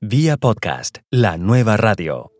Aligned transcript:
Vía 0.00 0.36
podcast, 0.36 0.98
la 1.10 1.38
nueva 1.38 1.76
radio. 1.76 2.30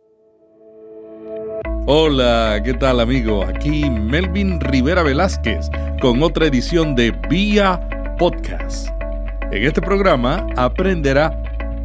Hola, 1.87 2.61
¿qué 2.63 2.73
tal 2.73 3.01
amigo? 3.01 3.43
Aquí 3.43 3.89
Melvin 3.89 4.61
Rivera 4.61 5.03
Velázquez 5.03 5.69
con 5.99 6.23
otra 6.23 6.45
edición 6.45 6.95
de 6.95 7.11
Vía 7.29 8.15
Podcast. 8.17 8.87
En 9.51 9.65
este 9.65 9.81
programa 9.81 10.47
aprenderá 10.55 11.37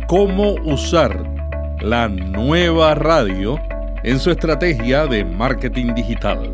cómo 0.07 0.53
usar 0.63 1.21
la 1.81 2.07
nueva 2.07 2.95
radio 2.95 3.61
en 4.05 4.21
su 4.21 4.31
estrategia 4.31 5.09
de 5.09 5.25
marketing 5.25 5.93
digital. 5.97 6.53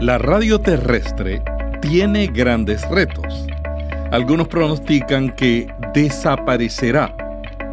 La 0.00 0.16
radio 0.16 0.58
terrestre 0.58 1.42
tiene 1.82 2.28
grandes 2.28 2.88
retos. 2.88 3.46
Algunos 4.10 4.48
pronostican 4.48 5.36
que 5.36 5.66
desaparecerá 5.92 7.14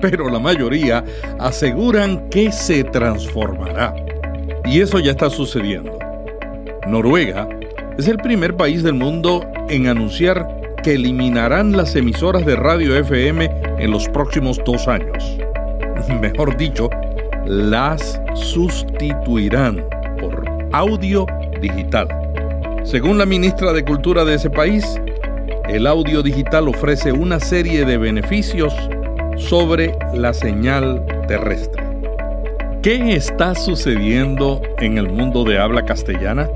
pero 0.01 0.29
la 0.29 0.39
mayoría 0.39 1.03
aseguran 1.39 2.29
que 2.29 2.51
se 2.51 2.83
transformará. 2.83 3.95
Y 4.65 4.81
eso 4.81 4.99
ya 4.99 5.11
está 5.11 5.29
sucediendo. 5.29 5.97
Noruega 6.87 7.47
es 7.97 8.07
el 8.07 8.17
primer 8.17 8.55
país 8.55 8.83
del 8.83 8.93
mundo 8.93 9.45
en 9.69 9.87
anunciar 9.87 10.47
que 10.83 10.93
eliminarán 10.93 11.75
las 11.75 11.95
emisoras 11.95 12.45
de 12.45 12.55
radio 12.55 12.95
FM 12.95 13.49
en 13.79 13.91
los 13.91 14.07
próximos 14.09 14.59
dos 14.65 14.87
años. 14.87 15.37
Mejor 16.21 16.55
dicho, 16.55 16.89
las 17.45 18.21
sustituirán 18.35 19.83
por 20.19 20.45
audio 20.71 21.25
digital. 21.61 22.07
Según 22.83 23.17
la 23.17 23.25
ministra 23.25 23.73
de 23.73 23.83
Cultura 23.83 24.23
de 24.23 24.35
ese 24.35 24.49
país, 24.49 24.85
el 25.67 25.85
audio 25.85 26.23
digital 26.23 26.67
ofrece 26.67 27.11
una 27.11 27.39
serie 27.39 27.85
de 27.85 27.97
beneficios 27.97 28.73
sobre 29.39 29.97
la 30.13 30.33
señal 30.33 31.03
terrestre. 31.27 31.83
¿Qué 32.83 33.15
está 33.15 33.55
sucediendo 33.55 34.61
en 34.79 34.97
el 34.97 35.09
mundo 35.09 35.43
de 35.43 35.57
habla 35.57 35.83
castellana? 35.83 36.49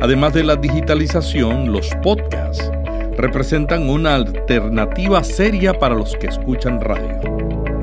Además 0.00 0.34
de 0.34 0.44
la 0.44 0.56
digitalización, 0.56 1.72
los 1.72 1.88
podcasts 2.02 2.70
representan 3.16 3.88
una 3.88 4.14
alternativa 4.14 5.24
seria 5.24 5.72
para 5.72 5.94
los 5.94 6.16
que 6.16 6.26
escuchan 6.26 6.80
radio. 6.80 7.20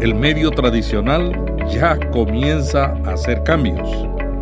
El 0.01 0.13
medio 0.13 0.51
tradicional 0.51 1.33
ya 1.71 1.97
comienza 2.11 2.93
a 3.05 3.13
hacer 3.13 3.41
cambios. 3.43 3.89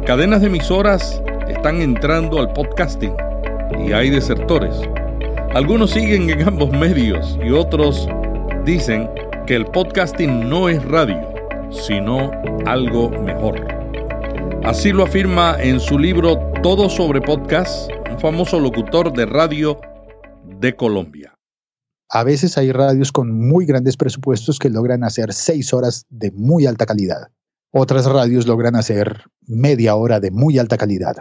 Cadenas 0.06 0.42
de 0.42 0.48
emisoras 0.48 1.22
están 1.48 1.82
entrando 1.82 2.40
al 2.40 2.52
podcasting 2.52 3.14
y 3.86 3.94
hay 3.94 4.10
desertores. 4.10 4.76
Algunos 5.54 5.92
siguen 5.92 6.30
en 6.30 6.48
ambos 6.48 6.72
medios 6.72 7.38
y 7.46 7.52
otros 7.52 8.10
dicen 8.66 9.10
que 9.52 9.58
el 9.58 9.66
podcasting 9.66 10.48
no 10.50 10.70
es 10.70 10.82
radio, 10.86 11.20
sino 11.72 12.32
algo 12.66 13.10
mejor. 13.10 13.60
Así 14.64 14.94
lo 14.94 15.04
afirma 15.04 15.62
en 15.62 15.82
su 15.82 16.00
libro 16.00 16.40
Todo 16.64 16.90
sobre 16.90 17.20
podcast 17.20 17.92
un 18.10 18.18
famoso 18.18 18.62
locutor 18.62 19.12
de 19.12 19.26
radio 19.26 19.78
de 20.58 20.74
Colombia. 20.74 21.38
A 22.08 22.24
veces 22.24 22.58
hay 22.58 22.72
radios 22.72 23.12
con 23.12 23.38
muy 23.38 23.66
grandes 23.66 23.98
presupuestos 23.98 24.58
que 24.58 24.70
logran 24.70 25.04
hacer 25.04 25.34
seis 25.34 25.74
horas 25.74 26.06
de 26.08 26.32
muy 26.32 26.66
alta 26.66 26.86
calidad. 26.86 27.28
Otras 27.72 28.06
radios 28.06 28.48
logran 28.48 28.78
hacer 28.78 29.26
media 29.42 29.96
hora 29.96 30.22
de 30.22 30.32
muy 30.32 30.60
alta 30.60 30.78
calidad. 30.78 31.18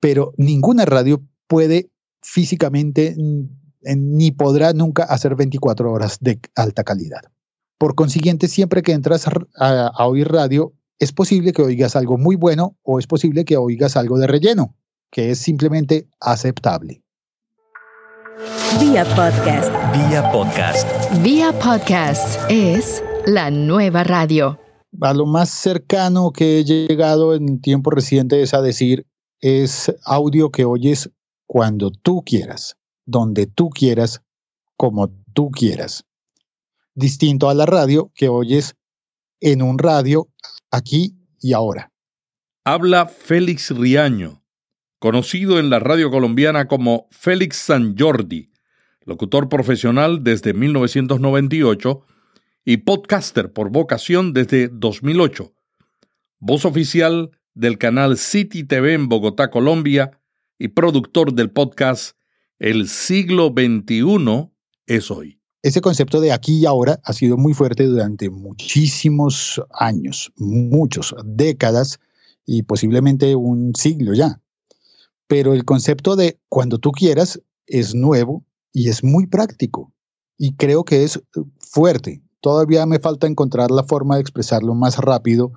Pero 0.00 0.34
ninguna 0.36 0.86
radio 0.86 1.22
puede 1.46 1.92
físicamente 2.20 3.14
ni 3.16 4.32
podrá 4.32 4.72
nunca 4.72 5.04
hacer 5.04 5.36
24 5.36 5.92
horas 5.92 6.18
de 6.20 6.40
alta 6.56 6.82
calidad. 6.82 7.22
Por 7.80 7.94
consiguiente, 7.94 8.46
siempre 8.46 8.82
que 8.82 8.92
entras 8.92 9.26
a, 9.56 10.06
oír 10.06 10.28
radio, 10.30 10.74
es 10.98 11.12
posible 11.12 11.54
que 11.54 11.62
oigas 11.62 11.96
algo 11.96 12.18
muy 12.18 12.36
bueno 12.36 12.76
o 12.82 12.98
es 12.98 13.06
posible 13.06 13.46
que 13.46 13.56
oigas 13.56 13.96
algo 13.96 14.18
de 14.18 14.26
relleno, 14.26 14.76
que 15.10 15.30
es 15.30 15.38
simplemente 15.38 16.06
aceptable. 16.20 17.02
Vía 18.78 19.06
podcast. 19.16 19.72
Vía 19.94 20.30
podcast. 20.30 20.86
Vía 21.22 21.58
podcast 21.58 22.38
es 22.50 23.02
la 23.24 23.50
nueva 23.50 24.04
radio. 24.04 24.60
A 25.00 25.14
lo 25.14 25.24
más 25.24 25.48
cercano 25.48 26.32
que 26.32 26.58
he 26.58 26.64
llegado 26.64 27.34
en 27.34 27.62
tiempo 27.62 27.90
reciente 27.90 28.42
es 28.42 28.52
a 28.52 28.60
decir, 28.60 29.06
es 29.40 29.90
audio 30.04 30.50
que 30.50 30.66
oyes 30.66 31.08
cuando 31.46 31.90
tú 31.90 32.22
quieras, 32.26 32.76
donde 33.06 33.46
tú 33.46 33.70
quieras, 33.70 34.20
como 34.76 35.08
tú 35.32 35.50
quieras 35.50 36.04
distinto 36.94 37.48
a 37.48 37.54
la 37.54 37.66
radio 37.66 38.10
que 38.14 38.28
oyes 38.28 38.76
en 39.40 39.62
un 39.62 39.78
radio 39.78 40.28
aquí 40.70 41.16
y 41.40 41.52
ahora. 41.52 41.90
Habla 42.64 43.06
Félix 43.06 43.70
Riaño, 43.70 44.42
conocido 44.98 45.58
en 45.58 45.70
la 45.70 45.78
radio 45.78 46.10
colombiana 46.10 46.68
como 46.68 47.08
Félix 47.10 47.56
San 47.56 47.96
Jordi, 47.98 48.52
locutor 49.04 49.48
profesional 49.48 50.22
desde 50.22 50.52
1998 50.52 52.02
y 52.64 52.78
podcaster 52.78 53.52
por 53.52 53.70
vocación 53.70 54.32
desde 54.34 54.68
2008, 54.68 55.52
voz 56.38 56.64
oficial 56.64 57.30
del 57.54 57.78
canal 57.78 58.18
City 58.18 58.64
TV 58.64 58.94
en 58.94 59.08
Bogotá, 59.08 59.50
Colombia, 59.50 60.20
y 60.58 60.68
productor 60.68 61.32
del 61.32 61.50
podcast 61.50 62.16
El 62.58 62.86
siglo 62.86 63.54
XXI 63.56 64.50
es 64.86 65.10
hoy 65.10 65.39
ese 65.62 65.80
concepto 65.80 66.20
de 66.20 66.32
aquí 66.32 66.60
y 66.60 66.66
ahora 66.66 67.00
ha 67.04 67.12
sido 67.12 67.36
muy 67.36 67.52
fuerte 67.52 67.84
durante 67.84 68.30
muchísimos 68.30 69.62
años, 69.72 70.32
muchos, 70.36 71.14
décadas 71.24 71.98
y 72.46 72.62
posiblemente 72.62 73.36
un 73.36 73.74
siglo 73.74 74.14
ya. 74.14 74.40
Pero 75.26 75.52
el 75.52 75.64
concepto 75.64 76.16
de 76.16 76.38
cuando 76.48 76.78
tú 76.78 76.92
quieras 76.92 77.40
es 77.66 77.94
nuevo 77.94 78.44
y 78.72 78.88
es 78.88 79.04
muy 79.04 79.26
práctico 79.26 79.92
y 80.38 80.54
creo 80.54 80.84
que 80.84 81.04
es 81.04 81.20
fuerte. 81.58 82.22
Todavía 82.40 82.86
me 82.86 82.98
falta 82.98 83.26
encontrar 83.26 83.70
la 83.70 83.84
forma 83.84 84.14
de 84.14 84.22
expresarlo 84.22 84.74
más 84.74 84.96
rápido, 84.96 85.52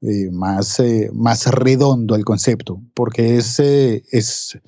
eh, 0.00 0.30
más, 0.32 0.80
eh, 0.80 1.08
más 1.12 1.46
redondo 1.46 2.16
el 2.16 2.24
concepto, 2.24 2.82
porque 2.92 3.36
es, 3.36 3.60
eh, 3.60 4.02
es, 4.10 4.58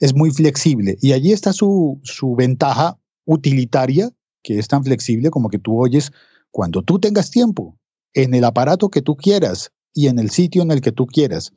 es 0.00 0.14
muy 0.14 0.30
flexible. 0.30 0.98
Y 1.00 1.12
allí 1.12 1.32
está 1.32 1.54
su, 1.54 1.98
su 2.04 2.36
ventaja 2.36 2.98
utilitaria 3.24 4.12
que 4.46 4.60
es 4.60 4.68
tan 4.68 4.84
flexible 4.84 5.30
como 5.30 5.48
que 5.48 5.58
tú 5.58 5.76
oyes 5.76 6.12
cuando 6.52 6.80
tú 6.80 7.00
tengas 7.00 7.32
tiempo, 7.32 7.76
en 8.14 8.32
el 8.32 8.44
aparato 8.44 8.90
que 8.90 9.02
tú 9.02 9.16
quieras 9.16 9.72
y 9.92 10.06
en 10.06 10.20
el 10.20 10.30
sitio 10.30 10.62
en 10.62 10.70
el 10.70 10.80
que 10.80 10.92
tú 10.92 11.06
quieras. 11.06 11.52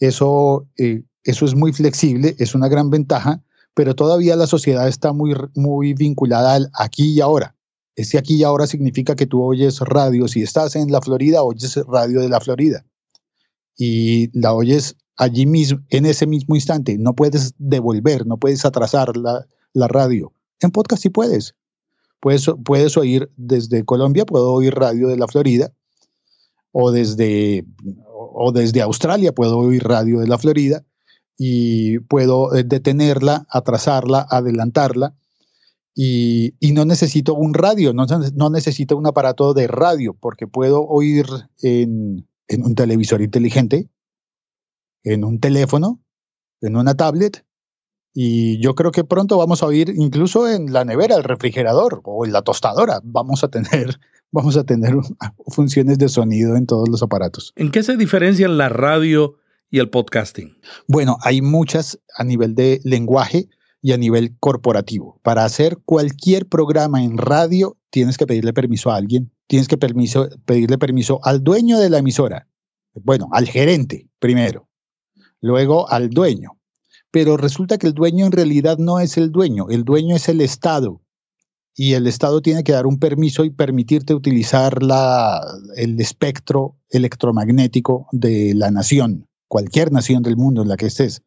Eso, 0.00 0.66
eh, 0.76 1.04
eso 1.22 1.44
es 1.44 1.54
muy 1.54 1.72
flexible, 1.72 2.34
es 2.38 2.56
una 2.56 2.66
gran 2.66 2.90
ventaja, 2.90 3.44
pero 3.72 3.94
todavía 3.94 4.34
la 4.34 4.48
sociedad 4.48 4.88
está 4.88 5.12
muy, 5.12 5.36
muy 5.54 5.94
vinculada 5.94 6.54
al 6.54 6.70
aquí 6.74 7.14
y 7.14 7.20
ahora. 7.20 7.54
Ese 7.94 8.18
aquí 8.18 8.34
y 8.34 8.42
ahora 8.42 8.66
significa 8.66 9.14
que 9.14 9.26
tú 9.26 9.40
oyes 9.40 9.78
radio. 9.78 10.26
Si 10.26 10.42
estás 10.42 10.74
en 10.74 10.90
la 10.90 11.00
Florida, 11.00 11.44
oyes 11.44 11.76
radio 11.86 12.20
de 12.20 12.28
la 12.28 12.40
Florida. 12.40 12.84
Y 13.76 14.36
la 14.36 14.54
oyes 14.54 14.96
allí 15.16 15.46
mismo, 15.46 15.78
en 15.90 16.06
ese 16.06 16.26
mismo 16.26 16.56
instante. 16.56 16.98
No 16.98 17.14
puedes 17.14 17.54
devolver, 17.58 18.26
no 18.26 18.38
puedes 18.38 18.64
atrasar 18.64 19.16
la, 19.16 19.46
la 19.72 19.86
radio. 19.86 20.32
En 20.60 20.72
podcast 20.72 21.02
sí 21.02 21.10
puedes. 21.10 21.54
Puedes, 22.22 22.96
oír 22.96 23.32
desde 23.36 23.84
Colombia, 23.84 24.24
puedo 24.24 24.52
oír 24.52 24.72
radio 24.76 25.08
de 25.08 25.16
la 25.16 25.26
Florida, 25.26 25.72
o 26.70 26.92
desde, 26.92 27.66
o 28.14 28.52
desde 28.52 28.80
Australia 28.80 29.32
puedo 29.32 29.58
oír 29.58 29.82
radio 29.82 30.20
de 30.20 30.28
la 30.28 30.38
Florida, 30.38 30.84
y 31.36 31.98
puedo 31.98 32.54
eh, 32.54 32.62
detenerla, 32.62 33.44
atrasarla, 33.50 34.24
adelantarla, 34.30 35.16
y, 35.96 36.54
no 36.72 36.84
necesito 36.84 37.34
un 37.34 37.54
radio, 37.54 37.92
no, 37.92 38.06
no, 38.06 38.50
necesito 38.50 38.96
un 38.96 39.08
aparato 39.08 39.52
de 39.52 39.66
radio, 39.66 40.14
porque 40.14 40.46
puedo 40.46 40.86
oír 40.86 41.26
en, 41.60 42.28
en 42.46 42.64
un 42.64 42.76
televisor 42.76 43.20
inteligente, 43.20 43.90
en 45.02 45.24
un 45.24 45.40
teléfono, 45.40 46.00
en 46.60 46.76
una 46.76 46.94
tablet, 46.94 47.44
y 48.14 48.60
yo 48.60 48.74
creo 48.74 48.92
que 48.92 49.04
pronto 49.04 49.38
vamos 49.38 49.62
a 49.62 49.66
oír 49.66 49.92
incluso 49.96 50.48
en 50.48 50.72
la 50.72 50.84
nevera, 50.84 51.16
el 51.16 51.24
refrigerador 51.24 52.02
o 52.04 52.26
en 52.26 52.32
la 52.32 52.42
tostadora. 52.42 53.00
Vamos 53.02 53.42
a 53.42 53.48
tener, 53.48 53.98
vamos 54.32 54.56
a 54.56 54.64
tener 54.64 54.94
funciones 55.48 55.98
de 55.98 56.08
sonido 56.08 56.56
en 56.56 56.66
todos 56.66 56.88
los 56.88 57.02
aparatos. 57.02 57.52
¿En 57.56 57.70
qué 57.70 57.82
se 57.82 57.96
diferencian 57.96 58.58
la 58.58 58.68
radio 58.68 59.36
y 59.70 59.78
el 59.78 59.88
podcasting? 59.88 60.58
Bueno, 60.86 61.16
hay 61.22 61.40
muchas 61.40 61.98
a 62.16 62.24
nivel 62.24 62.54
de 62.54 62.80
lenguaje 62.84 63.48
y 63.80 63.92
a 63.92 63.96
nivel 63.96 64.36
corporativo. 64.38 65.18
Para 65.22 65.44
hacer 65.44 65.78
cualquier 65.84 66.46
programa 66.46 67.02
en 67.02 67.16
radio, 67.16 67.78
tienes 67.90 68.18
que 68.18 68.26
pedirle 68.26 68.52
permiso 68.52 68.90
a 68.90 68.96
alguien. 68.96 69.32
Tienes 69.48 69.68
que 69.68 69.76
permiso, 69.76 70.28
pedirle 70.44 70.78
permiso 70.78 71.18
al 71.24 71.42
dueño 71.42 71.78
de 71.78 71.90
la 71.90 71.98
emisora. 71.98 72.46
Bueno, 72.94 73.28
al 73.32 73.48
gerente 73.48 74.08
primero. 74.18 74.68
Luego 75.40 75.90
al 75.90 76.10
dueño 76.10 76.61
pero 77.12 77.36
resulta 77.36 77.78
que 77.78 77.86
el 77.86 77.92
dueño 77.92 78.26
en 78.26 78.32
realidad 78.32 78.78
no 78.78 78.98
es 78.98 79.16
el 79.16 79.30
dueño, 79.30 79.68
el 79.68 79.84
dueño 79.84 80.16
es 80.16 80.28
el 80.28 80.40
Estado. 80.40 81.00
y 81.74 81.94
el 81.94 82.06
Estado 82.06 82.42
tiene 82.42 82.64
que 82.64 82.72
dar 82.72 82.86
un 82.86 82.98
permiso 82.98 83.44
y 83.44 83.50
permitirte 83.50 84.14
utilizar 84.14 84.82
la, 84.82 85.40
el 85.76 85.98
espectro 86.00 86.76
electromagnético 86.90 88.08
de 88.12 88.52
la 88.54 88.70
nación, 88.70 89.26
cualquier 89.48 89.90
nación 89.90 90.22
del 90.22 90.36
mundo 90.36 90.60
en 90.60 90.68
la 90.68 90.76
que 90.76 90.86
estés. 90.86 91.22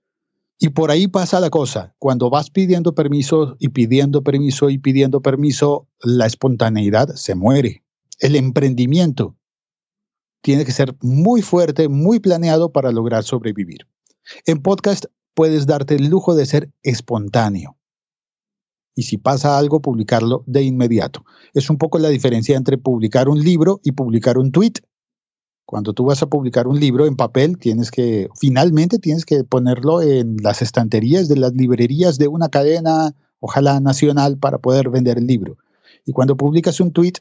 Y 0.60 0.70
por 0.70 0.92
ahí 0.92 1.08
pasa 1.08 1.40
la 1.40 1.50
cosa. 1.50 1.96
Cuando 1.98 2.30
vas 2.30 2.52
pidiendo 2.52 2.94
permiso 2.94 3.56
y 3.60 3.70
pidiendo 3.70 4.24
permiso 4.24 4.70
y 4.70 4.78
pidiendo 4.78 5.22
permiso, 5.22 5.88
la 6.04 6.28
espontaneidad 6.28 7.16
se 7.16 7.34
muere. 7.34 7.84
El 8.20 8.36
emprendimiento 8.36 9.36
tiene 10.42 10.64
que 10.64 10.72
ser 10.72 10.96
muy 11.02 11.42
fuerte, 11.42 11.90
muy 11.90 12.20
planeado 12.20 12.72
para 12.72 12.92
lograr 12.92 13.24
sobrevivir. 13.24 13.88
En 14.46 14.62
podcast 14.62 15.06
puedes 15.36 15.68
darte 15.68 15.96
el 15.96 16.08
lujo 16.08 16.34
de 16.34 16.46
ser 16.48 16.72
espontáneo 16.82 17.78
y 18.96 19.04
si 19.04 19.18
pasa 19.18 19.58
algo, 19.58 19.82
publicarlo 19.82 20.44
de 20.48 20.64
inmediato. 20.64 21.26
Es 21.54 21.70
un 21.70 21.78
poco 21.78 22.00
la 22.00 22.10
diferencia 22.10 22.56
entre 22.56 22.78
publicar 22.78 23.28
un 23.28 23.40
libro 23.42 23.82
y 23.84 23.92
publicar 23.92 24.38
un 24.38 24.52
tweet. 24.52 24.74
Cuando 25.66 25.94
tú 25.94 26.06
vas 26.06 26.22
a 26.24 26.28
publicar 26.28 26.68
un 26.68 26.80
libro 26.80 27.06
en 27.06 27.18
papel, 27.18 27.58
tienes 27.58 27.92
que, 27.92 28.30
finalmente 28.40 28.98
tienes 28.98 29.26
que 29.26 29.44
ponerlo 29.44 30.02
en 30.02 30.38
las 30.42 30.62
estanterías 30.62 31.28
de 31.28 31.36
las 31.36 31.54
librerías 31.54 32.18
de 32.18 32.30
una 32.30 32.50
cadena, 32.50 33.14
ojalá 33.40 33.80
nacional, 33.82 34.38
para 34.38 34.60
poder 34.60 34.90
vender 34.90 35.18
el 35.18 35.28
libro. 35.28 35.58
Y 36.06 36.14
cuando 36.14 36.38
publicas 36.38 36.80
un 36.80 36.92
tweet, 36.92 37.14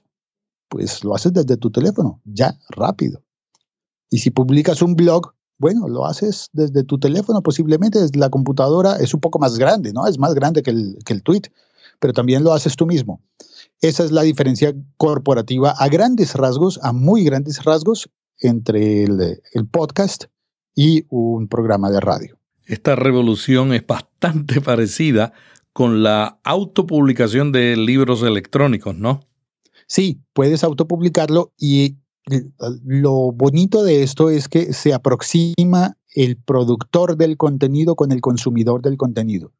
pues 0.68 1.02
lo 1.02 1.14
haces 1.14 1.32
desde 1.32 1.56
tu 1.56 1.70
teléfono, 1.70 2.20
ya, 2.24 2.56
rápido. 2.68 3.22
Y 4.10 4.18
si 4.18 4.30
publicas 4.30 4.80
un 4.82 4.94
blog, 4.94 5.34
bueno, 5.58 5.88
lo 5.88 6.06
haces 6.06 6.48
desde 6.52 6.84
tu 6.84 6.98
teléfono, 6.98 7.42
posiblemente 7.42 8.00
desde 8.00 8.18
la 8.18 8.30
computadora, 8.30 8.96
es 8.96 9.14
un 9.14 9.20
poco 9.20 9.38
más 9.38 9.58
grande, 9.58 9.92
¿no? 9.92 10.06
Es 10.06 10.18
más 10.18 10.34
grande 10.34 10.62
que 10.62 10.70
el, 10.70 10.98
que 11.04 11.12
el 11.12 11.22
tweet, 11.22 11.42
pero 12.00 12.12
también 12.12 12.44
lo 12.44 12.52
haces 12.52 12.76
tú 12.76 12.86
mismo. 12.86 13.22
Esa 13.80 14.04
es 14.04 14.12
la 14.12 14.22
diferencia 14.22 14.74
corporativa 14.96 15.74
a 15.78 15.88
grandes 15.88 16.34
rasgos, 16.34 16.80
a 16.82 16.92
muy 16.92 17.24
grandes 17.24 17.64
rasgos, 17.64 18.08
entre 18.40 19.04
el, 19.04 19.40
el 19.52 19.66
podcast 19.68 20.24
y 20.74 21.04
un 21.08 21.48
programa 21.48 21.90
de 21.90 22.00
radio. 22.00 22.38
Esta 22.66 22.96
revolución 22.96 23.72
es 23.72 23.86
bastante 23.86 24.60
parecida 24.60 25.32
con 25.72 26.02
la 26.02 26.38
autopublicación 26.44 27.52
de 27.52 27.76
libros 27.76 28.22
electrónicos, 28.22 28.96
¿no? 28.96 29.20
Sí, 29.86 30.22
puedes 30.32 30.64
autopublicarlo 30.64 31.52
y 31.58 31.96
lo 32.84 33.32
bonito 33.32 33.84
de 33.84 34.02
esto 34.02 34.30
es 34.30 34.48
que 34.48 34.72
se 34.72 34.94
aproxima 34.94 35.96
el 36.14 36.36
productor 36.36 37.16
del 37.16 37.36
contenido 37.36 37.96
con 37.96 38.12
el 38.12 38.20
consumidor 38.20 38.82
del 38.82 38.96
contenido. 38.96 39.52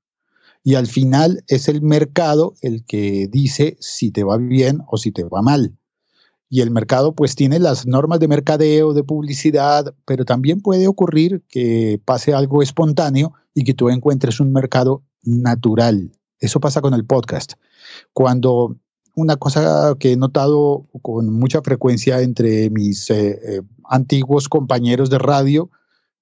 Y 0.63 0.77
al 0.77 0.87
final 0.87 1.45
es 1.47 1.69
el 1.69 1.83
mercado 1.83 2.55
el 2.63 2.85
que 2.85 3.29
dice 3.31 3.77
si 3.81 4.11
te 4.11 4.25
va 4.25 4.39
bien 4.39 4.81
o 4.87 4.97
si 4.97 5.13
te 5.13 5.25
va 5.25 5.43
mal. 5.43 5.77
Y 6.49 6.61
el 6.61 6.71
mercado 6.71 7.15
pues 7.15 7.35
tiene 7.35 7.59
las 7.59 7.87
normas 7.87 8.21
de 8.21 8.29
mercadeo, 8.29 8.95
de 8.95 9.05
publicidad, 9.05 9.95
pero 10.07 10.25
también 10.25 10.61
puede 10.61 10.87
ocurrir 10.87 11.43
que 11.49 12.01
pase 12.05 12.33
algo 12.33 12.63
espontáneo 12.63 13.35
y 13.55 13.65
que 13.65 13.75
tú 13.75 13.91
encuentres 13.91 14.41
un 14.41 14.53
mercado 14.53 15.03
natural. 15.23 16.13
Eso 16.39 16.61
pasa 16.61 16.81
con 16.81 16.95
el 16.95 17.05
podcast. 17.05 17.55
Cuando 18.13 18.77
una 19.15 19.37
cosa 19.37 19.95
que 19.99 20.13
he 20.13 20.17
notado 20.17 20.87
con 21.03 21.31
mucha 21.33 21.63
frecuencia 21.63 22.21
entre 22.21 22.71
mis 22.71 23.11
eh, 23.11 23.39
eh, 23.43 23.63
antiguos 23.89 24.49
compañeros 24.49 25.11
de 25.11 25.19
radio 25.19 25.71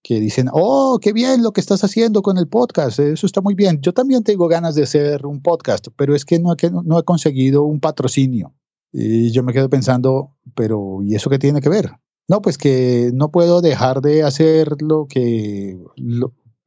que 0.02 0.18
dicen, 0.20 0.48
oh, 0.52 0.98
qué 1.00 1.12
bien 1.12 1.42
lo 1.42 1.52
que 1.52 1.60
estás 1.60 1.84
haciendo 1.84 2.22
con 2.22 2.36
el 2.36 2.48
podcast, 2.48 2.98
eso 2.98 3.24
está 3.24 3.40
muy 3.40 3.54
bien. 3.54 3.80
Yo 3.80 3.94
también 3.94 4.24
tengo 4.24 4.48
ganas 4.48 4.74
de 4.74 4.82
hacer 4.82 5.24
un 5.26 5.40
podcast, 5.40 5.88
pero 5.96 6.14
es 6.14 6.24
que 6.24 6.40
no, 6.40 6.56
no 6.84 6.98
he 6.98 7.04
conseguido 7.04 7.62
un 7.62 7.78
patrocinio. 7.78 8.52
Y 8.92 9.30
yo 9.30 9.42
me 9.42 9.52
quedo 9.52 9.70
pensando, 9.70 10.36
pero 10.54 10.98
¿y 11.02 11.14
eso 11.14 11.30
qué 11.30 11.38
tiene 11.38 11.60
que 11.60 11.68
ver? 11.68 11.92
No, 12.28 12.42
pues 12.42 12.58
que 12.58 13.10
no 13.14 13.30
puedo 13.30 13.62
dejar 13.62 14.00
de 14.00 14.24
hacer 14.24 14.82
lo 14.82 15.06
que, 15.06 15.78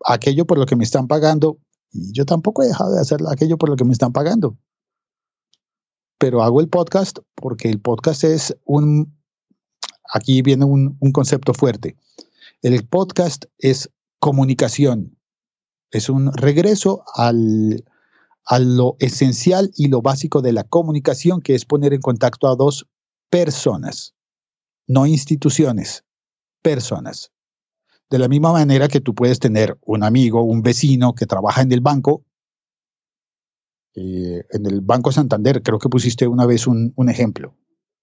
aquello 0.06 0.46
por 0.46 0.58
lo 0.58 0.66
que 0.66 0.78
me 0.78 0.86
están 0.86 1.08
pagando. 1.08 1.58
Y 1.92 2.14
yo 2.14 2.26
tampoco 2.26 2.64
he 2.64 2.68
dejado 2.68 2.96
de 2.96 3.02
hacer 3.02 3.20
aquello 3.30 3.58
por 3.58 3.70
lo 3.70 3.76
que 3.76 3.84
me 3.84 3.94
están 3.94 4.14
pagando 4.14 4.58
pero 6.18 6.44
hago 6.44 6.62
el 6.62 6.70
podcast 6.70 7.20
porque 7.36 7.70
el 7.70 7.80
podcast 7.80 8.24
es 8.24 8.56
un, 8.66 9.16
aquí 10.14 10.42
viene 10.42 10.66
un, 10.66 10.98
concepto 11.12 11.54
fuerte. 11.54 11.98
El 12.62 12.86
podcast 12.88 13.46
es 13.58 13.90
comunicación, 14.20 15.18
es 15.92 16.10
un 16.10 16.34
regreso 16.34 17.04
al, 17.16 17.84
a 18.46 18.60
lo 18.60 18.96
esencial 19.00 19.72
y 19.76 19.88
lo 19.88 20.02
básico 20.02 20.42
de 20.42 20.54
la 20.54 20.64
comunicación, 20.64 21.42
que 21.42 21.56
es 21.56 21.66
poner 21.66 21.94
en 21.94 22.02
contacto 22.02 22.48
a 22.48 22.56
dos 22.56 22.88
personas, 23.30 24.16
no 24.88 25.06
instituciones, 25.06 26.04
personas. 26.62 27.32
De 28.10 28.20
la 28.20 28.28
misma 28.28 28.54
manera 28.54 28.88
que 28.88 29.02
tú 29.02 29.16
puedes 29.16 29.40
tener 29.40 29.78
un 29.82 30.04
amigo, 30.04 30.44
un 30.44 30.62
vecino 30.62 31.14
que 31.14 31.26
trabaja 31.26 31.62
en 31.62 31.72
el 31.72 31.82
banco 31.82 32.24
eh, 33.96 34.44
en 34.50 34.66
el 34.66 34.82
Banco 34.82 35.12
Santander, 35.12 35.64
creo 35.64 35.80
que 35.80 35.90
pusiste 35.90 36.28
una 36.28 36.46
vez 36.46 36.68
un, 36.68 36.94
ejemplo. 37.10 37.56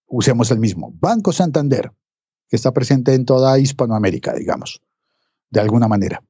Usemos 0.07 0.51
el 0.51 0.59
mismo. 0.59 0.95
Banco 0.99 1.33
Santander, 1.33 1.93
que 2.49 2.57
está 2.57 2.73
presente 2.73 3.15
en 3.15 3.27
toda 3.27 3.59
Hispanoamérica, 3.59 4.35
digamos, 4.35 4.81
de 5.51 5.61
alguna 5.61 5.89
manera. 5.89 6.25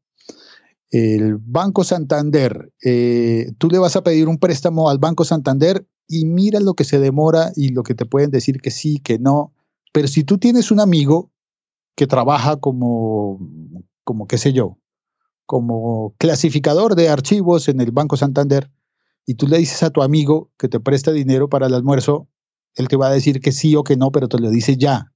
El 0.90 1.36
Banco 1.36 1.84
Santander, 1.84 2.72
eh, 2.84 3.52
tú 3.58 3.68
le 3.68 3.78
vas 3.78 3.96
a 3.96 4.02
pedir 4.02 4.28
un 4.28 4.38
préstamo 4.38 4.90
al 4.90 4.98
Banco 4.98 5.24
Santander 5.24 5.86
y 6.08 6.26
mira 6.26 6.60
lo 6.60 6.74
que 6.74 6.84
se 6.84 6.98
demora 6.98 7.52
y 7.56 7.70
lo 7.70 7.82
que 7.82 7.94
te 7.94 8.04
pueden 8.04 8.30
decir 8.30 8.60
que 8.60 8.70
sí, 8.70 8.98
que 8.98 9.18
no. 9.18 9.54
Pero 9.92 10.08
si 10.08 10.24
tú 10.24 10.38
tienes 10.38 10.70
un 10.70 10.80
amigo 10.80 11.30
que 11.96 12.06
trabaja 12.06 12.56
como, 12.56 13.38
como 14.04 14.26
qué 14.26 14.38
sé 14.38 14.52
yo, 14.52 14.78
como 15.46 16.14
clasificador 16.18 16.94
de 16.96 17.08
archivos 17.08 17.68
en 17.68 17.80
el 17.80 17.92
Banco 17.92 18.16
Santander, 18.16 18.70
y 19.26 19.34
tú 19.34 19.46
le 19.46 19.58
dices 19.58 19.82
a 19.82 19.90
tu 19.90 20.02
amigo 20.02 20.50
que 20.58 20.69
te 20.69 20.80
presta 20.80 21.12
dinero 21.12 21.48
para 21.48 21.66
el 21.66 21.74
almuerzo, 21.74 22.28
él 22.74 22.88
te 22.88 22.96
va 22.96 23.08
a 23.08 23.12
decir 23.12 23.40
que 23.40 23.52
sí 23.52 23.76
o 23.76 23.84
que 23.84 23.96
no, 23.96 24.10
pero 24.10 24.28
te 24.28 24.38
lo 24.38 24.50
dice 24.50 24.76
ya. 24.76 25.12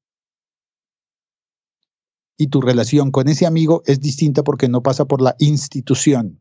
Y 2.39 2.49
tu 2.49 2.61
relación 2.61 3.11
con 3.11 3.29
ese 3.29 3.47
amigo 3.47 3.83
es 3.87 4.01
distinta 4.01 4.43
porque 4.43 4.69
no 4.69 4.83
pasa 4.83 5.07
por 5.07 5.23
la 5.23 5.35
institución. 5.39 6.41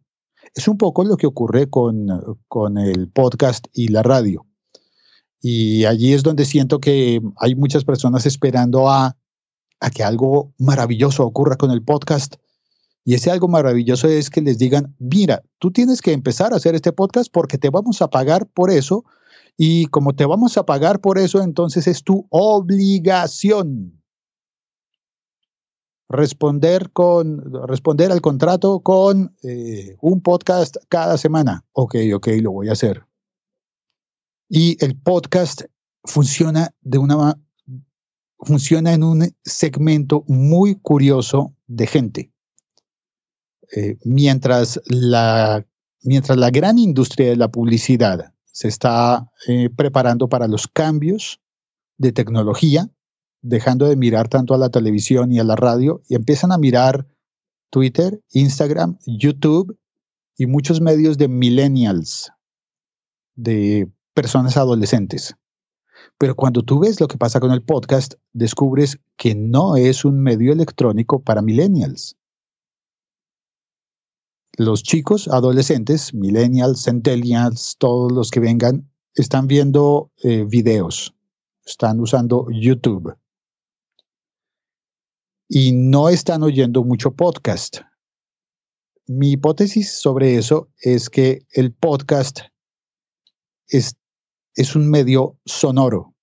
Es 0.53 0.67
un 0.67 0.77
poco 0.77 1.03
lo 1.03 1.17
que 1.17 1.25
ocurre 1.25 1.69
con, 1.69 2.07
con 2.47 2.77
el 2.77 3.09
podcast 3.09 3.67
y 3.73 3.88
la 3.88 4.03
radio. 4.03 4.45
Y 5.41 5.85
allí 5.85 6.13
es 6.13 6.23
donde 6.23 6.45
siento 6.45 6.79
que 6.79 7.21
hay 7.38 7.56
muchas 7.56 7.85
personas 7.85 8.25
esperando 8.25 8.89
a, 8.89 9.17
a 9.79 9.89
que 9.89 10.03
algo 10.03 10.53
maravilloso 10.57 11.25
ocurra 11.25 11.55
con 11.55 11.72
el 11.72 11.84
podcast 11.84 12.36
y 13.07 13.13
ese 13.13 13.29
algo 13.29 13.47
maravilloso 13.47 14.07
es 14.07 14.31
que 14.31 14.41
les 14.41 14.57
digan, 14.57 14.95
mira, 14.97 15.43
tú 15.59 15.71
tienes 15.71 16.01
que 16.01 16.12
empezar 16.12 16.51
a 16.51 16.55
hacer 16.55 16.74
este 16.74 16.91
podcast 16.91 17.31
porque 17.31 17.59
te 17.59 17.69
vamos 17.69 18.01
a 18.01 18.09
pagar 18.09 18.47
por 18.47 18.71
eso. 18.71 19.05
Y 19.57 19.85
como 19.85 20.15
te 20.15 20.25
vamos 20.25 20.57
a 20.57 20.65
pagar 20.65 21.00
por 21.00 21.19
eso, 21.19 21.43
entonces 21.43 21.85
es 21.85 22.03
tu 22.03 22.25
obligación 22.31 24.01
responder, 26.09 26.91
con, 26.91 27.43
responder 27.67 28.12
al 28.12 28.21
contrato 28.21 28.79
con 28.79 29.35
eh, 29.43 29.95
un 30.01 30.21
podcast 30.21 30.77
cada 30.89 31.19
semana. 31.19 31.63
Ok, 31.74 31.95
ok, 32.15 32.27
lo 32.41 32.53
voy 32.53 32.69
a 32.69 32.74
hacer. 32.74 33.05
Y 34.50 34.83
el 34.83 35.00
podcast 35.00 35.62
funciona 36.03 36.74
de 36.81 36.97
una 36.97 37.39
funciona 38.39 38.93
en 38.93 39.03
un 39.03 39.35
segmento 39.43 40.24
muy 40.27 40.75
curioso 40.75 41.55
de 41.67 41.88
gente. 41.88 42.35
Eh, 43.72 43.98
mientras, 44.03 44.79
la, 44.86 45.65
mientras 46.03 46.38
la 46.38 46.50
gran 46.50 46.77
industria 46.77 47.29
de 47.29 47.36
la 47.36 47.50
publicidad 47.50 48.34
se 48.45 48.67
está 48.67 49.31
eh, 49.48 49.69
preparando 49.75 50.29
para 50.29 50.48
los 50.48 50.67
cambios 50.67 51.39
de 51.98 52.12
tecnología, 52.12 52.89
dejando 53.41 53.88
de 53.88 53.95
mirar 53.95 54.27
tanto 54.27 54.53
a 54.53 54.57
la 54.57 54.69
televisión 54.69 55.31
y 55.31 55.39
a 55.39 55.43
la 55.43 55.55
radio, 55.55 56.01
y 56.07 56.15
empiezan 56.15 56.51
a 56.51 56.57
mirar 56.57 57.07
Twitter, 57.69 58.22
Instagram, 58.31 58.98
YouTube 59.05 59.77
y 60.38 60.45
muchos 60.45 60.81
medios 60.81 61.17
de 61.17 61.27
millennials, 61.27 62.31
de 63.36 63.89
personas 64.13 64.57
adolescentes. 64.57 65.36
Pero 66.17 66.36
cuando 66.36 66.62
tú 66.62 66.79
ves 66.79 67.01
lo 67.01 67.07
que 67.07 67.17
pasa 67.17 67.39
con 67.39 67.51
el 67.51 67.62
podcast, 67.62 68.13
descubres 68.31 69.00
que 69.17 69.36
no 69.36 69.75
es 69.75 70.05
un 70.05 70.22
medio 70.22 70.53
electrónico 70.53 71.22
para 71.22 71.41
millennials 71.41 72.15
los 74.57 74.83
chicos, 74.83 75.27
adolescentes, 75.27 76.13
millennials, 76.13 76.83
centennials, 76.83 77.75
todos 77.77 78.12
los 78.12 78.31
que 78.31 78.39
vengan, 78.39 78.89
están 79.15 79.47
viendo 79.47 80.12
eh, 80.24 80.45
videos, 80.45 81.13
están 81.65 82.00
usando 82.00 82.47
YouTube 82.51 83.15
y 85.47 85.71
no 85.74 86.09
están 86.09 86.43
oyendo 86.43 86.83
mucho 86.83 87.12
podcast. 87.12 87.79
Mi 89.07 89.33
hipótesis 89.33 90.00
sobre 90.00 90.38
eso 90.38 90.69
es 90.79 91.09
que 91.09 91.45
el 91.51 91.71
podcast 91.74 92.39
es, 93.67 93.95
es 94.55 94.75
un 94.75 94.89
medio 94.89 95.38
sonoro 95.45 96.15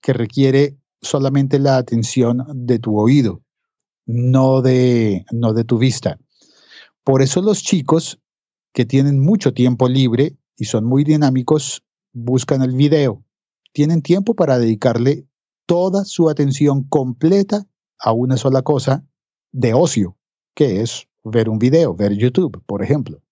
que 0.00 0.12
requiere 0.12 0.78
solamente 1.02 1.58
la 1.58 1.76
atención 1.76 2.44
de 2.54 2.78
tu 2.78 2.98
oído, 2.98 3.42
no 4.06 4.62
de, 4.62 5.26
no 5.32 5.52
de 5.52 5.64
tu 5.64 5.78
vista. 5.78 6.18
Por 7.06 7.22
eso 7.22 7.40
los 7.40 7.62
chicos 7.62 8.18
que 8.74 8.84
tienen 8.84 9.20
mucho 9.20 9.54
tiempo 9.54 9.88
libre 9.88 10.36
y 10.56 10.64
son 10.64 10.84
muy 10.84 11.04
dinámicos 11.04 11.84
buscan 12.12 12.62
el 12.62 12.74
video. 12.74 13.22
Tienen 13.72 14.02
tiempo 14.02 14.34
para 14.34 14.58
dedicarle 14.58 15.24
toda 15.66 16.04
su 16.04 16.28
atención 16.28 16.82
completa 16.82 17.64
a 18.00 18.12
una 18.12 18.36
sola 18.36 18.62
cosa 18.62 19.06
de 19.52 19.72
ocio, 19.72 20.16
que 20.56 20.82
es 20.82 21.06
ver 21.22 21.48
un 21.48 21.60
video, 21.60 21.94
ver 21.94 22.12
YouTube, 22.12 22.60
por 22.66 22.82
ejemplo. 22.82 23.22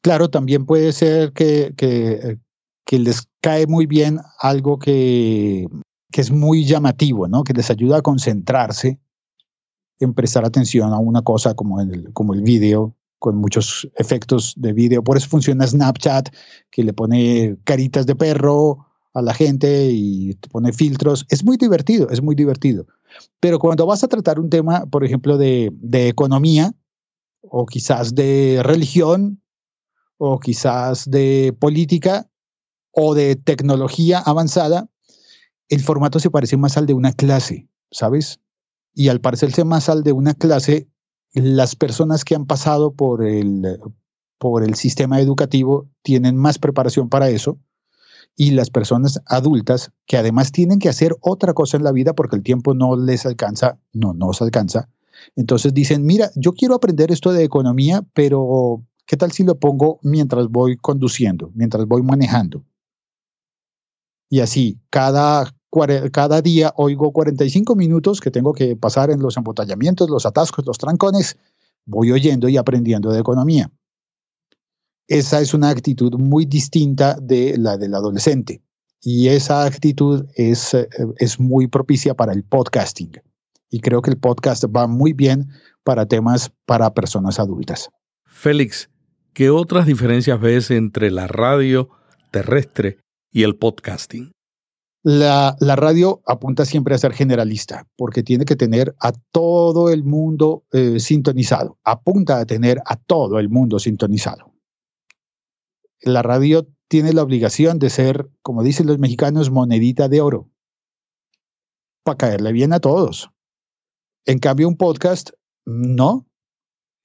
Claro, 0.00 0.30
también 0.30 0.64
puede 0.64 0.92
ser 0.92 1.34
que, 1.34 1.74
que, 1.76 2.98
les 2.98 3.28
cae 3.42 3.66
muy 3.66 3.84
bien 3.84 4.18
algo 4.38 4.78
que, 4.78 5.66
que, 6.10 6.20
es 6.22 6.30
muy 6.30 6.64
llamativo, 6.64 7.28
¿no? 7.28 7.44
que 7.44 7.52
les 7.52 7.70
ayuda 7.70 7.98
a 7.98 8.02
concentrarse 8.02 8.88
en 8.88 9.00
prestar 10.14 10.44
atención 10.44 10.92
a 10.92 10.98
una 10.98 11.22
cosa 11.22 11.54
como 11.54 11.80
el, 11.80 12.12
como 12.12 12.34
el 12.34 12.42
video, 12.42 12.94
con 13.18 13.36
muchos 13.36 13.88
efectos 13.96 14.54
de 14.56 14.72
video. 14.72 15.04
Por 15.04 15.16
eso 15.16 15.28
funciona 15.28 15.66
Snapchat, 15.66 16.30
que 16.70 16.82
le 16.82 16.92
pone 16.92 17.56
caritas 17.64 18.04
de 18.06 18.16
perro 18.16 18.86
a 19.14 19.22
la 19.22 19.32
gente 19.32 19.90
y 19.92 20.34
te 20.34 20.48
pone 20.48 20.72
filtros. 20.72 21.24
Es 21.28 21.44
muy 21.44 21.56
divertido, 21.56 22.10
es 22.10 22.20
muy 22.20 22.34
divertido. 22.34 22.86
Pero 23.38 23.58
cuando 23.58 23.86
vas 23.86 24.02
a 24.02 24.08
tratar 24.08 24.40
un 24.40 24.50
tema, 24.50 24.86
por 24.86 25.04
ejemplo, 25.04 25.38
de, 25.38 25.70
de 25.74 26.08
economía, 26.08 26.74
o 27.42 27.66
quizás 27.66 28.14
de 28.14 28.60
religión, 28.64 29.40
o 30.18 30.40
quizás 30.40 31.08
de 31.08 31.54
política, 31.58 32.28
o 32.92 33.14
de 33.14 33.36
tecnología 33.36 34.18
avanzada, 34.18 34.88
el 35.68 35.80
formato 35.80 36.18
se 36.18 36.30
parece 36.30 36.56
más 36.56 36.76
al 36.76 36.86
de 36.86 36.94
una 36.94 37.12
clase, 37.12 37.68
¿sabes? 37.90 38.40
Y 38.94 39.08
al 39.08 39.20
parecerse 39.20 39.64
más 39.64 39.88
al 39.88 40.02
de 40.02 40.12
una 40.12 40.34
clase, 40.34 40.88
las 41.32 41.76
personas 41.76 42.24
que 42.24 42.34
han 42.34 42.46
pasado 42.46 42.92
por 42.92 43.24
el, 43.24 43.78
por 44.38 44.64
el 44.64 44.74
sistema 44.74 45.20
educativo 45.20 45.88
tienen 46.02 46.36
más 46.36 46.58
preparación 46.58 47.08
para 47.08 47.30
eso 47.30 47.58
y 48.36 48.50
las 48.52 48.70
personas 48.70 49.20
adultas 49.26 49.92
que 50.06 50.16
además 50.16 50.52
tienen 50.52 50.78
que 50.78 50.88
hacer 50.88 51.16
otra 51.20 51.54
cosa 51.54 51.76
en 51.76 51.84
la 51.84 51.92
vida 51.92 52.14
porque 52.14 52.36
el 52.36 52.42
tiempo 52.42 52.74
no 52.74 52.96
les 52.96 53.26
alcanza, 53.26 53.78
no 53.92 54.14
nos 54.14 54.42
alcanza. 54.42 54.88
Entonces 55.36 55.72
dicen, 55.74 56.04
mira, 56.04 56.30
yo 56.34 56.52
quiero 56.52 56.74
aprender 56.74 57.10
esto 57.12 57.32
de 57.32 57.44
economía, 57.44 58.04
pero 58.14 58.82
¿qué 59.06 59.16
tal 59.16 59.32
si 59.32 59.44
lo 59.44 59.58
pongo 59.58 60.00
mientras 60.02 60.48
voy 60.48 60.76
conduciendo, 60.76 61.50
mientras 61.54 61.86
voy 61.86 62.02
manejando? 62.02 62.64
Y 64.28 64.40
así, 64.40 64.80
cada 64.88 65.54
cada 66.10 66.42
día 66.42 66.72
oigo 66.76 67.12
45 67.12 67.74
minutos 67.74 68.20
que 68.20 68.30
tengo 68.30 68.52
que 68.52 68.76
pasar 68.76 69.10
en 69.10 69.20
los 69.20 69.36
embotellamientos, 69.36 70.10
los 70.10 70.26
atascos, 70.26 70.66
los 70.66 70.78
trancones, 70.78 71.36
voy 71.86 72.12
oyendo 72.12 72.48
y 72.48 72.56
aprendiendo 72.56 73.10
de 73.10 73.20
economía. 73.20 73.70
Esa 75.08 75.40
es 75.40 75.54
una 75.54 75.70
actitud 75.70 76.14
muy 76.18 76.44
distinta 76.44 77.16
de 77.20 77.56
la 77.58 77.76
del 77.76 77.94
adolescente 77.94 78.62
y 79.00 79.28
esa 79.28 79.64
actitud 79.64 80.26
es, 80.36 80.74
eh, 80.74 80.88
es 81.18 81.40
muy 81.40 81.66
propicia 81.66 82.14
para 82.14 82.32
el 82.32 82.44
podcasting. 82.44 83.12
Y 83.68 83.80
creo 83.80 84.02
que 84.02 84.10
el 84.10 84.18
podcast 84.18 84.64
va 84.64 84.86
muy 84.86 85.12
bien 85.12 85.48
para 85.82 86.06
temas 86.06 86.52
para 86.66 86.94
personas 86.94 87.40
adultas. 87.40 87.88
Félix, 88.26 88.90
¿qué 89.32 89.50
otras 89.50 89.86
diferencias 89.86 90.40
ves 90.40 90.70
entre 90.70 91.10
la 91.10 91.26
radio 91.26 91.88
terrestre 92.30 92.98
y 93.30 93.42
el 93.42 93.56
podcasting? 93.56 94.32
La, 95.04 95.56
radio 95.60 96.22
apunta 96.26 96.64
siempre 96.64 96.94
a 96.94 96.98
ser 96.98 97.12
generalista, 97.12 97.88
porque 97.96 98.22
tiene 98.22 98.44
que 98.44 98.54
tener 98.54 98.94
a 99.00 99.12
todo 99.32 99.90
el 99.90 100.04
mundo 100.04 100.64
eh, 100.72 101.00
sintonizado, 101.00 101.78
apunta 101.82 102.38
a 102.38 102.46
tener 102.46 102.80
a 102.86 102.96
todo 102.96 103.40
el 103.40 103.48
mundo 103.48 103.80
sintonizado. 103.80 104.52
La 106.02 106.22
radio 106.22 106.68
tiene 106.86 107.12
la 107.12 107.22
obligación 107.22 107.80
de 107.80 107.90
ser, 107.90 108.30
como 108.42 108.62
dicen 108.62 108.86
los 108.86 108.98
mexicanos, 108.98 109.50
monedita 109.50 110.08
de 110.08 110.20
oro, 110.20 110.50
para 112.04 112.18
caerle 112.18 112.52
bien 112.52 112.72
a 112.72 112.78
todos. 112.78 113.30
En 114.24 114.38
cambio, 114.38 114.68
un 114.68 114.76
podcast, 114.76 115.30
no. 115.64 116.28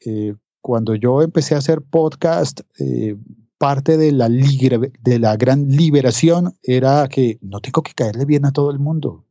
Eh, 0.06 0.36
cuando 0.62 0.94
yo 0.94 1.24
empecé 1.24 1.56
a 1.56 1.60
hacer 1.60 1.82
podcast, 1.82 2.62
eh, 2.80 3.16
parte 3.58 3.98
de 3.98 4.12
la, 4.12 4.30
de 4.30 5.20
la 5.20 5.36
gran 5.36 5.68
liberación 5.68 6.58
era 6.64 7.08
que 7.08 7.40
no 7.42 7.60
tengo 7.60 7.82
que 7.82 7.94
caerle 7.94 8.26
bien 8.26 8.46
a 8.46 8.52
todo 8.52 8.72
el 8.72 8.80
mundo. 8.80 9.26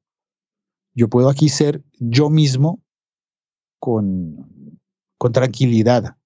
Yo 0.94 1.08
puedo 1.08 1.28
aquí 1.28 1.48
ser 1.48 1.84
yo 1.98 2.30
mismo 2.30 2.82
con, 3.78 4.80
con 5.18 5.32
tranquilidad. 5.32 6.16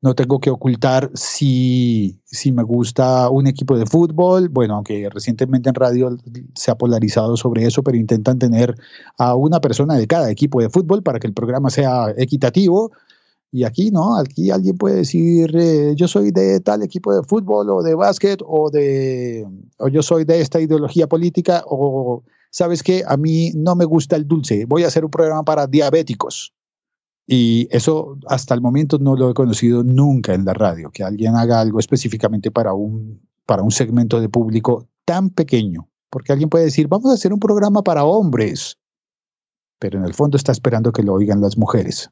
No 0.00 0.14
tengo 0.14 0.38
que 0.38 0.50
ocultar 0.50 1.10
si, 1.14 2.20
si 2.24 2.52
me 2.52 2.62
gusta 2.62 3.28
un 3.30 3.48
equipo 3.48 3.76
de 3.76 3.86
fútbol. 3.86 4.48
Bueno, 4.48 4.76
aunque 4.76 5.08
recientemente 5.10 5.70
en 5.70 5.74
radio 5.74 6.16
se 6.54 6.70
ha 6.70 6.78
polarizado 6.78 7.36
sobre 7.36 7.64
eso, 7.64 7.82
pero 7.82 7.96
intentan 7.96 8.38
tener 8.38 8.76
a 9.16 9.34
una 9.34 9.60
persona 9.60 9.96
de 9.96 10.06
cada 10.06 10.30
equipo 10.30 10.60
de 10.60 10.70
fútbol 10.70 11.02
para 11.02 11.18
que 11.18 11.26
el 11.26 11.34
programa 11.34 11.70
sea 11.70 12.14
equitativo 12.16 12.92
y 13.50 13.64
aquí 13.64 13.90
no, 13.90 14.18
aquí 14.18 14.50
alguien 14.50 14.76
puede 14.76 14.96
decir, 14.96 15.56
eh, 15.56 15.94
yo 15.96 16.06
soy 16.06 16.30
de 16.30 16.60
tal 16.60 16.82
equipo 16.82 17.14
de 17.14 17.22
fútbol 17.22 17.70
o 17.70 17.82
de 17.82 17.94
básquet 17.94 18.40
o, 18.46 18.70
de, 18.70 19.46
o 19.78 19.88
yo 19.88 20.02
soy 20.02 20.24
de 20.24 20.40
esta 20.40 20.60
ideología 20.60 21.06
política 21.06 21.64
o, 21.66 22.24
¿sabes 22.50 22.82
qué? 22.82 23.04
A 23.06 23.16
mí 23.16 23.52
no 23.54 23.74
me 23.74 23.86
gusta 23.86 24.16
el 24.16 24.28
dulce, 24.28 24.66
voy 24.66 24.84
a 24.84 24.88
hacer 24.88 25.04
un 25.04 25.10
programa 25.10 25.44
para 25.44 25.66
diabéticos. 25.66 26.52
Y 27.26 27.68
eso 27.70 28.18
hasta 28.26 28.54
el 28.54 28.60
momento 28.60 28.98
no 28.98 29.14
lo 29.14 29.30
he 29.30 29.34
conocido 29.34 29.82
nunca 29.82 30.34
en 30.34 30.44
la 30.44 30.54
radio, 30.54 30.90
que 30.90 31.04
alguien 31.04 31.36
haga 31.36 31.60
algo 31.60 31.78
específicamente 31.78 32.50
para 32.50 32.72
un, 32.74 33.20
para 33.46 33.62
un 33.62 33.70
segmento 33.70 34.20
de 34.20 34.28
público 34.28 34.88
tan 35.04 35.30
pequeño. 35.30 35.88
Porque 36.10 36.32
alguien 36.32 36.48
puede 36.48 36.64
decir, 36.64 36.88
vamos 36.88 37.10
a 37.10 37.14
hacer 37.14 37.34
un 37.34 37.40
programa 37.40 37.82
para 37.82 38.04
hombres, 38.04 38.78
pero 39.78 39.98
en 39.98 40.04
el 40.04 40.14
fondo 40.14 40.36
está 40.36 40.52
esperando 40.52 40.92
que 40.92 41.02
lo 41.02 41.14
oigan 41.14 41.42
las 41.42 41.58
mujeres. 41.58 42.10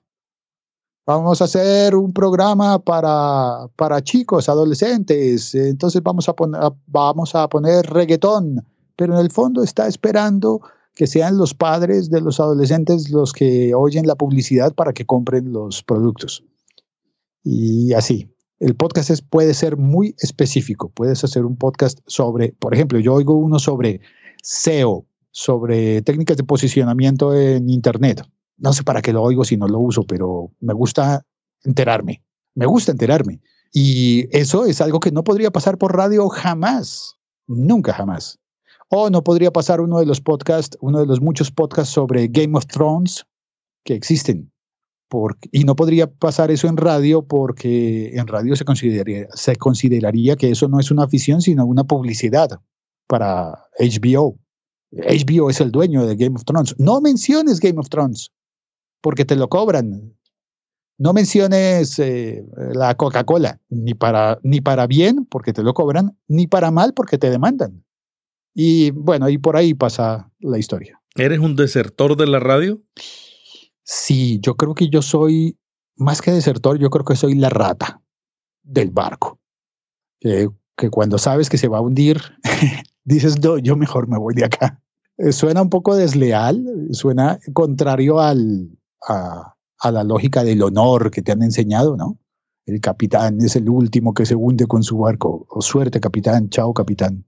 Vamos 1.06 1.40
a 1.40 1.44
hacer 1.44 1.94
un 1.94 2.12
programa 2.12 2.80
para, 2.80 3.68
para 3.76 4.02
chicos, 4.02 4.48
adolescentes. 4.48 5.54
Entonces 5.54 6.02
vamos 6.02 6.28
a, 6.28 6.32
poner, 6.32 6.60
vamos 6.88 7.32
a 7.36 7.48
poner 7.48 7.86
reggaetón. 7.86 8.66
Pero 8.96 9.14
en 9.14 9.20
el 9.20 9.30
fondo 9.30 9.62
está 9.62 9.86
esperando 9.86 10.60
que 10.96 11.06
sean 11.06 11.38
los 11.38 11.54
padres 11.54 12.10
de 12.10 12.20
los 12.20 12.40
adolescentes 12.40 13.10
los 13.10 13.32
que 13.32 13.72
oyen 13.72 14.08
la 14.08 14.16
publicidad 14.16 14.74
para 14.74 14.92
que 14.92 15.06
compren 15.06 15.52
los 15.52 15.84
productos. 15.84 16.42
Y 17.44 17.92
así. 17.92 18.28
El 18.58 18.74
podcast 18.74 19.10
puede 19.30 19.54
ser 19.54 19.76
muy 19.76 20.16
específico. 20.18 20.88
Puedes 20.88 21.22
hacer 21.22 21.44
un 21.44 21.56
podcast 21.56 22.00
sobre, 22.06 22.52
por 22.58 22.74
ejemplo, 22.74 22.98
yo 22.98 23.14
oigo 23.14 23.34
uno 23.34 23.60
sobre 23.60 24.00
SEO, 24.42 25.04
sobre 25.30 26.02
técnicas 26.02 26.36
de 26.36 26.42
posicionamiento 26.42 27.32
en 27.32 27.70
Internet 27.70 28.22
no 28.58 28.72
sé 28.72 28.82
para 28.82 29.02
qué 29.02 29.12
lo 29.12 29.22
oigo 29.22 29.44
si 29.44 29.56
no 29.56 29.68
lo 29.68 29.78
uso, 29.78 30.04
pero 30.04 30.50
me 30.60 30.72
gusta 30.72 31.24
enterarme. 31.64 32.22
Me 32.54 32.66
gusta 32.66 32.92
enterarme. 32.92 33.40
Y 33.72 34.26
eso 34.36 34.64
es 34.64 34.80
algo 34.80 35.00
que 35.00 35.10
no 35.10 35.24
podría 35.24 35.50
pasar 35.50 35.78
por 35.78 35.94
radio 35.94 36.28
jamás. 36.28 37.16
Nunca 37.46 37.92
jamás. 37.92 38.38
O 38.88 39.10
no 39.10 39.22
podría 39.22 39.50
pasar 39.50 39.80
uno 39.80 39.98
de 39.98 40.06
los 40.06 40.20
podcasts, 40.20 40.76
uno 40.80 41.00
de 41.00 41.06
los 41.06 41.20
muchos 41.20 41.50
podcasts 41.50 41.92
sobre 41.92 42.28
Game 42.28 42.56
of 42.56 42.66
Thrones 42.66 43.24
que 43.84 43.94
existen. 43.94 44.50
y 45.52 45.64
no 45.64 45.76
podría 45.76 46.10
pasar 46.10 46.50
eso 46.50 46.66
en 46.66 46.76
radio 46.76 47.22
porque 47.22 48.10
en 48.16 48.26
radio 48.26 48.56
se 48.56 48.64
consideraría, 48.64 49.28
se 49.34 49.54
consideraría 49.54 50.34
que 50.36 50.50
eso 50.50 50.68
no 50.68 50.80
es 50.80 50.90
una 50.90 51.04
afición, 51.04 51.40
sino 51.40 51.64
una 51.64 51.84
publicidad 51.84 52.60
para 53.06 53.68
HBO. 53.78 54.36
HBO 54.90 55.50
es 55.50 55.60
el 55.60 55.70
dueño 55.70 56.06
de 56.06 56.16
Game 56.16 56.34
of 56.34 56.44
Thrones. 56.44 56.74
No 56.78 57.00
menciones 57.00 57.60
Game 57.60 57.78
of 57.78 57.88
Thrones 57.88 58.32
porque 59.00 59.24
te 59.24 59.36
lo 59.36 59.48
cobran. 59.48 60.16
No 60.98 61.12
menciones 61.12 61.98
eh, 61.98 62.44
la 62.72 62.94
Coca-Cola, 62.94 63.60
ni 63.68 63.94
para, 63.94 64.38
ni 64.42 64.60
para 64.60 64.86
bien, 64.86 65.26
porque 65.26 65.52
te 65.52 65.62
lo 65.62 65.74
cobran, 65.74 66.18
ni 66.26 66.46
para 66.46 66.70
mal, 66.70 66.94
porque 66.94 67.18
te 67.18 67.30
demandan. 67.30 67.84
Y 68.54 68.90
bueno, 68.92 69.28
y 69.28 69.36
por 69.36 69.56
ahí 69.56 69.74
pasa 69.74 70.30
la 70.40 70.58
historia. 70.58 71.00
¿Eres 71.14 71.38
un 71.38 71.56
desertor 71.56 72.16
de 72.16 72.26
la 72.26 72.40
radio? 72.40 72.82
Sí, 73.82 74.40
yo 74.40 74.56
creo 74.56 74.74
que 74.74 74.88
yo 74.88 75.02
soy, 75.02 75.58
más 75.96 76.22
que 76.22 76.32
desertor, 76.32 76.78
yo 76.78 76.88
creo 76.88 77.04
que 77.04 77.16
soy 77.16 77.34
la 77.34 77.50
rata 77.50 78.00
del 78.62 78.90
barco. 78.90 79.38
que 80.20 80.90
cuando 80.90 81.18
sabes 81.18 81.50
que 81.50 81.58
se 81.58 81.68
va 81.68 81.78
a 81.78 81.82
hundir, 81.82 82.20
dices, 83.04 83.40
no, 83.42 83.58
yo 83.58 83.76
mejor 83.76 84.08
me 84.08 84.18
voy 84.18 84.34
de 84.34 84.46
acá. 84.46 84.82
Eh, 85.18 85.32
suena 85.32 85.62
un 85.62 85.70
poco 85.70 85.96
desleal, 85.96 86.64
suena 86.90 87.38
contrario 87.54 88.20
al, 88.20 88.68
a, 89.06 89.54
la 89.90 90.04
lógica 90.04 90.42
del 90.42 90.62
honor 90.62 91.10
que 91.10 91.22
te 91.22 91.32
han 91.32 91.42
enseñado, 91.42 91.96
¿no? 91.96 92.18
El 92.64 92.80
capitán 92.80 93.38
es 93.40 93.54
el 93.54 93.68
último 93.68 94.14
que 94.14 94.26
se 94.26 94.34
hunde 94.34 94.66
con 94.66 94.82
su 94.82 94.98
barco. 94.98 95.46
O 95.48 95.62
suerte, 95.62 96.00
capitán. 96.00 96.48
Chao, 96.48 96.74
capitán. 96.74 97.24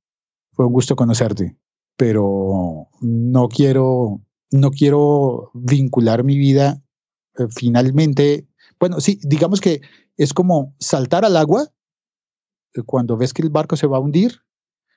Fue 0.53 0.67
un 0.67 0.73
gusto 0.73 0.97
conocerte, 0.97 1.57
pero 1.97 2.89
no 3.01 3.49
quiero, 3.49 4.21
no 4.51 4.71
quiero 4.71 5.53
vincular 5.55 6.25
mi 6.25 6.37
vida 6.37 6.83
eh, 7.39 7.47
finalmente. 7.51 8.49
Bueno, 8.81 9.01
sí, 9.01 9.21
digamos 9.23 9.61
que 9.61 9.81
es 10.17 10.35
como 10.35 10.75
saltar 10.81 11.25
al 11.25 11.37
agua 11.37 11.69
eh, 12.75 12.83
cuando 12.85 13.17
ves 13.17 13.33
que 13.33 13.43
el 13.43 13.51
barco 13.51 13.77
se 13.77 13.87
va 13.87 13.99
a 13.99 14.01
hundir, 14.01 14.41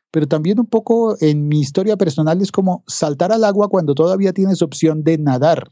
pero 0.10 0.28
también 0.28 0.60
un 0.60 0.66
poco 0.66 1.16
en 1.22 1.48
mi 1.48 1.60
historia 1.60 1.96
personal 1.96 2.42
es 2.42 2.52
como 2.52 2.84
saltar 2.88 3.32
al 3.32 3.44
agua 3.44 3.70
cuando 3.70 3.94
todavía 3.94 4.34
tienes 4.34 4.64
opción 4.64 5.04
de 5.04 5.20
nadar, 5.20 5.72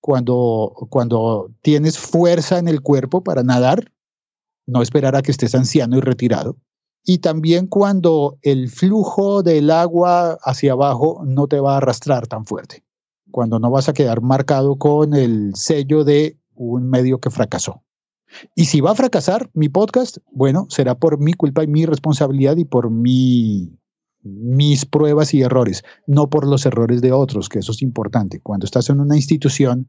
cuando, 0.00 0.74
cuando 0.90 1.50
tienes 1.62 1.98
fuerza 1.98 2.58
en 2.58 2.68
el 2.68 2.80
cuerpo 2.80 3.22
para 3.22 3.42
nadar, 3.42 3.92
no 4.66 4.82
esperar 4.82 5.16
a 5.16 5.22
que 5.22 5.30
estés 5.30 5.54
anciano 5.54 5.98
y 5.98 6.00
retirado. 6.00 6.56
Y 7.04 7.18
también 7.18 7.66
cuando 7.66 8.38
el 8.42 8.68
flujo 8.68 9.42
del 9.42 9.70
agua 9.70 10.38
hacia 10.42 10.72
abajo 10.72 11.22
no 11.26 11.46
te 11.46 11.60
va 11.60 11.74
a 11.74 11.76
arrastrar 11.78 12.26
tan 12.26 12.44
fuerte, 12.44 12.84
cuando 13.30 13.58
no 13.58 13.70
vas 13.70 13.88
a 13.88 13.94
quedar 13.94 14.20
marcado 14.20 14.76
con 14.76 15.14
el 15.14 15.54
sello 15.54 16.04
de 16.04 16.38
un 16.54 16.88
medio 16.88 17.18
que 17.18 17.30
fracasó. 17.30 17.82
Y 18.54 18.66
si 18.66 18.80
va 18.80 18.92
a 18.92 18.94
fracasar 18.94 19.50
mi 19.54 19.68
podcast, 19.68 20.18
bueno, 20.30 20.66
será 20.68 20.94
por 20.94 21.18
mi 21.18 21.32
culpa 21.32 21.64
y 21.64 21.66
mi 21.66 21.86
responsabilidad 21.86 22.56
y 22.56 22.64
por 22.64 22.90
mi, 22.90 23.79
mis 24.22 24.84
pruebas 24.84 25.34
y 25.34 25.42
errores, 25.42 25.82
no 26.06 26.28
por 26.28 26.46
los 26.46 26.66
errores 26.66 27.00
de 27.00 27.12
otros, 27.12 27.48
que 27.48 27.60
eso 27.60 27.72
es 27.72 27.82
importante. 27.82 28.40
Cuando 28.40 28.64
estás 28.64 28.90
en 28.90 29.00
una 29.00 29.16
institución, 29.16 29.88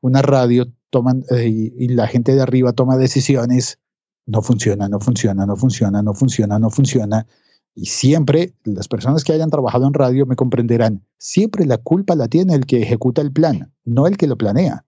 una 0.00 0.22
radio, 0.22 0.70
toman, 0.90 1.24
eh, 1.30 1.48
y 1.48 1.88
la 1.88 2.06
gente 2.06 2.34
de 2.34 2.42
arriba 2.42 2.72
toma 2.72 2.96
decisiones, 2.96 3.78
no 4.26 4.42
funciona, 4.42 4.88
no 4.88 5.00
funciona, 5.00 5.46
no 5.46 5.56
funciona, 5.56 6.02
no 6.02 6.14
funciona, 6.14 6.58
no 6.58 6.70
funciona. 6.70 7.26
Y 7.74 7.86
siempre 7.86 8.54
las 8.64 8.86
personas 8.88 9.24
que 9.24 9.32
hayan 9.32 9.50
trabajado 9.50 9.86
en 9.86 9.94
radio 9.94 10.26
me 10.26 10.36
comprenderán, 10.36 11.04
siempre 11.18 11.66
la 11.66 11.78
culpa 11.78 12.14
la 12.14 12.28
tiene 12.28 12.54
el 12.54 12.66
que 12.66 12.82
ejecuta 12.82 13.20
el 13.20 13.32
plan, 13.32 13.72
no 13.84 14.06
el 14.06 14.16
que 14.16 14.28
lo 14.28 14.38
planea. 14.38 14.84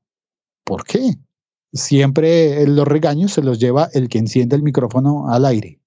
¿Por 0.65 0.85
qué? 0.85 1.15
Siempre 1.73 2.67
los 2.67 2.87
regaños 2.87 3.33
se 3.33 3.43
los 3.43 3.59
lleva 3.59 3.89
el 3.93 4.09
que 4.09 4.19
enciende 4.19 4.57
el 4.57 4.63
micrófono 4.63 5.29
al 5.29 5.45
aire, 5.45 5.81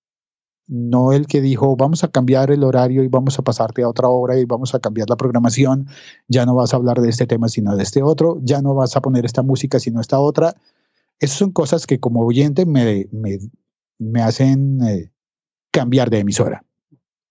no 0.69 1.11
el 1.11 1.25
que 1.25 1.41
dijo 1.41 1.75
vamos 1.75 2.03
a 2.03 2.07
cambiar 2.07 2.51
el 2.51 2.63
horario 2.63 3.03
y 3.03 3.07
vamos 3.07 3.37
a 3.39 3.41
pasarte 3.41 3.81
a 3.81 3.89
otra 3.89 4.07
hora 4.07 4.39
y 4.39 4.45
vamos 4.45 4.75
a 4.75 4.79
cambiar 4.79 5.09
la 5.09 5.17
programación, 5.17 5.87
ya 6.27 6.45
no 6.45 6.55
vas 6.55 6.73
a 6.73 6.77
hablar 6.77 7.01
de 7.01 7.09
este 7.09 7.25
tema 7.25 7.49
sino 7.49 7.75
de 7.75 7.83
este 7.83 8.03
otro, 8.03 8.39
ya 8.43 8.61
no 8.61 8.75
vas 8.75 8.95
a 8.95 9.01
poner 9.01 9.25
esta 9.25 9.41
música 9.41 9.79
sino 9.79 9.99
esta 9.99 10.19
otra. 10.19 10.55
Esas 11.19 11.37
son 11.37 11.51
cosas 11.51 11.85
que 11.85 11.99
como 11.99 12.21
oyente 12.21 12.65
me, 12.65 13.07
me, 13.11 14.21
hacen 14.21 14.81
eh, 14.83 15.11
cambiar 15.71 16.09
de 16.09 16.19
emisora. 16.19 16.63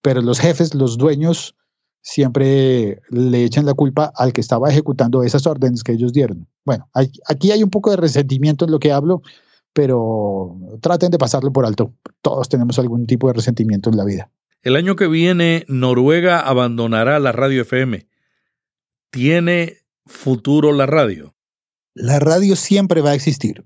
Pero 0.02 0.20
los 0.20 0.40
jefes, 0.40 0.74
los 0.74 0.98
dueños, 0.98 1.54
siempre 2.02 3.00
le 3.08 3.44
echan 3.44 3.64
la 3.64 3.74
culpa 3.74 4.12
al 4.14 4.32
que 4.32 4.40
estaba 4.40 4.68
ejecutando 4.68 5.22
esas 5.22 5.46
órdenes 5.46 5.82
que 5.82 5.92
ellos 5.92 6.12
dieron. 6.12 6.46
Bueno, 6.64 6.88
aquí 7.26 7.50
hay 7.50 7.62
un 7.62 7.70
poco 7.70 7.90
de 7.90 7.96
resentimiento 7.96 8.66
en 8.66 8.72
lo 8.72 8.78
que 8.78 8.92
hablo, 8.92 9.22
pero 9.78 10.58
traten 10.80 11.12
de 11.12 11.18
pasarlo 11.18 11.52
por 11.52 11.64
alto. 11.64 11.94
Todos 12.20 12.48
tenemos 12.48 12.80
algún 12.80 13.06
tipo 13.06 13.28
de 13.28 13.34
resentimiento 13.34 13.88
en 13.90 13.96
la 13.96 14.04
vida. 14.04 14.28
El 14.62 14.74
año 14.74 14.96
que 14.96 15.06
viene, 15.06 15.64
Noruega 15.68 16.40
abandonará 16.40 17.20
la 17.20 17.30
radio 17.30 17.62
FM. 17.62 18.08
¿Tiene 19.10 19.76
futuro 20.04 20.72
la 20.72 20.86
radio? 20.86 21.36
La 21.94 22.18
radio 22.18 22.56
siempre 22.56 23.02
va 23.02 23.10
a 23.10 23.14
existir. 23.14 23.64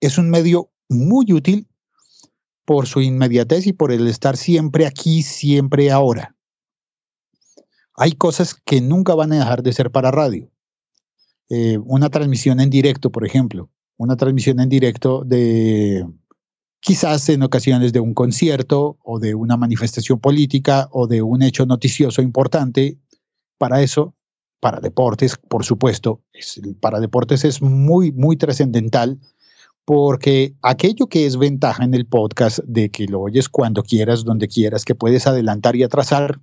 Es 0.00 0.18
un 0.18 0.28
medio 0.28 0.70
muy 0.90 1.32
útil 1.32 1.66
por 2.66 2.86
su 2.86 3.00
inmediatez 3.00 3.66
y 3.66 3.72
por 3.72 3.90
el 3.90 4.06
estar 4.06 4.36
siempre 4.36 4.84
aquí, 4.84 5.22
siempre 5.22 5.90
ahora 5.90 6.36
hay 8.00 8.12
cosas 8.12 8.54
que 8.54 8.82
nunca 8.82 9.14
van 9.14 9.32
a 9.32 9.38
dejar 9.38 9.62
de 9.62 9.72
ser 9.72 9.90
para 9.90 10.10
radio. 10.10 10.52
Eh, 11.48 11.78
una 11.78 12.10
transmisión 12.10 12.60
en 12.60 12.68
directo, 12.68 13.10
por 13.10 13.26
ejemplo, 13.26 13.70
una 13.98 14.16
transmisión 14.16 14.60
en 14.60 14.68
directo 14.68 15.22
de 15.24 16.06
quizás 16.80 17.28
en 17.28 17.42
ocasiones 17.42 17.92
de 17.92 18.00
un 18.00 18.14
concierto 18.14 18.98
o 19.02 19.18
de 19.18 19.34
una 19.34 19.56
manifestación 19.56 20.20
política 20.20 20.88
o 20.92 21.06
de 21.06 21.20
un 21.20 21.42
hecho 21.42 21.66
noticioso 21.66 22.22
importante. 22.22 22.98
Para 23.58 23.82
eso, 23.82 24.14
para 24.60 24.80
deportes, 24.80 25.36
por 25.36 25.64
supuesto, 25.64 26.22
para 26.80 27.00
deportes 27.00 27.44
es 27.44 27.60
muy, 27.60 28.12
muy 28.12 28.36
trascendental 28.36 29.18
porque 29.84 30.54
aquello 30.62 31.06
que 31.06 31.26
es 31.26 31.38
ventaja 31.38 31.82
en 31.82 31.94
el 31.94 32.06
podcast 32.06 32.58
de 32.64 32.90
que 32.90 33.06
lo 33.06 33.22
oyes 33.22 33.48
cuando 33.48 33.82
quieras, 33.82 34.22
donde 34.22 34.46
quieras, 34.46 34.84
que 34.84 34.94
puedes 34.94 35.26
adelantar 35.26 35.76
y 35.76 35.82
atrasar, 35.82 36.40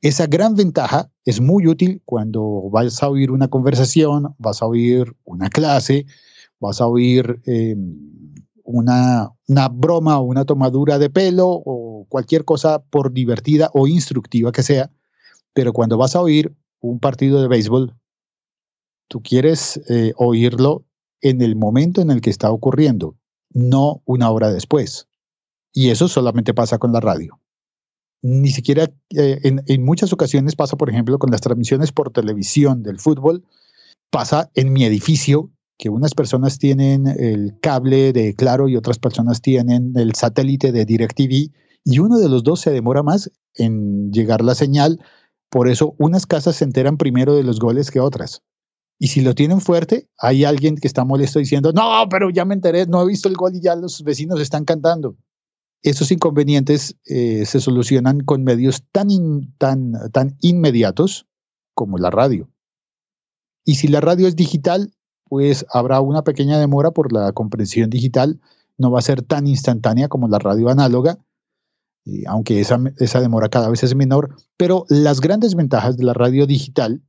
esa 0.00 0.26
gran 0.26 0.54
ventaja 0.54 1.10
es 1.24 1.40
muy 1.40 1.66
útil 1.66 2.02
cuando 2.04 2.68
vas 2.70 3.02
a 3.02 3.08
oír 3.08 3.30
una 3.30 3.48
conversación, 3.48 4.34
vas 4.38 4.60
a 4.60 4.66
oír 4.66 5.14
una 5.24 5.48
clase, 5.50 6.06
vas 6.60 6.80
a 6.80 6.86
oír 6.86 7.40
em, 7.46 8.34
una, 8.64 9.30
una 9.46 9.68
broma 9.68 10.18
o 10.18 10.24
una 10.24 10.44
tomadura 10.44 10.98
de 10.98 11.10
pelo 11.10 11.48
o 11.48 12.06
cualquier 12.08 12.44
cosa 12.44 12.80
por 12.80 13.12
divertida 13.12 13.70
o 13.74 13.86
instructiva 13.86 14.52
que 14.52 14.62
sea. 14.62 14.90
Pero 15.52 15.72
cuando 15.72 15.96
vas 15.96 16.16
a 16.16 16.20
oír 16.20 16.54
un 16.80 17.00
partido 17.00 17.40
de 17.40 17.48
béisbol, 17.48 17.94
tú 19.08 19.22
quieres 19.22 19.80
eh, 19.88 20.12
oírlo 20.16 20.84
en 21.20 21.42
el 21.42 21.56
momento 21.56 22.00
en 22.00 22.10
el 22.10 22.20
que 22.20 22.30
está 22.30 22.50
ocurriendo, 22.50 23.16
no 23.50 24.02
una 24.04 24.30
hora 24.30 24.52
después. 24.52 25.08
Y 25.72 25.90
eso 25.90 26.08
solamente 26.08 26.54
pasa 26.54 26.78
con 26.78 26.92
la 26.92 27.00
radio 27.00 27.40
ni 28.22 28.50
siquiera 28.50 28.90
eh, 29.16 29.40
en, 29.42 29.84
muchas 29.84 30.12
ocasiones 30.12 30.56
pasa, 30.56 30.76
por 30.76 30.90
ejemplo, 30.90 31.18
con 31.18 31.30
las 31.30 31.40
transmisiones 31.40 31.92
por 31.92 32.10
televisión 32.10 32.82
del 32.82 32.98
fútbol, 32.98 33.44
pasa 34.10 34.50
en 34.54 34.72
mi 34.72 34.84
edificio 34.84 35.50
que 35.78 35.88
unas 35.88 36.14
personas 36.14 36.58
tienen 36.58 37.06
el 37.06 37.58
cable 37.60 38.12
de 38.12 38.34
Claro 38.34 38.68
y 38.68 38.76
otras 38.76 38.98
personas 38.98 39.40
tienen 39.40 39.92
el 39.96 40.14
satélite 40.14 40.72
de 40.72 40.84
DirecTV 40.84 41.52
y 41.84 41.98
uno 42.00 42.18
de 42.18 42.28
los 42.28 42.42
dos 42.42 42.60
se 42.60 42.70
demora 42.70 43.02
más 43.02 43.30
en 43.54 44.10
llegar 44.12 44.42
la 44.42 44.54
señal, 44.54 45.00
por 45.48 45.68
eso 45.68 45.94
unas 45.98 46.26
casas 46.26 46.56
se 46.56 46.64
enteran 46.64 46.96
primero 46.96 47.34
de 47.34 47.44
los 47.44 47.60
goles 47.60 47.90
que 47.90 48.00
otras. 48.00 48.42
Y 48.98 49.08
si 49.08 49.20
lo 49.20 49.34
tienen 49.34 49.60
fuerte, 49.60 50.08
hay 50.18 50.44
alguien 50.44 50.76
que 50.76 50.88
está 50.88 51.04
molesto 51.04 51.38
diciendo, 51.38 51.72
no, 51.72 52.08
pero 52.10 52.30
ya 52.30 52.44
me 52.44 52.54
enteré, 52.54 52.86
no 52.86 53.02
he 53.02 53.06
visto 53.06 53.28
el 53.28 53.36
gol 53.36 53.54
y 53.54 53.60
ya 53.60 53.76
los 53.76 54.02
vecinos 54.02 54.40
están 54.40 54.64
cantando 54.64 55.16
esos 55.82 56.10
inconvenientes 56.10 56.96
eh, 57.06 57.46
se 57.46 57.60
solucionan 57.60 58.20
con 58.20 58.42
medios 58.42 58.84
tan, 58.90 59.08
tan, 59.58 59.92
tan 60.12 60.36
inmediatos 60.40 61.26
como 61.74 61.98
la 61.98 62.10
radio. 62.10 62.50
Y 63.64 63.76
si 63.76 63.88
la 63.88 64.00
radio 64.00 64.26
es 64.26 64.34
digital, 64.34 64.92
pues 65.28 65.66
habrá 65.72 66.00
una 66.00 66.22
pequeña 66.22 66.58
demora 66.58 66.90
por 66.90 67.12
la 67.12 67.32
comprensión 67.32 67.90
digital, 67.90 68.40
no 68.76 68.90
va 68.90 69.00
a 69.00 69.02
ser 69.02 69.22
tan 69.22 69.46
instantánea 69.46 70.08
como 70.08 70.28
la 70.28 70.38
radio 70.38 70.68
análoga, 70.68 71.18
aunque 72.26 72.60
esa, 72.60 72.80
esa 72.98 73.20
demora 73.20 73.48
cada 73.48 73.68
vez 73.68 73.82
es 73.82 73.94
menor, 73.94 74.34
pero 74.56 74.86
las 74.88 75.20
grandes 75.20 75.54
ventajas 75.54 75.96
de 75.96 76.04
la 76.04 76.14
radio 76.14 76.46
digital 76.46 77.02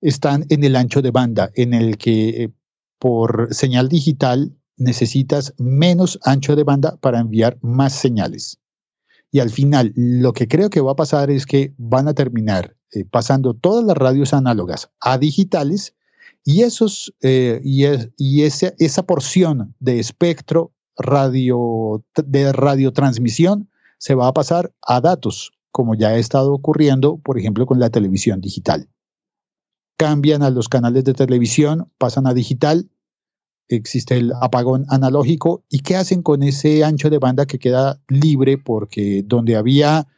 están 0.00 0.46
en 0.48 0.62
el 0.64 0.76
ancho 0.76 1.02
de 1.02 1.10
banda, 1.10 1.50
en 1.54 1.74
el 1.74 1.98
que 1.98 2.28
eh, 2.28 2.52
por 2.98 3.52
señal 3.52 3.88
digital 3.88 4.54
necesitas 4.76 5.54
menos 5.58 6.18
ancho 6.22 6.54
de 6.54 6.64
banda 6.64 6.96
para 7.00 7.18
enviar 7.18 7.58
más 7.62 7.92
señales. 7.92 8.60
Y 9.30 9.40
al 9.40 9.50
final, 9.50 9.92
lo 9.94 10.32
que 10.32 10.48
creo 10.48 10.70
que 10.70 10.80
va 10.80 10.92
a 10.92 10.96
pasar 10.96 11.30
es 11.30 11.44
que 11.44 11.74
van 11.76 12.08
a 12.08 12.14
terminar 12.14 12.76
eh, 12.92 13.04
pasando 13.04 13.54
todas 13.54 13.84
las 13.84 13.96
radios 13.96 14.32
análogas 14.32 14.90
a 15.00 15.18
digitales 15.18 15.94
y, 16.48 16.62
esos, 16.62 17.12
eh, 17.20 17.60
y, 17.62 17.84
y 18.16 18.42
esa, 18.44 18.72
esa 18.78 19.02
porción 19.02 19.74
de 19.80 19.98
espectro 19.98 20.72
radio, 20.96 22.02
de 22.16 22.54
radiotransmisión 22.54 23.68
se 23.98 24.14
va 24.14 24.28
a 24.28 24.32
pasar 24.32 24.72
a 24.80 25.02
datos, 25.02 25.52
como 25.70 25.94
ya 25.94 26.08
ha 26.08 26.16
estado 26.16 26.54
ocurriendo, 26.54 27.18
por 27.18 27.38
ejemplo, 27.38 27.66
con 27.66 27.78
la 27.78 27.90
televisión 27.90 28.40
digital. 28.40 28.88
Cambian 29.98 30.42
a 30.42 30.48
los 30.48 30.70
canales 30.70 31.04
de 31.04 31.12
televisión, 31.12 31.92
pasan 31.98 32.26
a 32.26 32.32
digital 32.32 32.88
existe 33.68 34.16
el 34.16 34.32
apagón 34.40 34.86
analógico 34.88 35.66
y 35.68 35.80
qué 35.80 35.96
hacen 35.96 36.22
con 36.22 36.42
ese 36.42 36.82
ancho 36.82 37.10
de 37.10 37.18
banda 37.18 37.44
que 37.44 37.58
queda 37.58 38.00
libre 38.08 38.56
porque 38.56 39.22
donde 39.26 39.56
había 39.56 40.08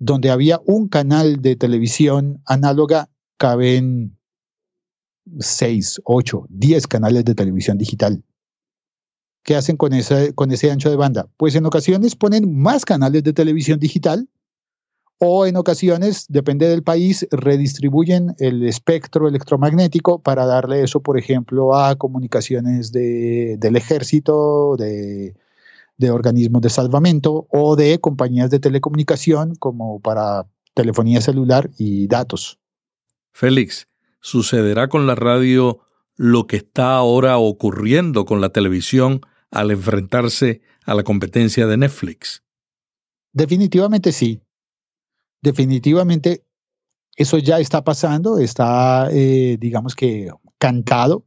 donde 0.00 0.30
había 0.30 0.60
un 0.66 0.88
canal 0.88 1.40
de 1.40 1.54
televisión 1.54 2.42
análoga 2.44 3.08
caben 3.36 4.15
6, 5.38 6.00
8, 6.04 6.46
10 6.48 6.86
canales 6.86 7.24
de 7.24 7.34
televisión 7.34 7.78
digital. 7.78 8.22
¿Qué 9.42 9.54
hacen 9.54 9.76
con 9.76 9.92
ese, 9.92 10.34
con 10.34 10.50
ese 10.50 10.70
ancho 10.70 10.90
de 10.90 10.96
banda? 10.96 11.28
Pues 11.36 11.54
en 11.54 11.66
ocasiones 11.66 12.16
ponen 12.16 12.60
más 12.60 12.84
canales 12.84 13.22
de 13.22 13.32
televisión 13.32 13.78
digital 13.78 14.28
o 15.18 15.46
en 15.46 15.56
ocasiones, 15.56 16.26
depende 16.28 16.68
del 16.68 16.82
país, 16.82 17.26
redistribuyen 17.30 18.34
el 18.38 18.64
espectro 18.64 19.28
electromagnético 19.28 20.18
para 20.18 20.44
darle 20.44 20.82
eso, 20.82 21.00
por 21.00 21.18
ejemplo, 21.18 21.74
a 21.74 21.96
comunicaciones 21.96 22.92
del 22.92 23.76
ejército, 23.76 24.76
de, 24.76 25.34
de 25.96 26.10
organismos 26.10 26.60
de 26.62 26.70
salvamento 26.70 27.46
o 27.50 27.76
de 27.76 27.98
compañías 27.98 28.50
de 28.50 28.58
telecomunicación 28.58 29.54
como 29.54 30.00
para 30.00 30.46
telefonía 30.74 31.20
celular 31.22 31.70
y 31.78 32.06
datos. 32.06 32.58
Félix, 33.32 33.86
¿sucederá 34.26 34.88
con 34.88 35.06
la 35.06 35.14
radio 35.14 35.80
lo 36.16 36.46
que 36.46 36.56
está 36.56 36.96
ahora 36.96 37.38
ocurriendo 37.38 38.24
con 38.24 38.40
la 38.40 38.48
televisión 38.48 39.20
al 39.50 39.70
enfrentarse 39.70 40.62
a 40.84 40.94
la 40.94 41.02
competencia 41.02 41.66
de 41.66 41.76
Netflix? 41.76 42.42
Definitivamente 43.32 44.12
sí 44.12 44.40
definitivamente 45.46 46.44
eso 47.16 47.38
ya 47.38 47.60
está 47.60 47.84
pasando, 47.84 48.38
está, 48.38 49.08
eh, 49.12 49.56
digamos 49.60 49.94
que, 49.94 50.28
cantado 50.58 51.24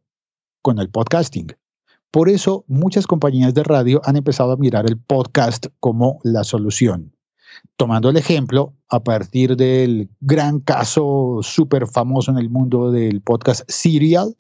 con 0.62 0.80
el 0.80 0.90
podcasting. 0.90 1.56
Por 2.12 2.28
eso 2.28 2.66
muchas 2.68 3.08
compañías 3.08 3.54
de 3.54 3.64
radio 3.64 4.02
han 4.04 4.18
empezado 4.18 4.52
a 4.52 4.58
mirar 4.58 4.86
el 4.88 4.98
podcast 4.98 5.68
como 5.80 6.20
la 6.24 6.44
solución. 6.44 7.16
Tomando 7.78 8.10
el 8.10 8.17
ejemplo 8.17 8.74
a 8.89 9.04
partir 9.04 9.56
del 9.56 10.10
gran 10.19 10.60
caso 10.60 11.39
súper 11.41 11.88
famoso 11.88 12.32
en 12.32 12.38
el 12.38 12.50
mundo 12.50 12.91
del 12.91 13.22
podcast 13.22 13.69
Serial, 13.69 14.36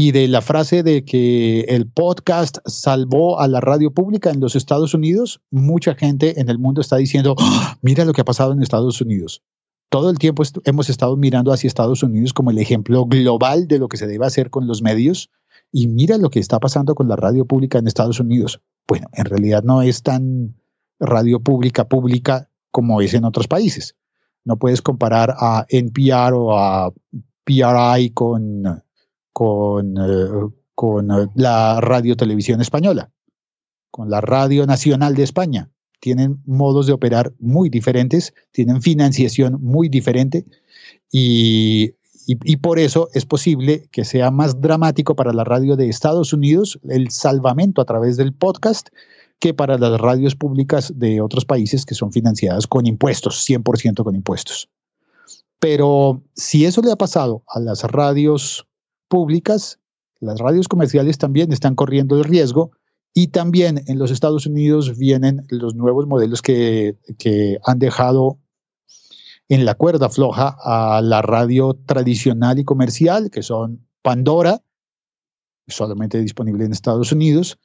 y 0.00 0.12
de 0.12 0.28
la 0.28 0.42
frase 0.42 0.84
de 0.84 1.04
que 1.04 1.62
el 1.62 1.90
podcast 1.90 2.58
salvó 2.66 3.40
a 3.40 3.48
la 3.48 3.60
radio 3.60 3.90
pública 3.90 4.30
en 4.30 4.38
los 4.38 4.54
Estados 4.54 4.94
Unidos, 4.94 5.40
mucha 5.50 5.96
gente 5.96 6.40
en 6.40 6.48
el 6.48 6.60
mundo 6.60 6.80
está 6.80 6.98
diciendo, 6.98 7.34
¡Ah! 7.36 7.76
mira 7.82 8.04
lo 8.04 8.12
que 8.12 8.20
ha 8.20 8.24
pasado 8.24 8.52
en 8.52 8.62
Estados 8.62 9.00
Unidos. 9.00 9.42
Todo 9.88 10.08
el 10.10 10.20
tiempo 10.20 10.44
hemos 10.66 10.88
estado 10.88 11.16
mirando 11.16 11.52
hacia 11.52 11.66
Estados 11.66 12.04
Unidos 12.04 12.32
como 12.32 12.52
el 12.52 12.58
ejemplo 12.58 13.06
global 13.06 13.66
de 13.66 13.80
lo 13.80 13.88
que 13.88 13.96
se 13.96 14.06
debe 14.06 14.24
hacer 14.24 14.50
con 14.50 14.68
los 14.68 14.82
medios 14.82 15.30
y 15.72 15.88
mira 15.88 16.16
lo 16.16 16.30
que 16.30 16.38
está 16.38 16.60
pasando 16.60 16.94
con 16.94 17.08
la 17.08 17.16
radio 17.16 17.44
pública 17.44 17.80
en 17.80 17.88
Estados 17.88 18.20
Unidos. 18.20 18.60
Bueno, 18.86 19.08
en 19.14 19.24
realidad 19.24 19.64
no 19.64 19.82
es 19.82 20.04
tan 20.04 20.54
radio 20.98 21.40
pública 21.40 21.88
pública 21.88 22.50
como 22.70 23.00
es 23.00 23.14
en 23.14 23.24
otros 23.24 23.48
países. 23.48 23.96
No 24.44 24.56
puedes 24.56 24.82
comparar 24.82 25.34
a 25.38 25.66
NPR 25.68 26.34
o 26.34 26.58
a 26.58 26.92
PRI 27.44 28.10
con 28.10 28.82
con, 29.38 29.94
eh, 29.96 30.50
con 30.74 31.12
eh, 31.12 31.28
la 31.36 31.80
radio 31.80 32.16
televisión 32.16 32.60
española, 32.60 33.12
con 33.92 34.10
la 34.10 34.20
Radio 34.20 34.66
Nacional 34.66 35.14
de 35.14 35.22
España. 35.22 35.70
Tienen 36.00 36.42
modos 36.44 36.88
de 36.88 36.92
operar 36.92 37.32
muy 37.38 37.70
diferentes, 37.70 38.34
tienen 38.50 38.82
financiación 38.82 39.62
muy 39.62 39.88
diferente 39.88 40.44
y, 41.12 41.92
y, 42.26 42.56
por 42.56 42.80
eso 42.80 43.10
es 43.14 43.26
posible 43.26 43.88
que 43.92 44.04
sea 44.04 44.32
más 44.32 44.60
dramático 44.60 45.14
para 45.14 45.32
la 45.32 45.44
radio 45.44 45.76
de 45.76 45.88
Estados 45.88 46.32
Unidos 46.32 46.80
el 46.88 47.12
salvamento 47.12 47.80
a 47.80 47.84
través 47.84 48.16
del 48.16 48.34
podcast 48.34 48.88
que 49.40 49.54
para 49.54 49.78
las 49.78 50.00
radios 50.00 50.34
públicas 50.34 50.92
de 50.96 51.20
otros 51.20 51.44
países 51.44 51.86
que 51.86 51.94
son 51.94 52.12
financiadas 52.12 52.66
con 52.66 52.86
impuestos, 52.86 53.44
100% 53.48 54.02
con 54.02 54.14
impuestos. 54.14 54.68
Pero 55.60 56.22
si 56.34 56.64
eso 56.64 56.82
le 56.82 56.92
ha 56.92 56.96
pasado 56.96 57.42
a 57.48 57.60
las 57.60 57.82
radios 57.84 58.66
públicas, 59.08 59.78
las 60.20 60.38
radios 60.38 60.68
comerciales 60.68 61.18
también 61.18 61.52
están 61.52 61.74
corriendo 61.74 62.16
el 62.16 62.24
riesgo 62.24 62.72
y 63.14 63.28
también 63.28 63.82
en 63.86 63.98
los 63.98 64.10
Estados 64.10 64.46
Unidos 64.46 64.96
vienen 64.96 65.46
los 65.48 65.74
nuevos 65.74 66.06
modelos 66.06 66.42
que, 66.42 66.96
que 67.18 67.58
han 67.64 67.78
dejado 67.78 68.38
en 69.48 69.64
la 69.64 69.74
cuerda 69.74 70.08
floja 70.08 70.56
a 70.62 71.00
la 71.00 71.22
radio 71.22 71.74
tradicional 71.86 72.58
y 72.58 72.64
comercial, 72.64 73.30
que 73.30 73.42
son 73.42 73.86
Pandora, 74.02 74.62
solamente 75.66 76.20
disponible 76.20 76.64
en 76.64 76.72
Estados 76.72 77.12
Unidos, 77.12 77.58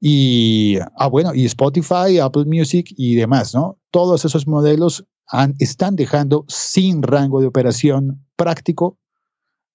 y, 0.00 0.78
ah, 0.96 1.08
bueno, 1.08 1.34
y 1.34 1.44
Spotify, 1.44 2.18
Apple 2.20 2.46
Music 2.46 2.92
y 2.96 3.16
demás, 3.16 3.54
¿no? 3.54 3.78
Todos 3.90 4.24
esos 4.24 4.46
modelos 4.46 5.04
han, 5.26 5.54
están 5.58 5.94
dejando 5.94 6.46
sin 6.48 7.02
rango 7.02 7.40
de 7.40 7.46
operación 7.46 8.24
práctico 8.34 8.98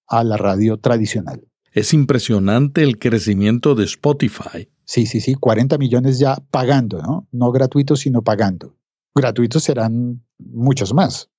a 0.08 0.24
la 0.24 0.36
radio 0.36 0.78
tradicional. 0.78 1.46
Es 1.72 1.94
impresionante 1.94 2.82
el 2.82 2.98
crecimiento 2.98 3.74
de 3.74 3.84
Spotify. 3.84 4.68
Sí, 4.84 5.06
sí, 5.06 5.20
sí, 5.20 5.34
40 5.34 5.78
millones 5.78 6.18
ya 6.18 6.36
pagando, 6.50 7.00
¿no? 7.02 7.28
No 7.30 7.52
gratuitos, 7.52 8.00
sino 8.00 8.22
pagando. 8.22 8.76
Gratuitos 9.14 9.62
serán 9.64 10.24
muchos 10.38 10.92
más. 10.92 11.30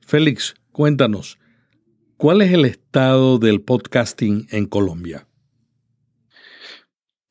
Félix, 0.00 0.54
cuéntanos, 0.72 1.38
¿cuál 2.16 2.42
es 2.42 2.52
el 2.52 2.64
estado 2.64 3.38
del 3.38 3.62
podcasting 3.62 4.46
en 4.50 4.66
Colombia? 4.66 5.26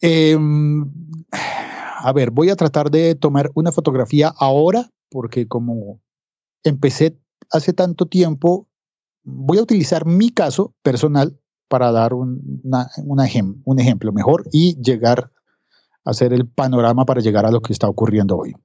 Em, 0.02 0.86
a 1.32 2.14
ver, 2.14 2.32
voy 2.32 2.50
a 2.50 2.56
tratar 2.56 2.90
de 2.90 3.16
tomar 3.16 3.52
una 3.56 3.72
fotografía 3.72 4.34
ahora, 4.38 4.90
porque 5.10 5.48
como 5.48 6.02
empecé 6.64 7.20
hace 7.52 7.74
tanto 7.74 8.06
tiempo, 8.06 8.68
voy 9.24 9.58
a 9.58 9.64
utilizar 9.64 10.06
mi 10.06 10.30
caso 10.30 10.74
personal 10.82 11.40
para 11.68 11.92
dar 11.92 12.14
un, 12.14 12.62
un 13.04 13.80
ejemplo 13.80 14.12
mejor 14.12 14.48
y 14.52 14.80
llegar 14.82 15.32
a 16.06 16.12
hacer 16.12 16.34
el 16.34 16.48
panorama 16.48 17.06
para 17.06 17.22
llegar 17.22 17.46
a 17.46 17.52
lo 17.52 17.62
que 17.62 17.74
está 17.74 17.88
ocurriendo 17.88 18.38
hoy. 18.38 18.56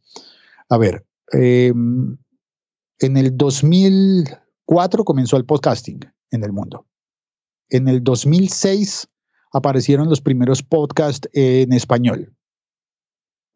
A 0.69 0.79
ver, 0.79 1.07
em, 1.33 2.17
en 2.99 3.17
el 3.17 3.37
2004 3.37 5.05
comenzó 5.05 5.37
el 5.37 5.45
podcasting 5.45 6.01
en 6.31 6.45
el 6.45 6.53
mundo. 6.53 6.87
En 7.69 7.89
el 7.89 8.03
2006 8.03 9.09
aparecieron 9.55 10.11
los 10.11 10.21
primeros 10.21 10.63
podcasts 10.63 11.29
en 11.33 11.73
español. 11.73 12.35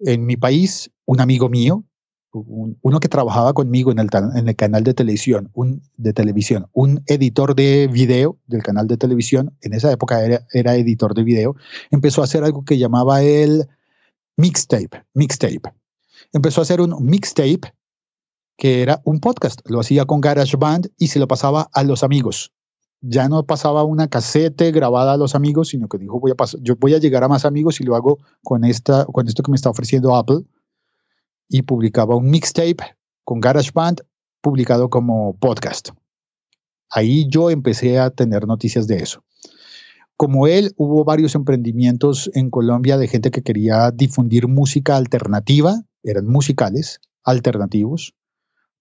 En 0.00 0.24
mi 0.24 0.36
país, 0.36 0.90
un 1.04 1.20
amigo 1.20 1.50
mío 1.50 1.84
uno 2.32 3.00
que 3.00 3.08
trabajaba 3.08 3.54
conmigo 3.54 3.90
en 3.90 3.98
el, 3.98 4.10
canal 4.56 4.84
de 4.84 4.94
televisión, 4.94 5.50
un, 5.54 5.82
de 5.96 6.12
televisión, 6.12 6.68
un 6.72 7.02
editor 7.06 7.54
de 7.54 7.88
video 7.90 8.38
del 8.46 8.62
canal 8.62 8.86
de 8.86 8.96
televisión, 8.96 9.56
en 9.62 9.72
esa 9.72 9.90
época 9.90 10.24
era, 10.24 10.46
era 10.52 10.76
editor 10.76 11.14
de 11.14 11.24
video, 11.24 11.56
empezó 11.90 12.20
a 12.20 12.24
hacer 12.24 12.44
algo 12.44 12.64
que 12.64 12.78
llamaba 12.78 13.22
el 13.22 13.66
mixtape, 14.36 15.04
mixtape. 15.14 15.72
Empezó 16.32 16.60
a 16.60 16.62
hacer 16.62 16.80
un 16.80 16.94
mixtape 17.04 17.72
que 18.58 18.82
era 18.82 19.00
un 19.04 19.20
podcast, 19.20 19.60
lo 19.64 19.80
hacía 19.80 20.04
con 20.04 20.20
GarageBand 20.20 20.88
y 20.98 21.08
se 21.08 21.18
lo 21.18 21.28
pasaba 21.28 21.70
a 21.72 21.82
los 21.84 22.02
amigos. 22.02 22.52
Ya 23.00 23.28
no 23.28 23.44
pasaba 23.44 23.84
una 23.84 24.08
casete 24.08 24.72
grabada 24.72 25.12
a 25.12 25.16
los 25.16 25.34
amigos, 25.34 25.68
sino 25.68 25.88
que 25.88 25.98
dijo, 25.98 26.18
voy 26.18 26.32
a 26.32 26.34
yo 26.60 26.74
voy 26.76 26.94
a 26.94 26.98
llegar 26.98 27.22
a 27.24 27.28
más 27.28 27.44
amigos 27.44 27.80
y 27.80 27.84
lo 27.84 27.94
hago 27.94 28.18
con, 28.42 28.64
esta, 28.64 29.04
con 29.06 29.28
esto 29.28 29.42
que 29.42 29.50
me 29.50 29.56
está 29.56 29.70
ofreciendo 29.70 30.16
Apple 30.16 30.44
y 31.48 31.62
publicaba 31.62 32.16
un 32.16 32.28
mixtape 32.30 32.96
con 33.24 33.40
GarageBand 33.40 34.02
publicado 34.40 34.90
como 34.90 35.36
podcast. 35.38 35.90
Ahí 36.90 37.28
yo 37.28 37.50
empecé 37.50 37.98
a 37.98 38.10
tener 38.10 38.46
noticias 38.46 38.86
de 38.86 38.96
eso. 38.96 39.22
Como 40.16 40.48
él, 40.48 40.72
hubo 40.76 41.04
varios 41.04 41.34
emprendimientos 41.34 42.30
en 42.34 42.50
Colombia 42.50 42.98
de 42.98 43.06
gente 43.06 43.30
que 43.30 43.42
quería 43.42 43.92
difundir 43.92 44.48
música 44.48 44.96
alternativa, 44.96 45.82
eran 46.02 46.26
musicales 46.26 47.00
alternativos, 47.22 48.14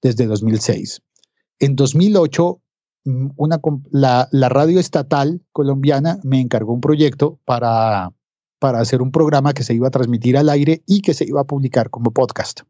desde 0.02 0.26
2006. 0.26 1.02
En 1.60 1.76
2008, 1.76 2.60
mm, 2.60 2.67
una, 3.36 3.60
la, 3.92 4.50
radio 4.50 4.80
estatal 4.80 5.42
colombiana 5.52 6.20
me 6.24 6.40
encargó 6.42 6.74
un 6.74 6.82
proyecto 6.82 7.40
para 7.46 8.12
para 8.60 8.80
hacer 8.80 9.02
un 9.02 9.12
programa 9.12 9.54
que 9.54 9.64
se 9.64 9.74
iba 9.74 9.88
a 9.88 9.92
transmitir 9.92 10.38
al 10.38 10.50
aire 10.50 10.82
y 10.86 11.02
que 11.02 11.14
se 11.14 11.26
iba 11.26 11.42
a 11.42 11.46
publicar 11.46 11.90
como 11.90 12.12
podcast. 12.12 12.62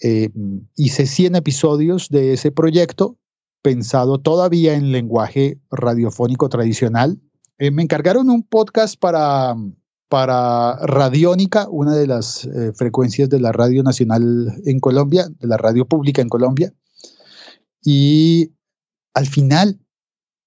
Eh, 0.00 0.30
hice 0.76 1.06
100 1.06 1.36
episodios 1.36 2.08
de 2.08 2.32
ese 2.32 2.50
proyecto, 2.50 3.18
pensado 3.62 4.18
todavía 4.18 4.74
en 4.74 4.92
lenguaje 4.92 5.58
radiofónico 5.70 6.48
tradicional. 6.48 7.20
Eh, 7.58 7.70
me 7.70 7.82
encargaron 7.82 8.30
un 8.30 8.42
podcast 8.42 8.98
para, 8.98 9.54
para 10.08 10.76
Radiónica, 10.86 11.68
una 11.68 11.94
de 11.94 12.06
las 12.06 12.44
eh, 12.44 12.72
frecuencias 12.74 13.28
de 13.28 13.40
la 13.40 13.52
radio 13.52 13.82
nacional 13.82 14.52
en 14.64 14.80
Colombia, 14.80 15.28
de 15.40 15.46
la 15.46 15.56
radio 15.56 15.86
pública 15.86 16.22
en 16.22 16.28
Colombia. 16.28 16.72
Y 17.84 18.52
al 19.14 19.26
final, 19.26 19.80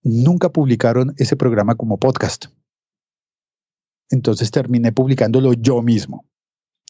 nunca 0.03 0.49
publicaron 0.49 1.13
ese 1.17 1.35
programa 1.35 1.75
como 1.75 1.97
podcast. 1.97 2.45
Entonces 4.09 4.51
terminé 4.51 4.91
publicándolo 4.91 5.53
yo 5.53 5.81
mismo. 5.81 6.27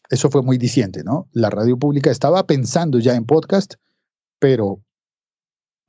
Eso 0.10 0.30
fue 0.30 0.44
muy 0.44 0.58
diciente, 0.58 1.04
¿no? 1.04 1.30
La 1.32 1.50
radio 1.50 1.78
pública 1.78 2.12
estaba 2.12 2.46
pensando 2.46 3.00
ya 3.00 3.16
en 3.16 3.26
podcast, 3.26 3.76
pero 4.40 4.84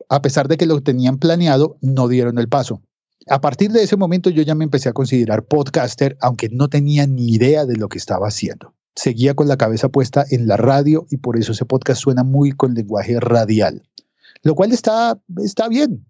a 0.08 0.22
pesar 0.22 0.48
de 0.48 0.56
que 0.56 0.66
lo 0.66 0.80
tenían 0.82 1.18
planeado, 1.18 1.78
no 1.80 2.08
dieron 2.08 2.38
el 2.38 2.48
paso. 2.48 2.82
A 3.28 3.40
partir 3.40 3.72
de 3.72 3.82
ese 3.82 3.96
momento 3.96 4.30
yo 4.30 4.42
ya 4.42 4.54
me 4.54 4.64
empecé 4.64 4.88
a 4.88 4.92
considerar 4.92 5.46
podcaster, 5.46 6.16
aunque 6.20 6.48
no 6.48 6.68
tenía 6.68 7.06
ni 7.06 7.34
idea 7.34 7.66
de 7.66 7.76
lo 7.76 7.88
que 7.88 7.98
estaba 7.98 8.28
haciendo. 8.28 8.74
seguía 8.94 9.34
con 9.34 9.46
la 9.46 9.58
cabeza 9.58 9.90
puesta 9.90 10.24
en 10.30 10.46
la 10.46 10.56
radio 10.56 11.06
y 11.10 11.18
por 11.18 11.36
eso 11.36 11.52
ese 11.52 11.66
podcast 11.66 12.00
suena 12.00 12.24
muy 12.24 12.52
con 12.52 12.72
lenguaje 12.72 13.20
radial, 13.20 13.82
lo 14.46 14.54
cual 14.54 14.70
está, 14.70 15.20
está 15.42 15.68
bien, 15.68 16.06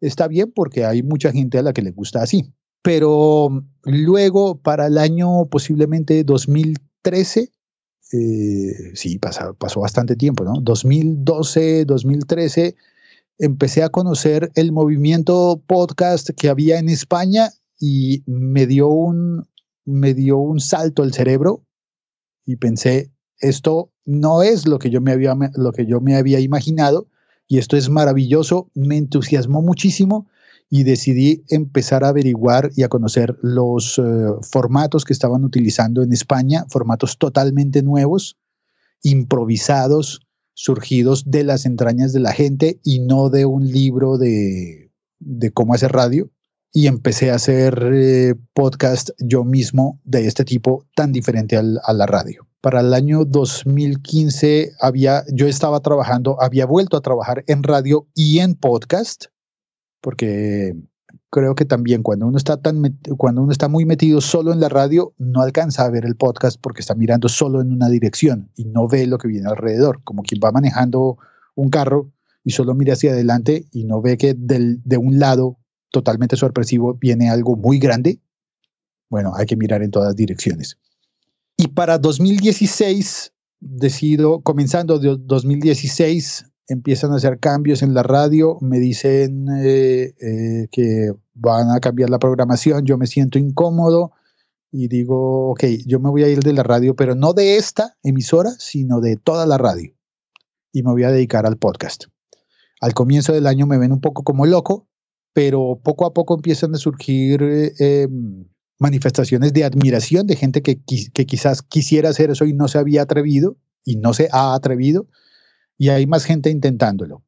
está 0.00 0.28
bien 0.28 0.52
porque 0.54 0.84
hay 0.84 1.02
mucha 1.02 1.32
gente 1.32 1.58
a 1.58 1.62
la 1.62 1.72
que 1.72 1.82
le 1.82 1.90
gusta 1.90 2.22
así. 2.22 2.54
Pero 2.80 3.64
luego, 3.82 4.60
para 4.60 4.86
el 4.86 4.96
año 4.98 5.46
posiblemente 5.46 6.22
2013, 6.22 7.50
eh, 8.12 8.92
sí, 8.94 9.18
pasó, 9.18 9.54
pasó 9.54 9.80
bastante 9.80 10.14
tiempo, 10.14 10.44
¿no? 10.44 10.60
2012, 10.62 11.86
2013, 11.86 12.76
empecé 13.38 13.82
a 13.82 13.88
conocer 13.88 14.52
el 14.54 14.70
movimiento 14.70 15.60
podcast 15.66 16.30
que 16.30 16.50
había 16.50 16.78
en 16.78 16.88
España 16.88 17.50
y 17.80 18.22
me 18.26 18.68
dio 18.68 18.86
un, 18.86 19.48
me 19.84 20.14
dio 20.14 20.38
un 20.38 20.60
salto 20.60 21.02
al 21.02 21.12
cerebro 21.12 21.64
y 22.46 22.54
pensé, 22.54 23.10
esto 23.40 23.90
no 24.04 24.44
es 24.44 24.68
lo 24.68 24.78
que 24.78 24.90
yo 24.90 25.00
me 25.00 25.10
había, 25.10 25.36
lo 25.56 25.72
que 25.72 25.84
yo 25.84 26.00
me 26.00 26.14
había 26.14 26.38
imaginado 26.38 27.08
y 27.50 27.58
esto 27.58 27.76
es 27.76 27.90
maravilloso, 27.90 28.70
me 28.74 28.96
entusiasmó 28.96 29.60
muchísimo 29.60 30.28
y 30.70 30.84
decidí 30.84 31.42
empezar 31.48 32.04
a 32.04 32.10
averiguar 32.10 32.70
y 32.76 32.84
a 32.84 32.88
conocer 32.88 33.36
los 33.42 33.98
eh, 33.98 34.02
formatos 34.48 35.04
que 35.04 35.12
estaban 35.12 35.42
utilizando 35.42 36.04
en 36.04 36.12
España, 36.12 36.64
formatos 36.68 37.18
totalmente 37.18 37.82
nuevos, 37.82 38.38
improvisados, 39.02 40.20
surgidos 40.54 41.28
de 41.28 41.42
las 41.42 41.66
entrañas 41.66 42.12
de 42.12 42.20
la 42.20 42.32
gente 42.32 42.78
y 42.84 43.00
no 43.00 43.30
de 43.30 43.46
un 43.46 43.66
libro 43.66 44.16
de, 44.16 44.92
de 45.18 45.50
cómo 45.50 45.74
hacer 45.74 45.90
radio 45.90 46.30
y 46.72 46.86
empecé 46.86 47.32
a 47.32 47.34
hacer 47.34 47.82
eh, 47.92 48.36
podcast 48.54 49.10
yo 49.18 49.42
mismo 49.42 50.00
de 50.04 50.28
este 50.28 50.44
tipo 50.44 50.86
tan 50.94 51.10
diferente 51.10 51.56
a 51.56 51.92
la 51.92 52.06
radio. 52.06 52.49
Para 52.60 52.80
el 52.80 52.92
año 52.92 53.24
2015 53.24 54.72
había, 54.80 55.24
yo 55.32 55.46
estaba 55.46 55.80
trabajando, 55.80 56.40
había 56.42 56.66
vuelto 56.66 56.96
a 56.96 57.00
trabajar 57.00 57.42
en 57.46 57.62
radio 57.62 58.06
y 58.14 58.40
en 58.40 58.54
podcast, 58.54 59.26
porque 60.02 60.74
creo 61.30 61.54
que 61.54 61.64
también 61.64 62.02
cuando 62.02 62.26
uno 62.26 62.36
está 62.36 62.60
tan 62.60 62.98
cuando 63.16 63.42
uno 63.42 63.52
está 63.52 63.68
muy 63.68 63.84
metido 63.84 64.20
solo 64.20 64.52
en 64.52 64.60
la 64.60 64.68
radio 64.68 65.14
no 65.16 65.40
alcanza 65.40 65.84
a 65.84 65.90
ver 65.90 66.04
el 66.04 66.16
podcast 66.16 66.60
porque 66.60 66.80
está 66.80 66.94
mirando 66.94 67.28
solo 67.28 67.60
en 67.60 67.72
una 67.72 67.88
dirección 67.88 68.50
y 68.56 68.64
no 68.64 68.88
ve 68.88 69.06
lo 69.06 69.16
que 69.18 69.28
viene 69.28 69.48
alrededor, 69.48 70.02
como 70.04 70.22
quien 70.22 70.40
va 70.44 70.52
manejando 70.52 71.18
un 71.54 71.70
carro 71.70 72.12
y 72.44 72.50
solo 72.50 72.74
mira 72.74 72.94
hacia 72.94 73.12
adelante 73.12 73.66
y 73.72 73.84
no 73.84 74.02
ve 74.02 74.16
que 74.16 74.34
del, 74.34 74.82
de 74.84 74.96
un 74.98 75.18
lado 75.18 75.58
totalmente 75.90 76.36
sorpresivo, 76.36 76.94
viene 76.94 77.30
algo 77.30 77.56
muy 77.56 77.78
grande, 77.78 78.20
bueno, 79.08 79.32
hay 79.34 79.46
que 79.46 79.56
mirar 79.56 79.82
en 79.82 79.90
todas 79.90 80.14
direcciones. 80.14 80.78
Y 81.62 81.68
para 81.68 81.98
2016, 81.98 83.34
decido, 83.60 84.40
comenzando 84.40 84.98
de 84.98 85.18
2016, 85.20 86.46
empiezan 86.68 87.12
a 87.12 87.16
hacer 87.16 87.38
cambios 87.38 87.82
en 87.82 87.92
la 87.92 88.02
radio, 88.02 88.56
me 88.62 88.78
dicen 88.78 89.46
eh, 89.62 90.14
eh, 90.22 90.68
que 90.72 91.12
van 91.34 91.68
a 91.70 91.80
cambiar 91.80 92.08
la 92.08 92.18
programación, 92.18 92.86
yo 92.86 92.96
me 92.96 93.06
siento 93.06 93.38
incómodo 93.38 94.12
y 94.72 94.88
digo, 94.88 95.50
ok, 95.50 95.64
yo 95.84 96.00
me 96.00 96.08
voy 96.08 96.22
a 96.22 96.28
ir 96.28 96.40
de 96.40 96.54
la 96.54 96.62
radio, 96.62 96.96
pero 96.96 97.14
no 97.14 97.34
de 97.34 97.58
esta 97.58 97.94
emisora, 98.02 98.52
sino 98.58 99.02
de 99.02 99.16
toda 99.16 99.44
la 99.44 99.58
radio. 99.58 99.92
Y 100.72 100.82
me 100.82 100.92
voy 100.92 101.02
a 101.02 101.10
dedicar 101.10 101.44
al 101.44 101.58
podcast. 101.58 102.04
Al 102.80 102.94
comienzo 102.94 103.34
del 103.34 103.46
año 103.46 103.66
me 103.66 103.76
ven 103.76 103.92
un 103.92 104.00
poco 104.00 104.22
como 104.22 104.46
loco, 104.46 104.88
pero 105.34 105.78
poco 105.84 106.06
a 106.06 106.14
poco 106.14 106.36
empiezan 106.36 106.74
a 106.74 106.78
surgir 106.78 107.42
eh, 107.42 107.72
em, 107.78 108.46
manifestaciones 108.80 109.52
de 109.52 109.64
admiración 109.64 110.26
de 110.26 110.36
gente 110.36 110.62
que, 110.62 110.80
quizás 110.82 111.62
quisiera 111.62 112.08
hacer 112.08 112.30
eso 112.30 112.46
y 112.46 112.54
no 112.54 112.66
se 112.66 112.78
había 112.78 113.02
atrevido 113.02 113.56
y 113.84 113.96
no 113.96 114.12
se 114.12 114.28
ha 114.32 114.54
atrevido, 114.54 115.06
y 115.78 115.88
hay 115.88 116.06
más 116.06 116.24
gente 116.24 116.50
intentándolo. 116.50 117.22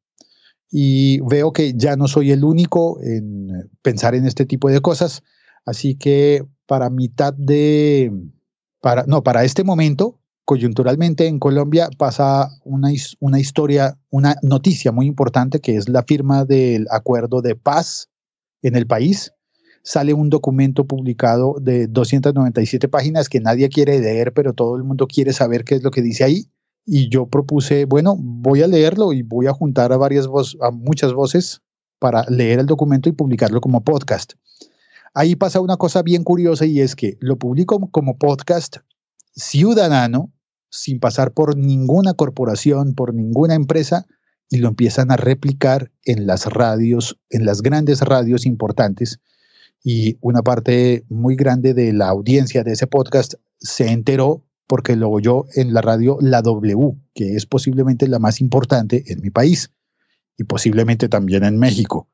Y 0.69 1.19
veo 1.21 1.53
que 1.53 1.73
ya 1.75 1.95
no 1.95 2.07
soy 2.07 2.31
el 2.31 2.43
único 2.43 2.99
en 3.01 3.69
pensar 3.81 4.15
en 4.15 4.25
este 4.25 4.45
tipo 4.45 4.69
de 4.69 4.81
cosas, 4.81 5.23
así 5.65 5.95
que 5.95 6.45
para 6.65 6.89
mitad 6.89 7.33
de, 7.33 8.11
para, 8.81 9.05
no, 9.07 9.23
para 9.23 9.43
este 9.43 9.63
momento, 9.63 10.19
coyunturalmente 10.45 11.27
en 11.27 11.39
Colombia 11.39 11.89
pasa 11.97 12.49
una, 12.63 12.89
una 13.19 13.39
historia, 13.39 13.97
una 14.09 14.35
noticia 14.41 14.91
muy 14.91 15.05
importante 15.07 15.59
que 15.59 15.75
es 15.75 15.89
la 15.89 16.03
firma 16.03 16.45
del 16.45 16.87
acuerdo 16.91 17.41
de 17.41 17.55
paz 17.55 18.09
en 18.61 18.75
el 18.75 18.87
país. 18.87 19.31
Sale 19.83 20.13
un 20.13 20.29
documento 20.29 20.85
publicado 20.85 21.57
de 21.61 21.87
297 21.87 22.87
páginas 22.87 23.27
que 23.27 23.41
nadie 23.41 23.67
quiere 23.69 23.99
leer, 23.99 24.33
pero 24.33 24.53
todo 24.53 24.77
el 24.77 24.83
mundo 24.83 25.07
quiere 25.07 25.33
saber 25.33 25.65
qué 25.65 25.75
es 25.75 25.83
lo 25.83 25.91
que 25.91 26.01
dice 26.01 26.23
ahí. 26.23 26.45
Y 26.85 27.09
yo 27.09 27.27
propuse, 27.27 27.85
bueno, 27.85 28.15
voy 28.17 28.61
a 28.61 28.67
leerlo 28.67 29.13
y 29.13 29.21
voy 29.23 29.47
a 29.47 29.53
juntar 29.53 29.91
a 29.93 29.97
varias 29.97 30.27
voces, 30.27 30.57
a 30.61 30.71
muchas 30.71 31.13
voces 31.13 31.61
para 31.99 32.25
leer 32.29 32.59
el 32.59 32.65
documento 32.65 33.09
y 33.09 33.13
publicarlo 33.13 33.61
como 33.61 33.83
podcast. 33.83 34.33
Ahí 35.13 35.35
pasa 35.35 35.59
una 35.61 35.77
cosa 35.77 36.01
bien 36.01 36.23
curiosa 36.23 36.65
y 36.65 36.81
es 36.81 36.95
que 36.95 37.17
lo 37.19 37.37
publico 37.37 37.79
como 37.91 38.17
podcast 38.17 38.77
ciudadano, 39.35 40.31
sin 40.69 40.99
pasar 40.99 41.33
por 41.33 41.55
ninguna 41.55 42.13
corporación, 42.13 42.95
por 42.95 43.13
ninguna 43.13 43.53
empresa, 43.53 44.05
y 44.49 44.57
lo 44.57 44.69
empiezan 44.69 45.11
a 45.11 45.17
replicar 45.17 45.91
en 46.03 46.27
las 46.27 46.45
radios, 46.45 47.19
en 47.29 47.45
las 47.45 47.61
grandes 47.61 48.01
radios 48.01 48.45
importantes. 48.45 49.19
Y 49.83 50.17
una 50.21 50.41
parte 50.41 51.03
muy 51.09 51.35
grande 51.35 51.73
de 51.73 51.91
la 51.91 52.07
audiencia 52.07 52.63
de 52.63 52.71
ese 52.71 52.87
podcast 52.87 53.33
se 53.59 53.91
enteró 53.91 54.45
porque 54.67 54.95
lo 54.95 55.09
oyó 55.09 55.45
en 55.55 55.73
la 55.73 55.81
radio 55.81 56.17
La 56.21 56.41
W, 56.41 56.95
que 57.13 57.35
es 57.35 57.45
posiblemente 57.45 58.07
la 58.07 58.19
más 58.19 58.39
importante 58.39 59.03
en 59.07 59.21
mi 59.21 59.29
país 59.29 59.71
y 60.37 60.45
posiblemente 60.45 61.09
también 61.09 61.43
en 61.43 61.59
México. 61.59 62.07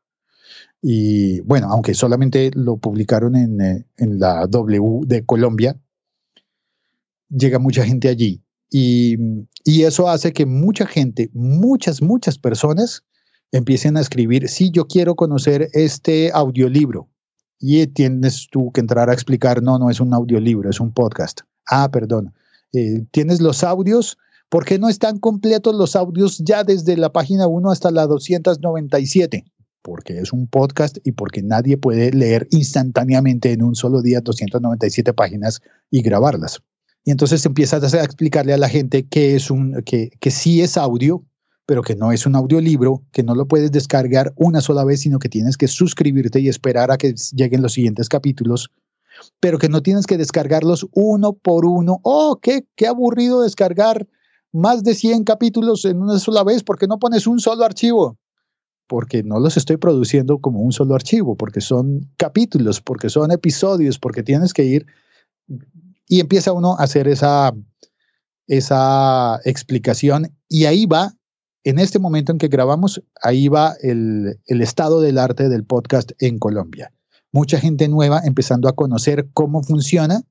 Y 0.81 1.41
bueno, 1.41 1.67
aunque 1.69 1.93
solamente 1.93 2.51
lo 2.53 2.77
publicaron 2.77 3.35
en, 3.35 3.61
eh, 3.61 3.85
en 3.97 4.19
la 4.19 4.47
W 4.47 5.01
de 5.05 5.25
Colombia, 5.25 5.79
llega 7.29 7.59
mucha 7.59 7.85
gente 7.85 8.07
allí. 8.07 8.41
Y, 8.71 9.17
y, 9.63 9.83
eso 9.83 10.09
hace 10.09 10.31
que 10.31 10.45
mucha 10.45 10.85
gente, 10.85 11.29
muchas, 11.33 12.03
muchas 12.03 12.37
personas 12.37 13.03
empiecen 13.51 13.97
a 13.97 14.01
escribir, 14.01 14.47
sí, 14.47 14.69
yo 14.71 14.85
quiero 14.87 15.15
conocer 15.15 15.69
este 15.73 16.31
audiolibro. 16.31 17.09
Y 17.59 17.85
tienes 17.87 18.47
tú 18.49 18.71
que 18.71 18.79
entrar 18.79 19.09
a 19.09 19.13
explicar, 19.13 19.61
no, 19.61 19.77
no 19.77 19.89
es 19.89 19.99
un 19.99 20.13
audiolibro, 20.13 20.69
es 20.69 20.79
un 20.79 20.93
podcast. 20.93 21.41
Ah, 21.67 21.89
perdón. 21.91 22.33
Eh, 22.73 23.05
tienes 23.11 23.41
los 23.41 23.63
audios. 23.63 24.17
¿Por 24.49 24.65
qué 24.65 24.79
no 24.79 24.89
están 24.89 25.19
completos 25.19 25.75
los 25.75 25.95
audios 25.95 26.39
ya 26.39 26.63
desde 26.63 26.97
la 26.97 27.11
página 27.11 27.47
1 27.47 27.69
hasta 27.69 27.91
la 27.91 28.07
297? 28.07 29.45
Porque 29.81 30.19
es 30.19 30.33
un 30.33 30.47
podcast 30.47 30.97
y 31.03 31.11
porque 31.11 31.43
nadie 31.43 31.77
puede 31.77 32.11
leer 32.11 32.47
instantáneamente 32.51 33.51
en 33.51 33.61
un 33.61 33.75
solo 33.75 34.01
día 34.01 34.21
297 34.21 35.13
páginas 35.13 35.61
y 35.91 36.01
grabarlas. 36.01 36.61
Y 37.03 37.11
entonces 37.11 37.45
empiezas 37.45 37.93
a 37.93 38.03
explicarle 38.03 38.53
a 38.53 38.57
la 38.57 38.69
gente 38.69 39.07
que, 39.07 39.35
es 39.35 39.51
un, 39.51 39.81
que, 39.85 40.11
que 40.19 40.31
sí 40.31 40.61
es 40.61 40.77
audio, 40.77 41.23
pero 41.69 41.83
que 41.83 41.95
no 41.95 42.11
es 42.11 42.25
un 42.25 42.35
audiolibro, 42.35 43.03
que 43.11 43.21
no 43.21 43.35
lo 43.35 43.47
puedes 43.47 43.71
descargar 43.71 44.33
una 44.35 44.59
sola 44.59 44.83
vez, 44.83 45.01
sino 45.01 45.19
que 45.19 45.29
tienes 45.29 45.55
que 45.55 45.67
suscribirte 45.67 46.39
y 46.39 46.49
esperar 46.49 46.89
a 46.89 46.97
que 46.97 47.13
lleguen 47.31 47.61
los 47.61 47.73
siguientes 47.73 48.09
capítulos, 48.09 48.71
pero 49.39 49.59
que 49.59 49.69
no 49.69 49.83
tienes 49.83 50.07
que 50.07 50.17
descargarlos 50.17 50.87
uno 50.93 51.33
por 51.33 51.67
uno. 51.67 51.99
Oh, 52.01 52.39
qué, 52.41 52.65
qué 52.75 52.87
aburrido 52.87 53.43
descargar 53.43 54.07
más 54.51 54.81
de 54.83 54.95
100 54.95 55.25
capítulos 55.25 55.85
en 55.85 56.01
una 56.01 56.17
sola 56.17 56.43
vez, 56.43 56.63
¿por 56.63 56.79
qué 56.79 56.87
no 56.87 56.97
pones 56.97 57.27
un 57.27 57.39
solo 57.39 57.63
archivo? 57.63 58.17
Porque 58.87 59.21
no 59.21 59.39
los 59.39 59.55
estoy 59.55 59.77
produciendo 59.77 60.39
como 60.39 60.61
un 60.61 60.71
solo 60.71 60.95
archivo, 60.95 61.35
porque 61.35 61.61
son 61.61 62.09
capítulos, 62.17 62.81
porque 62.81 63.11
son 63.11 63.29
episodios, 63.29 63.99
porque 63.99 64.23
tienes 64.23 64.55
que 64.55 64.63
ir 64.63 64.87
y 66.07 66.19
empieza 66.19 66.51
uno 66.51 66.77
a 66.79 66.83
hacer 66.85 67.07
esa, 67.07 67.53
esa 68.47 69.39
explicación 69.45 70.35
y 70.47 70.65
ahí 70.65 70.87
va, 70.87 71.13
en 71.63 71.79
este 71.79 71.99
momento 71.99 72.31
en 72.31 72.37
que 72.37 72.47
grabamos, 72.47 73.01
ahí 73.21 73.47
va 73.47 73.75
el, 73.81 74.39
estado 74.47 75.01
del 75.01 75.17
arte 75.17 75.49
del 75.49 75.65
podcast 75.65 76.11
en 76.19 76.39
Colombia. 76.39 76.93
Mucha 77.31 77.59
gente 77.59 77.87
nueva 77.87 78.21
empezando 78.23 78.69
a 78.69 78.75
conocer 78.75 79.29
cómo 79.33 79.61
funciona 79.63 80.21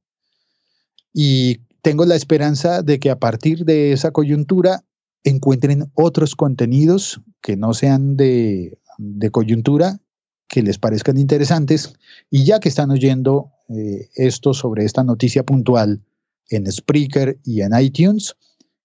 y 1.13 1.61
tengo 1.83 2.05
la 2.05 2.17
esperanza 2.17 2.83
de 2.83 2.99
que 2.99 3.11
a 3.11 3.19
partir 3.19 3.65
de 3.65 3.93
esa 3.93 4.11
coyuntura 4.11 4.85
encuentren 5.23 5.91
otros 5.95 6.35
contenidos 6.35 7.21
que 7.41 7.57
no 7.57 7.75
sean 7.75 8.17
de, 8.17 8.79
de 8.99 9.31
coyuntura, 9.31 10.01
que 10.49 10.63
les 10.63 10.79
parezcan 10.79 11.19
interesantes 11.19 11.95
y 12.31 12.45
ya 12.45 12.59
que 12.59 12.69
están 12.69 12.91
oyendo 12.91 13.53
eh, 13.69 14.09
esto 14.15 14.55
sobre 14.55 14.85
esta 14.85 15.05
noticia 15.05 15.45
puntual 15.45 16.03
en 16.49 16.71
Spreaker 16.71 17.39
y 17.45 17.61
en 17.61 17.79
iTunes, 17.79 18.35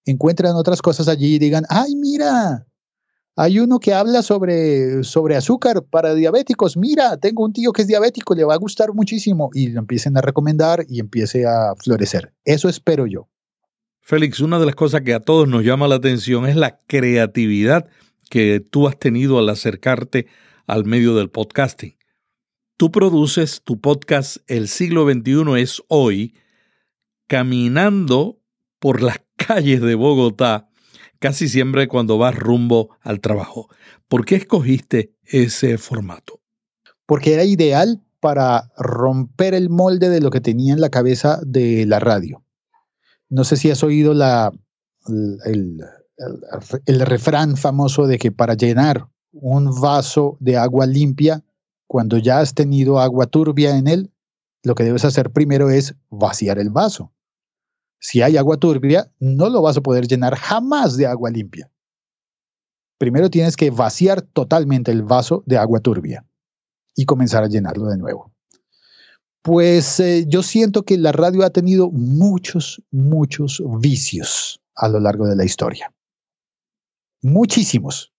encuentran 0.04 0.56
otras 0.56 0.82
cosas 0.82 1.08
allí 1.08 1.36
y 1.36 1.38
digan, 1.38 1.64
ay, 1.68 1.94
mira, 1.96 2.66
Hay 3.36 3.58
uno 3.58 3.80
que 3.80 3.92
habla 3.92 4.22
sobre, 4.22 5.02
sobre 5.02 5.34
azúcar 5.34 5.82
para 5.90 6.14
diabéticos. 6.14 6.76
Mira, 6.76 7.16
tengo 7.16 7.44
un 7.44 7.52
tío 7.52 7.72
que 7.72 7.82
es 7.82 7.88
diabético, 7.88 8.34
le 8.34 8.44
va 8.44 8.54
a 8.54 8.58
gustar 8.58 8.92
muchísimo. 8.94 9.50
Y 9.52 9.68
lo 9.68 9.80
empiecen 9.80 10.16
a 10.16 10.20
recomendar 10.20 10.84
y 10.88 11.00
empiece 11.00 11.44
a 11.44 11.74
florecer. 11.76 12.32
Eso 12.44 12.68
espero 12.68 13.06
yo. 13.06 13.28
Félix, 14.00 14.40
una 14.40 14.58
de 14.60 14.66
las 14.66 14.74
cosas 14.76 15.00
que 15.00 15.14
a 15.14 15.20
todos 15.20 15.48
nos 15.48 15.64
llama 15.64 15.88
la 15.88 15.96
atención 15.96 16.46
es 16.46 16.54
la 16.54 16.78
creatividad 16.86 17.88
que 18.30 18.60
tú 18.60 18.86
has 18.86 18.98
tenido 18.98 19.38
al 19.38 19.48
acercarte 19.48 20.26
al 20.66 20.84
medio 20.84 21.16
del 21.16 21.30
podcasting. 21.30 21.96
Tú 22.76 22.90
produces 22.90 23.62
tu 23.62 23.80
podcast 23.80 24.38
El 24.46 24.68
siglo 24.68 25.10
XXI 25.10 25.60
es 25.60 25.82
hoy, 25.88 26.34
caminando 27.28 28.40
por 28.78 29.02
las 29.02 29.18
calles 29.36 29.80
de 29.80 29.94
Bogotá, 29.94 30.68
casi 31.18 31.48
siempre 31.48 31.88
cuando 31.88 32.18
vas 32.18 32.34
rumbo 32.34 32.96
al 33.00 33.20
trabajo. 33.20 33.68
¿Por 34.08 34.24
qué 34.24 34.36
escogiste 34.36 35.14
ese 35.24 35.78
formato? 35.78 36.40
Porque 37.06 37.34
era 37.34 37.44
ideal 37.44 38.02
para 38.20 38.70
romper 38.78 39.52
el 39.54 39.68
molde 39.68 40.08
de 40.08 40.20
lo 40.20 40.30
que 40.30 40.40
tenía 40.40 40.72
en 40.72 40.80
la 40.80 40.88
cabeza 40.88 41.40
de 41.44 41.84
la 41.84 42.00
radio. 42.00 42.42
No 43.28 43.44
sé 43.44 43.56
si 43.56 43.70
has 43.70 43.82
oído 43.82 44.12
el, 44.12 45.80
refrán 46.86 47.56
famoso 47.56 48.06
de 48.06 48.18
que 48.18 48.32
para 48.32 48.54
llenar 48.54 49.08
un 49.32 49.78
vaso 49.80 50.36
de 50.40 50.56
agua 50.56 50.86
limpia, 50.86 51.44
cuando 51.86 52.16
ya 52.16 52.38
has 52.38 52.54
tenido 52.54 52.98
agua 52.98 53.26
turbia 53.26 53.76
en 53.76 53.88
él, 53.88 54.10
lo 54.62 54.74
que 54.74 54.84
debes 54.84 55.04
hacer 55.04 55.30
primero 55.30 55.68
es 55.68 55.94
vaciar 56.08 56.58
el 56.58 56.70
vaso. 56.70 57.12
Si 58.04 58.20
hay 58.20 58.36
agua 58.36 58.58
turbia, 58.58 59.10
no 59.18 59.48
lo 59.48 59.62
vas 59.62 59.78
a 59.78 59.80
poder 59.80 60.06
llenar 60.06 60.36
jamás 60.36 60.98
de 60.98 61.06
agua 61.06 61.30
limpia. 61.30 61.70
Primero 62.98 63.30
tienes 63.30 63.56
que 63.56 63.70
vaciar 63.70 64.20
totalmente 64.20 64.92
el 64.92 65.02
vaso 65.02 65.42
de 65.46 65.56
agua 65.56 65.80
turbia 65.80 66.22
y 66.94 67.06
comenzar 67.06 67.44
a 67.44 67.48
llenarlo 67.48 67.86
de 67.86 67.96
nuevo. 67.96 68.30
Pues 69.40 70.00
eh, 70.00 70.26
yo 70.28 70.42
siento 70.42 70.82
que 70.82 70.98
la 70.98 71.12
radio 71.12 71.46
ha 71.46 71.50
tenido 71.50 71.90
muchos, 71.90 72.82
muchos 72.90 73.62
vicios 73.80 74.60
a 74.74 74.90
lo 74.90 75.00
largo 75.00 75.26
de 75.26 75.36
la 75.36 75.46
historia. 75.46 75.90
Muchísimos. 77.22 78.12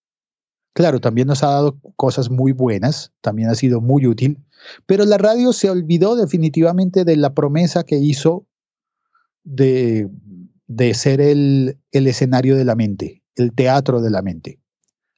Claro, 0.72 1.00
también 1.00 1.28
nos 1.28 1.44
ha 1.44 1.50
dado 1.50 1.78
cosas 1.94 2.28
muy 2.28 2.50
buenas, 2.50 3.12
también 3.20 3.50
ha 3.50 3.54
sido 3.54 3.80
muy 3.80 4.08
útil, 4.08 4.44
pero 4.84 5.04
la 5.04 5.16
radio 5.16 5.52
se 5.52 5.70
olvidó 5.70 6.16
definitivamente 6.16 7.04
de 7.04 7.14
la 7.14 7.34
promesa 7.34 7.84
que 7.84 7.98
hizo 7.98 8.48
de, 9.46 10.10
de 10.66 10.92
ser 10.92 11.20
el, 11.20 11.78
el 11.92 12.06
escenario 12.06 12.56
de 12.56 12.64
la 12.64 12.74
mente, 12.74 13.22
el 13.36 13.54
teatro 13.54 14.02
de 14.02 14.10
la 14.10 14.20
mente. 14.20 14.58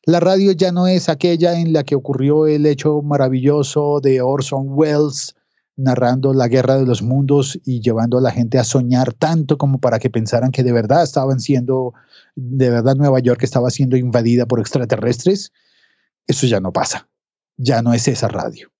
La 0.05 0.21
radio 0.21 0.53
ya 0.53 0.71
no 0.71 0.87
es 0.87 1.09
aquella 1.09 1.59
en 1.59 1.73
la 1.73 1.83
que 1.83 1.95
ocurrió 1.95 2.47
el 2.47 2.67
hecho 2.67 3.03
maravilloso 3.03 4.01
de 4.01 4.21
Orson 4.23 4.67
Welles 4.69 5.35
narrando 5.77 6.35
la 6.35 6.49
guerra 6.49 6.77
de 6.77 6.87
los 6.87 7.03
mundos 7.03 7.59
y 7.65 7.81
llevando 7.81 8.19
a 8.19 8.21
la 8.21 8.33
gente 8.33 8.59
a 8.59 8.65
soñar 8.65 9.13
tanto 9.13 9.59
como 9.59 9.79
para 9.79 9.99
que 9.99 10.11
pensaran 10.11 10.51
que 10.51 10.65
de 10.65 10.73
verdad 10.73 11.05
estaban 11.05 11.41
siendo, 11.41 11.95
de 12.35 12.69
verdad 12.69 12.97
Nueva 12.97 13.21
York 13.21 13.43
estaba 13.45 13.71
siendo 13.71 13.97
invadida 13.97 14.45
por 14.47 14.61
extraterrestres, 14.61 15.53
eso 16.27 16.47
ya 16.47 16.61
no 16.61 16.73
pasa. 16.73 17.09
Ya 17.57 17.81
no 17.83 17.93
es 17.95 18.09
esa 18.09 18.29
radio. 18.29 18.71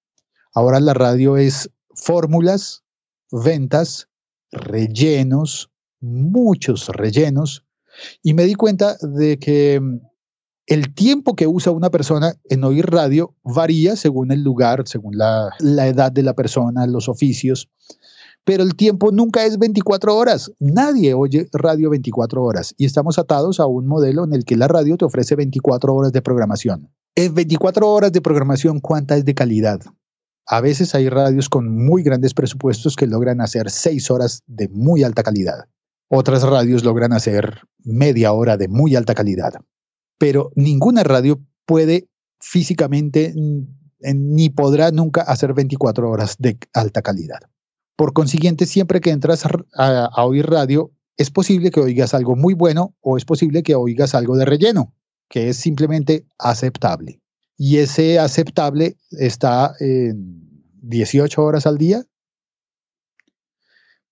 Ahora 0.55 0.81
la 0.81 0.95
radio 0.95 1.37
es 1.37 1.71
fórmulas, 1.95 2.83
ventas, 3.31 4.08
rellenos, 4.53 5.71
muchos 6.01 6.89
rellenos. 6.89 7.65
Y 8.23 8.35
me 8.35 8.45
di 8.45 8.55
cuenta 8.55 8.97
de 9.01 9.39
que 9.39 9.81
el 10.69 10.95
tiempo 10.95 11.35
que 11.35 11.47
usa 11.47 11.73
una 11.73 11.91
persona 11.91 12.35
en 12.45 12.63
oír 12.63 12.87
radio 12.87 13.35
varía 13.43 13.97
según 13.97 14.31
el 14.33 14.43
lugar, 14.43 14.83
según 14.87 15.17
la, 15.17 15.51
edad 15.59 16.13
de 16.13 16.23
la 16.23 16.35
persona, 16.35 16.87
los 16.87 17.09
oficios, 17.09 17.71
pero 18.45 18.63
el 18.63 18.77
tiempo 18.77 19.11
nunca 19.11 19.45
es 19.45 19.59
24 19.59 20.15
horas. 20.15 20.53
Nadie 20.59 21.15
oye 21.15 21.49
radio 21.53 21.91
24 21.91 22.43
horas 22.43 22.75
y 22.77 22.85
estamos 22.85 23.19
atados 23.19 23.61
a 23.61 23.67
un 23.67 23.87
modelo 23.87 24.25
en 24.25 24.35
el 24.35 24.45
que 24.45 24.57
la 24.57 24.69
radio 24.69 24.97
te 24.97 25.07
ofrece 25.07 25.37
24 25.37 25.95
horas 25.95 26.13
de 26.13 26.23
programación. 26.23 26.91
En 27.15 27.35
24 27.35 27.91
horas 27.91 28.13
de 28.13 28.21
programación, 28.21 28.81
¿cuánta 28.81 29.17
es 29.17 29.25
de 29.25 29.35
calidad? 29.35 29.81
A 30.49 30.61
veces 30.61 30.95
hay 30.95 31.09
radios 31.09 31.49
con 31.49 31.69
muy 31.75 32.03
grandes 32.03 32.35
presupuestos 32.35 32.97
que 32.97 33.07
logran 33.07 33.41
hacer 33.41 33.71
6 33.71 34.11
horas 34.11 34.43
de 34.47 34.69
muy 34.69 35.05
alta 35.05 35.23
calidad. 35.23 35.67
Otras 36.09 36.43
radios 36.43 36.85
logran 36.85 37.13
hacer 37.13 37.61
media 37.85 38.33
hora 38.33 38.57
de 38.57 38.69
muy 38.69 38.97
alta 38.97 39.15
calidad 39.15 39.53
pero 40.19 40.51
ninguna 40.57 41.05
radio 41.05 41.41
puede 41.65 42.09
físicamente 42.41 43.33
ni 44.01 44.51
podrá 44.51 44.91
nunca 44.91 45.23
hacer 45.23 45.55
24 45.55 46.11
horas 46.11 46.37
de 46.39 46.59
alta 46.73 47.03
calidad. 47.03 47.41
Por 47.97 48.13
consiguiente, 48.13 48.67
siempre 48.67 49.01
que 49.01 49.11
entras 49.11 49.45
a, 49.75 50.25
oír 50.25 50.47
radio, 50.47 50.93
es 51.17 51.31
posible 51.31 51.71
que 51.71 51.81
oigas 51.81 52.15
algo 52.15 52.37
muy 52.37 52.55
bueno 52.55 52.95
o 53.01 53.17
es 53.17 53.25
posible 53.25 53.63
que 53.63 53.75
oigas 53.75 54.15
algo 54.15 54.37
de 54.37 54.45
relleno, 54.45 54.95
que 55.29 55.49
es 55.49 55.57
simplemente 55.57 56.27
aceptable. 56.39 57.21
Y 57.59 57.79
ese 57.79 58.21
aceptable 58.21 58.97
está 59.11 59.75
en 59.81 60.49
18 60.81 61.43
horas 61.43 61.67
al 61.67 61.77
día. 61.77 62.05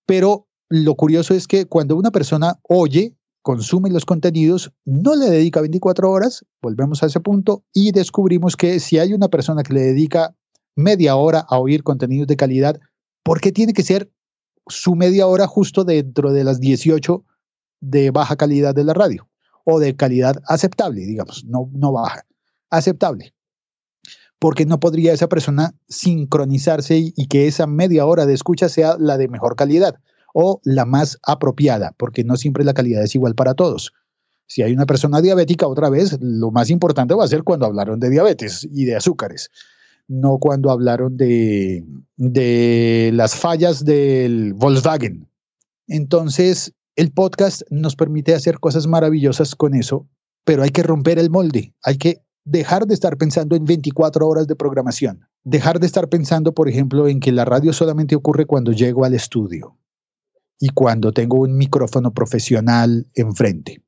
Pero 0.05 0.47
lo 0.69 0.95
curioso 0.95 1.33
es 1.33 1.47
que 1.47 1.65
cuando 1.65 1.95
una 1.95 2.11
persona 2.11 2.59
oye, 2.63 3.15
consume 3.41 3.89
los 3.89 4.03
contenidos, 4.03 4.73
no 4.83 5.15
le 5.15 5.29
dedica 5.29 5.61
24 5.61 6.11
horas, 6.11 6.45
volvemos 6.61 7.01
a 7.01 7.05
ese 7.05 7.21
punto, 7.21 7.63
y 7.73 7.93
descubrimos 7.93 8.57
que 8.57 8.81
si 8.81 8.99
hay 8.99 9.13
una 9.13 9.29
persona 9.29 9.63
que 9.63 9.73
le 9.73 9.81
dedica 9.81 10.35
media 10.75 11.15
hora 11.15 11.45
a 11.47 11.57
oír 11.57 11.83
contenidos 11.83 12.27
de 12.27 12.35
calidad, 12.35 12.77
¿por 13.23 13.39
qué 13.39 13.53
tiene 13.53 13.71
que 13.71 13.83
ser 13.83 14.11
su 14.67 14.95
media 14.95 15.27
hora 15.27 15.47
justo 15.47 15.85
dentro 15.85 16.33
de 16.33 16.43
las 16.43 16.59
18 16.59 17.23
de 17.79 18.11
baja 18.11 18.35
calidad 18.35 18.75
de 18.75 18.83
la 18.83 18.93
radio? 18.93 19.29
O 19.63 19.79
de 19.79 19.95
calidad 19.95 20.35
aceptable, 20.47 21.01
digamos, 21.05 21.45
no, 21.45 21.69
no 21.73 21.93
baja, 21.93 22.25
aceptable. 22.69 23.33
Porque 24.39 24.65
no 24.65 24.79
podría 24.79 25.13
esa 25.13 25.27
persona 25.27 25.73
sincronizarse 25.87 27.13
y 27.15 27.27
que 27.27 27.47
esa 27.47 27.65
media 27.65 28.05
hora 28.05 28.25
de 28.25 28.33
escucha 28.33 28.69
sea 28.69 28.95
la 28.99 29.17
de 29.17 29.27
mejor 29.27 29.55
calidad 29.55 29.95
o 30.33 30.61
la 30.63 30.85
más 30.85 31.17
apropiada, 31.23 31.95
porque 31.97 32.23
no 32.23 32.37
siempre 32.37 32.63
la 32.63 32.73
calidad 32.73 33.03
es 33.03 33.15
igual 33.15 33.33
para 33.33 33.55
todos. 33.55 33.93
Si 34.45 34.61
hay 34.61 34.71
una 34.71 34.85
persona 34.85 35.19
diabética, 35.19 35.67
otra 35.67 35.89
vez, 35.89 36.17
lo 36.21 36.51
más 36.51 36.69
importante 36.69 37.15
va 37.15 37.25
a 37.25 37.27
ser 37.27 37.43
cuando 37.43 37.65
hablaron 37.65 37.99
de 37.99 38.09
diabetes 38.09 38.67
y 38.71 38.85
de 38.85 38.95
azúcares, 38.95 39.49
no 40.07 40.37
cuando 40.37 40.71
hablaron 40.71 41.17
de, 41.17 41.83
de 42.15 43.11
las 43.13 43.35
fallas 43.35 43.83
del 43.83 44.53
Volkswagen. 44.53 45.27
Entonces, 45.87 46.73
el 46.95 47.11
podcast 47.11 47.63
nos 47.69 47.95
permite 47.95 48.33
hacer 48.33 48.59
cosas 48.59 48.87
maravillosas 48.87 49.55
con 49.55 49.73
eso, 49.73 50.07
pero 50.45 50.63
hay 50.63 50.69
que 50.69 50.83
romper 50.83 51.19
el 51.19 51.29
molde, 51.29 51.73
hay 51.83 51.97
que 51.97 52.21
dejar 52.47 52.87
de 52.87 52.93
estar 52.93 53.17
pensando 53.17 53.57
en 53.57 53.65
24 53.65 54.25
horas 54.25 54.47
de 54.47 54.55
programación, 54.55 55.27
dejar 55.43 55.81
de 55.81 55.85
estar 55.85 56.07
pensando, 56.07 56.53
por 56.53 56.69
ejemplo, 56.69 57.09
en 57.09 57.19
que 57.19 57.33
la 57.33 57.43
radio 57.43 57.73
solamente 57.73 58.15
ocurre 58.15 58.45
cuando 58.45 58.71
llego 58.71 59.03
al 59.03 59.13
estudio 59.13 59.77
y 60.57 60.69
cuando 60.69 61.11
tengo 61.11 61.41
un 61.41 61.57
micrófono 61.57 62.13
profesional 62.13 63.05
enfrente. 63.15 63.83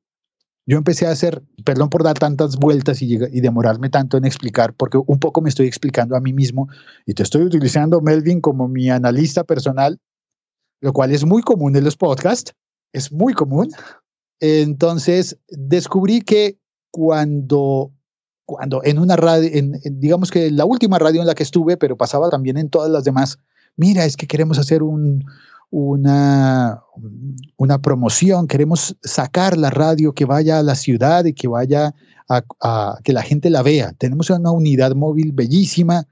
Yo 0.66 0.76
empecé 0.76 1.06
a 1.06 1.10
hacer, 1.10 1.42
perdón 1.64 1.88
por 1.88 2.04
dar 2.04 2.18
tantas 2.18 2.56
vueltas 2.56 3.00
y, 3.00 3.16
demorarme 3.16 3.88
tanto 3.88 4.18
en 4.18 4.26
explicar, 4.26 4.74
porque 4.74 4.98
un 4.98 5.18
poco 5.18 5.40
me 5.40 5.48
estoy 5.48 5.66
explicando 5.66 6.14
a 6.14 6.20
mí 6.20 6.34
mismo 6.34 6.68
y 7.06 7.14
te 7.14 7.22
estoy 7.22 7.42
utilizando, 7.44 8.02
Melvin, 8.02 8.42
como 8.42 8.68
mi 8.68 8.90
analista 8.90 9.42
personal, 9.42 9.98
lo 10.82 10.92
cual 10.92 11.12
es 11.12 11.24
muy 11.24 11.40
común 11.40 11.76
en 11.76 11.84
los 11.84 11.96
podcasts, 11.96 12.52
es 12.92 13.10
muy 13.10 13.32
común. 13.32 13.70
Entonces, 14.38 15.38
descubrí 15.48 16.20
que 16.20 16.58
cuando, 16.90 17.92
cuando 18.50 18.82
en 18.82 18.98
una 18.98 19.14
radio, 19.14 19.48
digamos 19.84 20.32
que 20.32 20.50
la 20.50 20.64
última 20.64 20.98
radio 20.98 21.20
en 21.20 21.28
la 21.28 21.36
que 21.36 21.44
estuve, 21.44 21.76
pero 21.76 21.96
pasaba 21.96 22.30
también 22.30 22.56
en 22.58 22.68
todas 22.68 22.90
las 22.90 23.04
demás, 23.04 23.38
mira, 23.76 24.04
es 24.04 24.16
que 24.16 24.26
queremos 24.26 24.58
hacer 24.58 24.82
un, 24.82 25.24
una, 25.70 26.82
una 27.56 27.78
promoción, 27.80 28.48
queremos 28.48 28.96
sacar 29.04 29.56
la 29.56 29.70
radio 29.70 30.12
que 30.14 30.24
vaya 30.24 30.58
a 30.58 30.64
la 30.64 30.74
ciudad 30.74 31.26
y 31.26 31.32
que 31.32 31.46
vaya 31.46 31.94
a, 32.28 32.98
que 33.04 33.12
la 33.12 33.22
gente 33.22 33.50
la 33.50 33.62
vea. 33.62 33.92
Tenemos 33.92 34.30
una 34.30 34.50
unidad 34.50 34.96
móvil 34.96 35.30
bellísima 35.30 36.08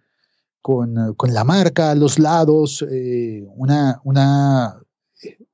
con, 0.63 0.95
la 0.95 1.43
marca 1.43 1.93
los 1.97 2.21
lados, 2.21 2.85
eh, 2.89 3.45
una, 3.57 4.01
una 4.05 4.81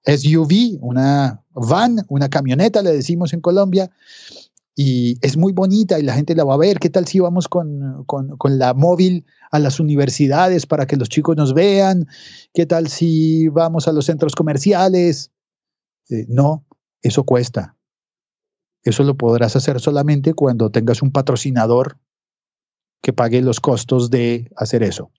SUV, 0.05 0.79
una 0.83 1.43
van, 1.55 2.05
una 2.09 2.29
camioneta, 2.29 2.83
le 2.83 2.93
decimos 2.93 3.33
en 3.33 3.41
Colombia, 3.41 3.91
y 4.77 5.19
es 5.25 5.37
muy 5.37 5.53
bonita 5.53 5.99
y 5.99 6.03
la 6.03 6.15
gente 6.15 6.35
la 6.35 6.45
va 6.45 6.55
a 6.55 6.59
ver. 6.59 6.81
¿Qué 6.81 6.91
tal 6.91 7.07
si 7.07 7.21
vamos 7.21 7.49
con, 7.49 8.05
con, 8.07 8.59
la 8.59 8.75
móvil 8.75 9.25
a 9.53 9.59
las 9.61 9.79
universidades 9.79 10.67
para 10.67 10.87
que 10.87 10.97
los 10.97 11.09
chicos 11.09 11.37
nos 11.37 11.55
vean? 11.55 12.09
¿Qué 12.53 12.67
tal 12.67 12.89
si 12.89 13.49
vamos 13.49 13.87
a 13.87 13.93
los 13.93 14.07
centros 14.07 14.35
comerciales? 14.35 15.31
Eh, 16.11 16.27
no, 16.29 16.65
eso 17.03 17.25
cuesta. 17.25 17.77
Eso 18.83 19.05
lo 19.05 19.17
podrás 19.17 19.55
hacer 19.55 19.81
solamente 19.81 20.35
cuando 20.35 20.71
tengas 20.71 21.03
un 21.03 21.13
patrocinador 21.13 21.99
que 23.01 23.13
pague 23.13 23.43
los 23.43 23.61
costos 23.61 24.11
de 24.11 24.51
hacer 24.57 24.83
eso. 24.83 25.11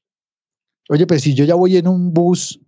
Oye, 0.89 1.07
pues 1.07 1.21
si 1.21 1.33
yo 1.33 1.45
ya 1.45 1.55
voy 1.55 1.77
en 1.77 1.87
un 1.87 2.13
bus 2.13 2.59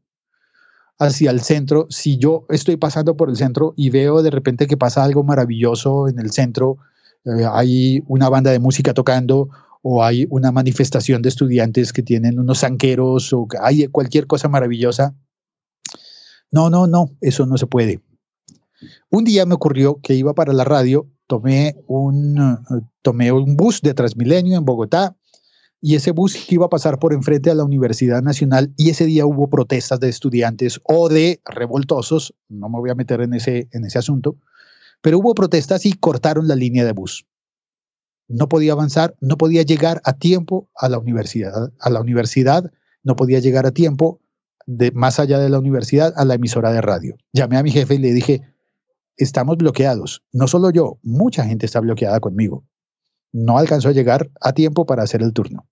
hacia 0.99 1.31
el 1.31 1.41
centro, 1.41 1.87
si 1.89 2.17
yo 2.17 2.45
estoy 2.49 2.77
pasando 2.77 3.15
por 3.15 3.29
el 3.29 3.35
centro 3.35 3.73
y 3.75 3.89
veo 3.89 4.21
de 4.21 4.31
repente 4.31 4.67
que 4.67 4.77
pasa 4.77 5.03
algo 5.03 5.23
maravilloso 5.23 6.07
en 6.07 6.19
el 6.19 6.31
centro, 6.31 6.77
eh, 7.25 7.45
hay 7.51 8.03
una 8.07 8.29
banda 8.29 8.51
de 8.51 8.59
música 8.59 8.93
tocando 8.93 9.49
o 9.81 10.03
hay 10.03 10.25
una 10.29 10.51
manifestación 10.51 11.21
de 11.21 11.29
estudiantes 11.29 11.93
que 11.93 12.01
tienen 12.01 12.39
unos 12.39 12.61
zanqueros 12.61 13.31
o 13.33 13.47
hay 13.61 13.87
cualquier 13.87 14.27
cosa 14.27 14.47
maravillosa. 14.49 15.15
No, 16.51 16.69
no, 16.69 16.87
no, 16.87 17.11
eso 17.21 17.45
no 17.45 17.57
se 17.57 17.67
puede. 17.67 18.01
Un 19.09 19.23
día 19.23 19.45
me 19.45 19.53
ocurrió 19.53 19.99
que 20.01 20.15
iba 20.15 20.33
para 20.33 20.53
la 20.53 20.63
radio, 20.63 21.07
tomé 21.27 21.75
un, 21.87 22.37
eh, 22.37 22.81
tomé 23.01 23.31
un 23.31 23.55
bus 23.55 23.81
de 23.81 23.93
Transmilenio 23.93 24.57
en 24.57 24.65
Bogotá 24.65 25.15
y 25.81 25.95
ese 25.95 26.11
bus 26.11 26.51
iba 26.51 26.65
a 26.65 26.69
pasar 26.69 26.99
por 26.99 27.13
enfrente 27.13 27.49
a 27.51 27.55
la 27.55 27.63
Universidad 27.63 28.21
Nacional 28.21 28.73
y 28.77 28.89
ese 28.89 29.05
día 29.05 29.25
hubo 29.25 29.49
protestas 29.49 29.99
de 29.99 30.09
estudiantes 30.09 30.79
o 30.83 31.09
de 31.09 31.41
revoltosos, 31.45 32.33
no 32.49 32.69
me 32.69 32.79
voy 32.79 32.89
a 32.89 32.95
meter 32.95 33.21
en 33.21 33.33
ese, 33.33 33.67
en 33.71 33.85
ese 33.85 33.99
asunto, 33.99 34.37
pero 35.01 35.19
hubo 35.19 35.35
protestas 35.35 35.85
y 35.85 35.93
cortaron 35.93 36.47
la 36.47 36.55
línea 36.55 36.83
de 36.85 36.93
bus. 36.93 37.27
No 38.27 38.49
podía 38.49 38.73
avanzar, 38.73 39.15
no 39.21 39.37
podía 39.37 39.61
llegar 39.61 40.01
a 40.03 40.13
tiempo 40.13 40.69
a 40.75 40.89
la 40.89 40.97
universidad, 40.97 41.71
a 41.79 41.89
la 41.89 42.01
universidad, 42.01 42.71
no 43.03 43.15
podía 43.15 43.39
llegar 43.39 43.65
a 43.65 43.71
tiempo 43.71 44.19
de 44.65 44.91
más 44.91 45.19
allá 45.19 45.39
de 45.39 45.49
la 45.49 45.59
universidad 45.59 46.13
a 46.17 46.25
la 46.25 46.33
emisora 46.33 46.73
de 46.73 46.81
radio. 46.81 47.15
Llamé 47.31 47.57
a 47.57 47.63
mi 47.63 47.71
jefe 47.71 47.95
y 47.95 47.99
le 47.99 48.11
dije, 48.11 48.41
estamos 49.15 49.57
bloqueados. 49.57 50.23
No 50.33 50.47
solo 50.47 50.71
yo, 50.71 50.99
mucha 51.03 51.45
gente 51.45 51.65
está 51.65 51.79
bloqueada 51.79 52.19
conmigo. 52.19 52.65
No 53.37 53.59
alcanzó 53.59 53.89
a 53.89 53.91
llegar 53.91 54.31
a 54.41 54.51
tiempo 54.51 54.87
para 54.87 55.03
hacer 55.03 55.21
el 55.21 55.31
turno. 55.31 55.67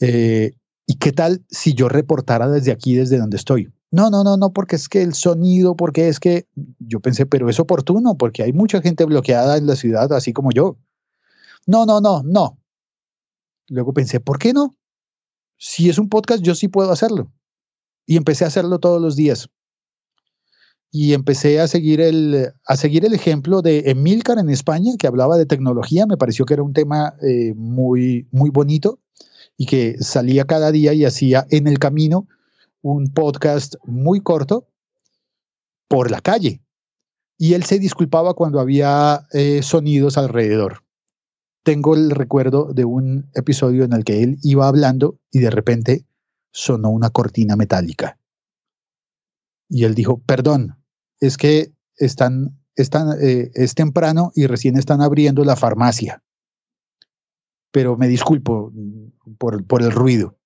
Eh, 0.00 0.54
¿Y 0.84 0.96
qué 0.96 1.12
tal 1.12 1.44
si 1.48 1.72
yo 1.72 1.88
reportara 1.88 2.48
desde 2.48 2.72
aquí, 2.72 2.96
desde 2.96 3.18
donde 3.18 3.36
estoy? 3.36 3.72
No, 3.92 4.10
no, 4.10 4.24
no, 4.24 4.36
no, 4.36 4.52
porque 4.52 4.74
es 4.74 4.88
que 4.88 5.02
el 5.02 5.14
sonido, 5.14 5.76
porque 5.76 6.08
es 6.08 6.18
que 6.18 6.48
yo 6.80 6.98
pensé, 6.98 7.26
pero 7.26 7.48
es 7.48 7.60
oportuno, 7.60 8.16
porque 8.16 8.42
hay 8.42 8.52
mucha 8.52 8.82
gente 8.82 9.04
bloqueada 9.04 9.56
en 9.56 9.68
la 9.68 9.76
ciudad, 9.76 10.12
así 10.12 10.32
como 10.32 10.50
yo. 10.50 10.76
No, 11.64 11.86
no, 11.86 12.00
no, 12.00 12.24
no. 12.24 12.58
Luego 13.68 13.92
pensé, 13.92 14.18
¿por 14.18 14.40
qué 14.40 14.52
no? 14.52 14.76
Si 15.58 15.88
es 15.88 15.96
un 15.96 16.08
podcast, 16.08 16.42
yo 16.42 16.56
sí 16.56 16.66
puedo 16.66 16.90
hacerlo. 16.90 17.32
Y 18.04 18.16
empecé 18.16 18.44
a 18.44 18.48
hacerlo 18.48 18.80
todos 18.80 19.00
los 19.00 19.14
días 19.14 19.48
y 20.98 21.12
empecé 21.12 21.60
a 21.60 21.68
seguir 21.68 22.00
el, 22.00 22.54
a 22.64 22.74
seguir 22.74 23.04
el 23.04 23.12
ejemplo 23.12 23.60
de 23.60 23.90
Emilcar 23.90 24.38
en 24.38 24.48
España, 24.48 24.92
que 24.98 25.06
hablaba 25.06 25.36
de 25.36 25.44
tecnología. 25.44 26.06
Me 26.06 26.16
pareció 26.16 26.46
que 26.46 26.54
era 26.54 26.62
un 26.62 26.72
tema 26.72 27.12
eh, 27.20 27.52
muy, 27.54 28.26
muy 28.30 28.48
bonito 28.48 28.98
y 29.58 29.66
que 29.66 29.96
salía 30.00 30.46
cada 30.46 30.72
día 30.72 30.94
y 30.94 31.04
hacía 31.04 31.46
en 31.50 31.66
el 31.66 31.78
camino 31.78 32.26
un 32.80 33.12
podcast 33.12 33.74
muy 33.84 34.22
corto 34.22 34.68
por 35.86 36.10
la 36.10 36.22
calle. 36.22 36.62
Y 37.36 37.52
él 37.52 37.64
se 37.64 37.78
disculpaba 37.78 38.32
cuando 38.32 38.58
había 38.58 39.26
eh, 39.34 39.62
sonidos 39.62 40.16
alrededor. 40.16 40.82
Tengo 41.62 41.94
el 41.94 42.10
recuerdo 42.10 42.72
de 42.72 42.86
un 42.86 43.28
episodio 43.34 43.84
en 43.84 43.92
el 43.92 44.02
que 44.02 44.22
él 44.22 44.38
iba 44.42 44.66
hablando 44.66 45.18
y 45.30 45.40
de 45.40 45.50
repente 45.50 46.06
sonó 46.52 46.88
una 46.88 47.10
cortina 47.10 47.54
metálica. 47.54 48.18
Y 49.68 49.84
él 49.84 49.94
dijo, 49.94 50.22
perdón, 50.24 50.75
es 51.20 51.36
que 51.36 51.72
están, 51.96 52.58
están, 52.74 53.16
eh, 53.20 53.50
es 53.54 53.74
temprano 53.74 54.32
y 54.34 54.46
recién 54.46 54.76
están 54.76 55.00
abriendo 55.00 55.44
la 55.44 55.56
farmacia. 55.56 56.22
Pero 57.70 57.96
me 57.96 58.08
disculpo 58.08 58.72
por, 59.38 59.64
por 59.66 59.82
el 59.82 59.92
ruido. 59.92 60.36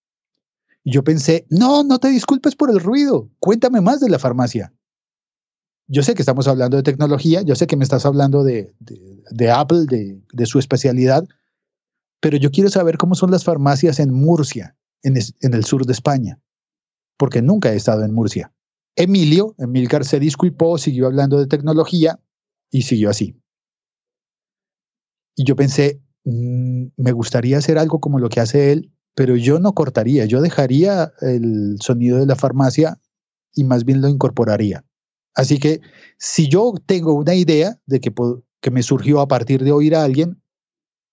Y 0.83 0.93
yo 0.93 1.05
pensé, 1.05 1.47
no, 1.51 1.85
no 1.85 1.99
te 1.99 2.09
disculpes 2.09 2.57
por 2.57 2.71
el 2.71 2.81
ruido, 2.81 3.31
cuéntame 3.39 3.81
más 3.81 4.01
de 4.01 4.09
la 4.09 4.18
farmacia. 4.18 4.73
Yo 5.87 6.03
sé 6.03 6.14
que 6.14 6.23
estamos 6.23 6.47
hablando 6.47 6.77
de 6.77 6.83
tecnología, 6.83 7.43
yo 7.43 7.55
sé 7.57 7.66
que 7.66 7.77
me 7.77 7.85
estás 7.85 8.07
hablando 8.07 8.45
de, 8.45 8.75
de, 8.79 9.51
Apple, 9.51 9.87
de, 9.89 10.23
de, 10.33 10.47
su 10.47 10.59
especialidad, 10.59 11.27
pero 12.21 12.37
yo 12.37 12.53
quiero 12.53 12.71
saber 12.71 12.97
cómo 12.97 13.16
son 13.16 13.33
las 13.33 13.45
farmacias 13.45 13.99
en 13.99 14.12
Murcia, 14.14 14.77
en, 15.03 15.16
en 15.16 15.55
el 15.55 15.64
sur 15.64 15.85
de 15.85 15.93
España, 15.93 16.41
porque 17.16 17.43
nunca 17.43 17.73
he 17.73 17.77
estado 17.77 18.05
en 18.05 18.14
Murcia. 18.14 18.53
Emilio, 19.01 19.55
Emilcar 19.57 20.05
se 20.05 20.20
disculpó, 20.20 20.76
siguió 20.76 21.07
hablando 21.07 21.38
de 21.38 21.46
tecnología 21.46 22.20
y 22.70 22.82
siguió 22.82 23.09
así. 23.09 23.34
Y 25.34 25.44
yo 25.44 25.57
pensé, 25.57 26.03
mm, 26.24 26.88
me 26.98 27.12
gustaría 27.12 27.57
hacer 27.57 27.78
algo 27.78 27.98
como 27.98 28.18
lo 28.18 28.28
que 28.28 28.40
hace 28.40 28.72
él, 28.72 28.92
pero 29.14 29.36
yo 29.36 29.59
no 29.59 29.72
cortaría, 29.72 30.26
yo 30.26 30.42
dejaría 30.42 31.14
el 31.22 31.78
sonido 31.80 32.18
de 32.18 32.26
la 32.26 32.36
farmacia 32.36 33.01
y 33.55 33.64
más 33.64 33.86
bien 33.86 34.03
lo 34.03 34.09
incorporaría. 34.09 34.84
Así 35.34 35.59
que 35.59 35.80
si 36.18 36.48
yo 36.48 36.74
tengo 36.84 37.14
una 37.14 37.34
idea 37.34 37.80
de 37.86 38.01
que, 38.01 38.12
que 38.61 38.70
me 38.70 38.82
surgió 38.82 39.20
a 39.20 39.28
partir 39.28 39.64
de 39.64 39.72
oír 39.72 39.94
a 39.94 40.05
alguien, 40.05 40.42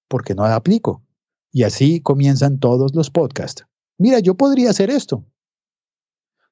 ¿por 0.09 0.25
qué 0.25 0.35
no 0.35 0.43
la 0.43 0.55
aplico? 0.55 1.05
Y 1.53 1.63
así 1.63 2.01
comienzan 2.01 2.59
todos 2.59 2.93
los 2.93 3.09
podcasts. 3.09 3.65
Mira, 3.97 4.19
yo 4.19 4.35
podría 4.35 4.71
hacer 4.71 4.89
esto 4.89 5.25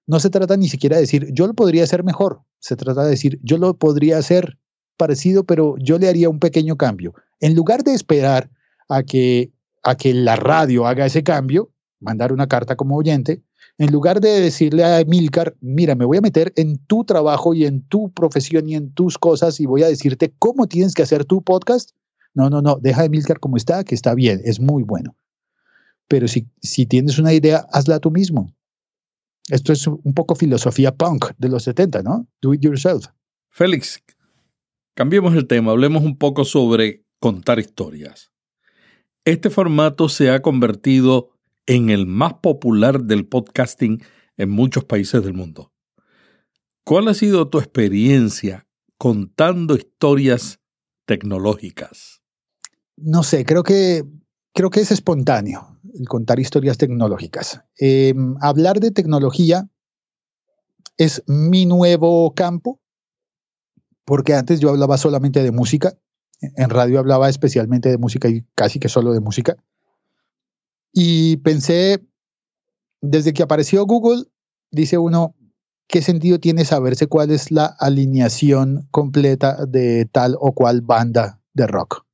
no 0.08 0.20
se 0.20 0.30
trata 0.30 0.58
ni 0.58 0.68
siquiera 0.68 0.95
de 0.97 1.01
decir, 1.01 1.28
yo 1.32 1.47
lo 1.47 1.53
podría 1.53 1.84
hacer 1.84 2.03
mejor, 2.03 2.41
se 2.60 2.76
trata 2.76 3.03
de 3.03 3.12
decir, 3.12 3.39
yo 3.43 3.58
lo 3.58 3.78
podría 3.78 4.18
hacer 4.18 4.58
parecido, 4.97 5.43
pero 5.43 5.76
yo 5.78 5.97
le 5.97 6.08
haría 6.08 6.30
un 6.30 6.39
pequeño 6.39 6.78
cambio. 6.78 7.14
En 7.39 7.56
lugar 7.56 7.84
de 7.84 7.93
esperar 7.93 8.49
a 8.88 9.03
que, 9.03 9.51
a 9.84 9.95
que 9.95 10.14
la 10.14 10.36
radio 10.36 10.88
haga 10.88 11.06
ese 11.06 11.24
cambio, 11.24 11.72
mandar 11.99 12.32
una 12.32 12.47
carta 12.47 12.76
como 12.76 12.95
oyente, 12.95 13.41
en 13.78 13.91
lugar 13.91 14.22
de 14.22 14.39
decirle 14.39 14.86
a 14.86 15.01
Emilcar, 15.01 15.56
mira, 15.60 15.95
me 15.95 16.06
voy 16.06 16.18
a 16.18 16.22
meter 16.22 16.53
en 16.56 16.78
tu 16.78 17.03
trabajo 17.03 17.53
y 17.53 17.66
en 17.66 17.82
tu 17.82 18.12
profesión 18.14 18.70
y 18.70 18.76
en 18.76 18.93
tus 18.93 19.18
cosas 19.18 19.60
y 19.60 19.66
voy 19.66 19.84
a 19.84 19.88
decirte 19.88 20.34
cómo 20.39 20.68
tienes 20.68 20.93
que 20.93 21.03
hacer 21.03 21.26
tu 21.26 21.41
podcast, 21.41 21.91
no, 22.34 22.49
no, 22.49 22.62
no, 22.62 22.78
deja 22.80 23.01
a 23.01 23.06
Emilcar 23.06 23.39
como 23.39 23.58
está, 23.58 23.84
que 23.84 23.95
está 23.95 24.14
bien, 24.14 24.41
es 24.45 24.60
muy 24.60 24.84
bueno. 24.84 25.16
Pero 26.08 26.28
si, 26.28 26.47
si 26.62 26.86
tienes 26.86 27.18
una 27.18 27.34
idea, 27.34 27.66
hazla 27.72 27.99
tú 27.99 28.12
mismo. 28.12 28.53
Esto 29.49 29.73
es 29.73 29.85
un 29.87 30.13
poco 30.15 30.35
filosofía 30.35 30.95
punk 30.95 31.31
de 31.37 31.49
los 31.49 31.63
70, 31.63 32.01
¿no? 32.01 32.27
Do 32.41 32.53
it 32.53 32.61
yourself. 32.61 33.07
Félix, 33.49 34.03
cambiemos 34.95 35.35
el 35.35 35.47
tema, 35.47 35.71
hablemos 35.71 36.03
un 36.03 36.17
poco 36.17 36.45
sobre 36.45 37.05
contar 37.19 37.59
historias. 37.59 38.31
Este 39.23 39.49
formato 39.49 40.09
se 40.09 40.31
ha 40.31 40.41
convertido 40.41 41.31
en 41.65 41.89
el 41.89 42.05
más 42.05 42.35
popular 42.35 43.03
del 43.03 43.27
podcasting 43.27 44.03
en 44.37 44.49
muchos 44.49 44.83
países 44.83 45.23
del 45.23 45.33
mundo. 45.33 45.71
¿Cuál 46.83 47.07
ha 47.07 47.13
sido 47.13 47.49
tu 47.49 47.57
experiencia 47.57 48.67
contando 48.97 49.75
historias 49.75 50.59
tecnológicas? 51.05 52.21
No 52.97 53.23
sé, 53.23 53.45
creo 53.45 53.63
que 53.63 54.03
creo 54.53 54.69
que 54.69 54.81
es 54.81 54.91
espontáneo 54.91 55.74
contar 56.07 56.39
historias 56.39 56.77
tecnológicas. 56.77 57.61
Em, 57.77 58.35
hablar 58.41 58.79
de 58.79 58.91
tecnología 58.91 59.69
es 60.97 61.23
mi 61.27 61.65
nuevo 61.65 62.33
campo, 62.33 62.79
porque 64.05 64.33
antes 64.33 64.59
yo 64.59 64.69
hablaba 64.69 64.97
solamente 64.97 65.41
de 65.43 65.51
música, 65.51 65.97
en 66.41 66.69
radio 66.69 66.99
hablaba 66.99 67.29
especialmente 67.29 67.89
de 67.89 67.97
música 67.97 68.29
y 68.29 68.45
casi 68.55 68.79
que 68.79 68.89
solo 68.89 69.13
de 69.13 69.19
música. 69.19 69.55
Y 70.91 71.37
pensé, 71.37 72.05
desde 73.01 73.33
que 73.33 73.43
apareció 73.43 73.85
Google, 73.85 74.25
dice 74.71 74.97
uno, 74.97 75.35
¿qué 75.87 76.01
sentido 76.01 76.39
tiene 76.39 76.65
saberse 76.65 77.07
cuál 77.07 77.31
es 77.31 77.51
la 77.51 77.65
alineación 77.65 78.87
completa 78.91 79.65
de 79.65 80.05
tal 80.11 80.37
o 80.39 80.53
cual 80.53 80.81
banda 80.81 81.41
de 81.53 81.67
rock? 81.67 82.05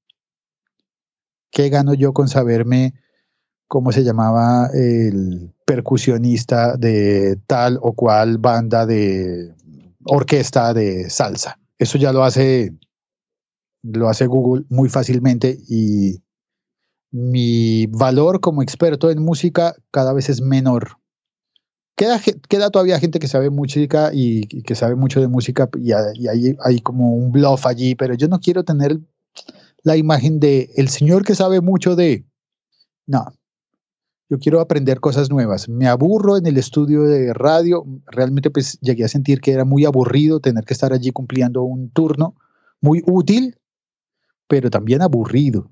¿Qué 1.52 1.70
gano 1.70 1.94
yo 1.94 2.14
con 2.14 2.28
saberme 2.30 2.94
cómo 3.72 3.94
se 3.94 4.04
llamaba 4.04 4.70
el 4.74 5.54
percusionista 5.66 6.76
de 6.76 7.40
tal 7.48 7.80
o 7.82 7.94
cual 7.94 8.38
banda 8.38 8.86
de 8.86 9.56
orquesta 10.04 10.74
de 10.74 11.10
salsa. 11.10 11.58
Eso 11.78 11.98
ya 11.98 12.12
lo 12.12 12.26
hace, 12.26 12.74
lo 13.82 14.10
hace 14.10 14.28
Google 14.28 14.66
muy 14.68 14.90
fácilmente 14.90 15.58
y 15.70 16.22
mi 17.12 17.86
valor 17.86 18.42
como 18.42 18.62
experto 18.62 19.10
en 19.10 19.24
música 19.24 19.74
cada 19.90 20.12
vez 20.12 20.28
es 20.28 20.42
menor. 20.42 20.98
Queda, 21.96 22.20
queda 22.50 22.72
todavía 22.72 23.00
gente 23.00 23.20
que 23.20 23.30
sabe 23.30 23.50
música 23.52 24.10
y, 24.14 24.64
que 24.64 24.76
sabe 24.76 24.96
mucho 24.96 25.22
de 25.22 25.30
música 25.30 25.70
y, 25.78 25.94
hay, 25.94 26.58
hay, 26.62 26.80
como 26.82 27.16
un 27.16 27.32
bluff 27.32 27.66
allí, 27.66 27.96
pero 27.96 28.16
yo 28.16 28.28
no 28.28 28.42
quiero 28.42 28.66
tener 28.66 29.00
la 29.84 29.96
imagen 29.96 30.42
de 30.42 30.72
el 30.76 30.90
señor 30.90 31.24
que 31.24 31.36
sabe 31.36 31.62
mucho 31.62 31.96
de... 31.96 32.26
No, 33.08 33.32
yo 34.32 34.40
quiero 34.40 34.62
aprender 34.62 35.02
cosas 35.02 35.30
nuevas. 35.30 35.68
Me 35.68 35.88
aburro 35.88 36.38
en 36.38 36.46
el 36.46 36.58
estudio 36.58 37.04
de 37.04 37.34
radio, 37.34 37.86
realmente 38.06 38.50
pues 38.50 38.80
llegué 38.80 39.04
a 39.04 39.10
sentir 39.10 39.42
que 39.42 39.52
era 39.52 39.66
muy 39.66 39.84
aburrido 39.84 40.40
tener 40.40 40.64
que 40.64 40.74
estar 40.74 40.94
allí 40.94 41.12
cumpliendo 41.12 41.64
un 41.64 41.90
turno. 41.90 42.36
muy 42.80 43.04
útil, 43.06 43.58
pero 44.48 44.70
también 44.70 45.02
aburrido. 45.02 45.70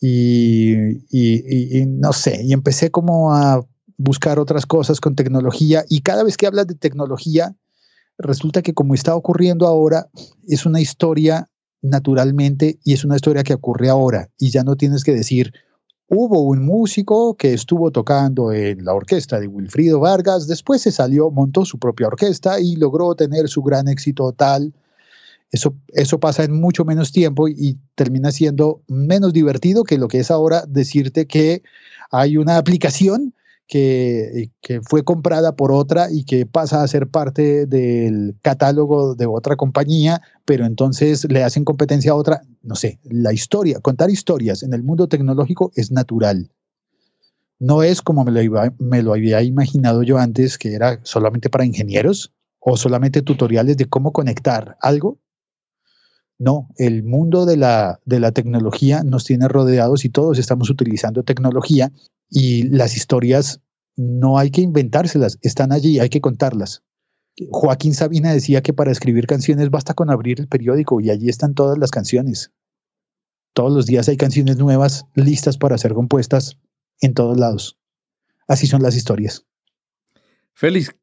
Y, 0.00 0.74
y, 1.08 1.86
no 1.86 2.12
sé, 2.12 2.42
y 2.42 2.52
empecé 2.52 2.90
como 2.90 3.32
a 3.32 3.64
buscar 3.96 4.40
otras 4.40 4.66
cosas 4.66 5.00
con 5.00 5.14
tecnología 5.14 5.84
y 5.88 6.00
cada 6.00 6.24
vez 6.24 6.36
que 6.36 6.48
hablas 6.48 6.66
de 6.66 6.74
tecnología, 6.74 7.54
resulta 8.18 8.60
que 8.60 8.74
como 8.74 8.92
está 8.92 9.14
ocurriendo 9.14 9.68
ahora, 9.68 10.10
es 10.48 10.66
una 10.66 10.80
historia 10.80 11.48
naturalmente 11.80 12.80
y 12.84 12.92
es 12.92 13.04
una 13.04 13.14
historia 13.14 13.44
que 13.44 13.54
ocurre 13.54 13.88
ahora 13.88 14.30
y 14.36 14.50
ya 14.50 14.64
no 14.64 14.74
tienes 14.74 15.04
que 15.04 15.12
decir, 15.12 15.54
hubo 16.08 16.40
un 16.42 16.64
músico 16.64 17.36
que 17.36 17.52
estuvo 17.52 17.90
tocando 17.90 18.52
en 18.52 18.84
la 18.84 18.94
orquesta 18.94 19.40
de 19.40 19.48
Wilfrido 19.48 20.00
Vargas, 20.00 20.46
después 20.46 20.82
se 20.82 20.92
salió, 20.92 21.30
montó 21.30 21.64
su 21.64 21.78
propia 21.78 22.06
orquesta 22.06 22.60
y 22.60 22.76
logró 22.76 23.14
tener 23.14 23.48
su 23.48 23.62
gran 23.62 23.88
éxito 23.88 24.32
tal. 24.32 24.72
Eso, 25.50 25.74
eso 25.88 26.18
pasa 26.18 26.44
en 26.44 26.60
mucho 26.60 26.84
menos 26.84 27.12
tiempo 27.12 27.48
y 27.48 27.78
termina 27.94 28.32
siendo 28.32 28.82
menos 28.88 29.32
divertido 29.32 29.84
que 29.84 29.98
lo 29.98 30.08
que 30.08 30.18
es 30.18 30.30
ahora 30.30 30.64
decirte 30.66 31.26
que 31.26 31.62
hay 32.10 32.36
una 32.36 32.56
aplicación 32.56 33.34
que, 33.66 34.50
fue 34.82 35.04
comprada 35.04 35.56
por 35.56 35.72
otra 35.72 36.08
y 36.10 36.24
que 36.24 36.46
pasa 36.46 36.82
a 36.82 36.88
ser 36.88 37.08
parte 37.08 37.66
del 37.66 38.36
catálogo 38.42 39.14
de 39.14 39.26
otra 39.26 39.56
compañía, 39.56 40.22
pero 40.44 40.64
entonces 40.66 41.26
le 41.30 41.42
hacen 41.42 41.64
competencia 41.64 42.12
a 42.12 42.16
otra, 42.16 42.42
no 42.62 42.74
sé, 42.74 43.00
la 43.04 43.32
historia, 43.32 43.80
contar 43.80 44.10
historias 44.10 44.62
en 44.62 44.72
el 44.72 44.82
mundo 44.82 45.08
tecnológico 45.08 45.72
es 45.74 45.90
natural. 45.90 46.50
No 47.58 47.82
es 47.82 48.02
como 48.02 48.24
me 48.24 48.30
lo, 48.30 48.74
me 48.78 49.02
lo 49.02 49.14
había 49.14 49.42
imaginado 49.42 50.02
yo 50.02 50.18
antes, 50.18 50.58
que 50.58 50.74
era 50.74 51.00
solamente 51.02 51.48
para 51.48 51.64
ingenieros 51.64 52.34
o 52.60 52.76
solamente 52.76 53.22
tutoriales 53.22 53.76
de 53.76 53.86
cómo 53.86 54.12
conectar 54.12 54.76
algo. 54.80 55.18
No, 56.38 56.68
el 56.76 57.02
mundo 57.02 57.46
de 57.46 57.56
la, 57.56 57.98
de 58.04 58.20
la 58.20 58.32
tecnología 58.32 59.02
nos 59.02 59.24
tiene 59.24 59.48
rodeados 59.48 60.04
y 60.04 60.10
todos 60.10 60.38
estamos 60.38 60.68
utilizando 60.68 61.22
tecnología 61.22 61.90
y 62.28 62.64
las 62.64 62.96
historias 62.96 63.60
no 63.96 64.38
hay 64.38 64.50
que 64.50 64.60
inventárselas, 64.60 65.38
están 65.42 65.72
allí, 65.72 65.98
hay 66.00 66.08
que 66.08 66.20
contarlas. 66.20 66.82
Joaquín 67.50 67.94
Sabina 67.94 68.32
decía 68.32 68.62
que 68.62 68.72
para 68.72 68.92
escribir 68.92 69.26
canciones 69.26 69.70
basta 69.70 69.94
con 69.94 70.10
abrir 70.10 70.40
el 70.40 70.48
periódico 70.48 71.00
y 71.00 71.10
allí 71.10 71.28
están 71.28 71.54
todas 71.54 71.78
las 71.78 71.90
canciones. 71.90 72.52
Todos 73.52 73.72
los 73.72 73.86
días 73.86 74.08
hay 74.08 74.16
canciones 74.16 74.56
nuevas 74.56 75.06
listas 75.14 75.56
para 75.56 75.78
ser 75.78 75.94
compuestas 75.94 76.58
en 77.00 77.14
todos 77.14 77.38
lados. 77.38 77.78
Así 78.48 78.66
son 78.66 78.82
las 78.82 78.96
historias. 78.96 79.46
Félix, 80.52 80.94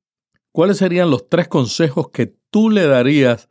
¿cuáles 0.51 0.77
serían 0.77 1.11
los 1.11 1.29
tres 1.29 1.47
consejos 1.47 2.09
que 2.09 2.35
tú 2.49 2.69
le 2.69 2.87
darías 2.87 3.49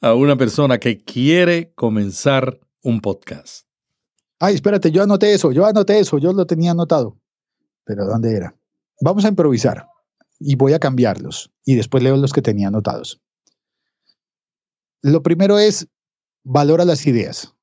a 0.00 0.14
una 0.14 0.36
persona 0.36 0.78
que 0.78 0.98
quiere 0.98 1.72
comenzar 1.74 2.60
un 2.82 3.00
podcast? 3.00 3.66
Ay, 4.38 4.54
espérate, 4.54 4.90
yo 4.90 5.02
anoté 5.02 5.32
eso, 5.32 5.52
yo 5.52 5.64
anoté 5.64 5.98
eso, 5.98 6.18
yo 6.18 6.32
lo 6.32 6.46
tenía 6.46 6.72
anotado. 6.72 7.18
Pero 7.84 8.04
¿dónde 8.06 8.34
era? 8.34 8.54
Vamos 9.00 9.24
a 9.24 9.28
improvisar 9.28 9.88
y 10.38 10.56
voy 10.56 10.74
a 10.74 10.78
cambiarlos 10.78 11.52
y 11.64 11.76
después 11.76 12.02
leo 12.02 12.16
los 12.16 12.32
que 12.32 12.42
tenía 12.42 12.68
anotados. 12.68 13.20
Lo 15.02 15.22
primero 15.22 15.58
es 15.58 15.88
valora 16.42 16.84
las 16.84 17.06
ideas. 17.06 17.54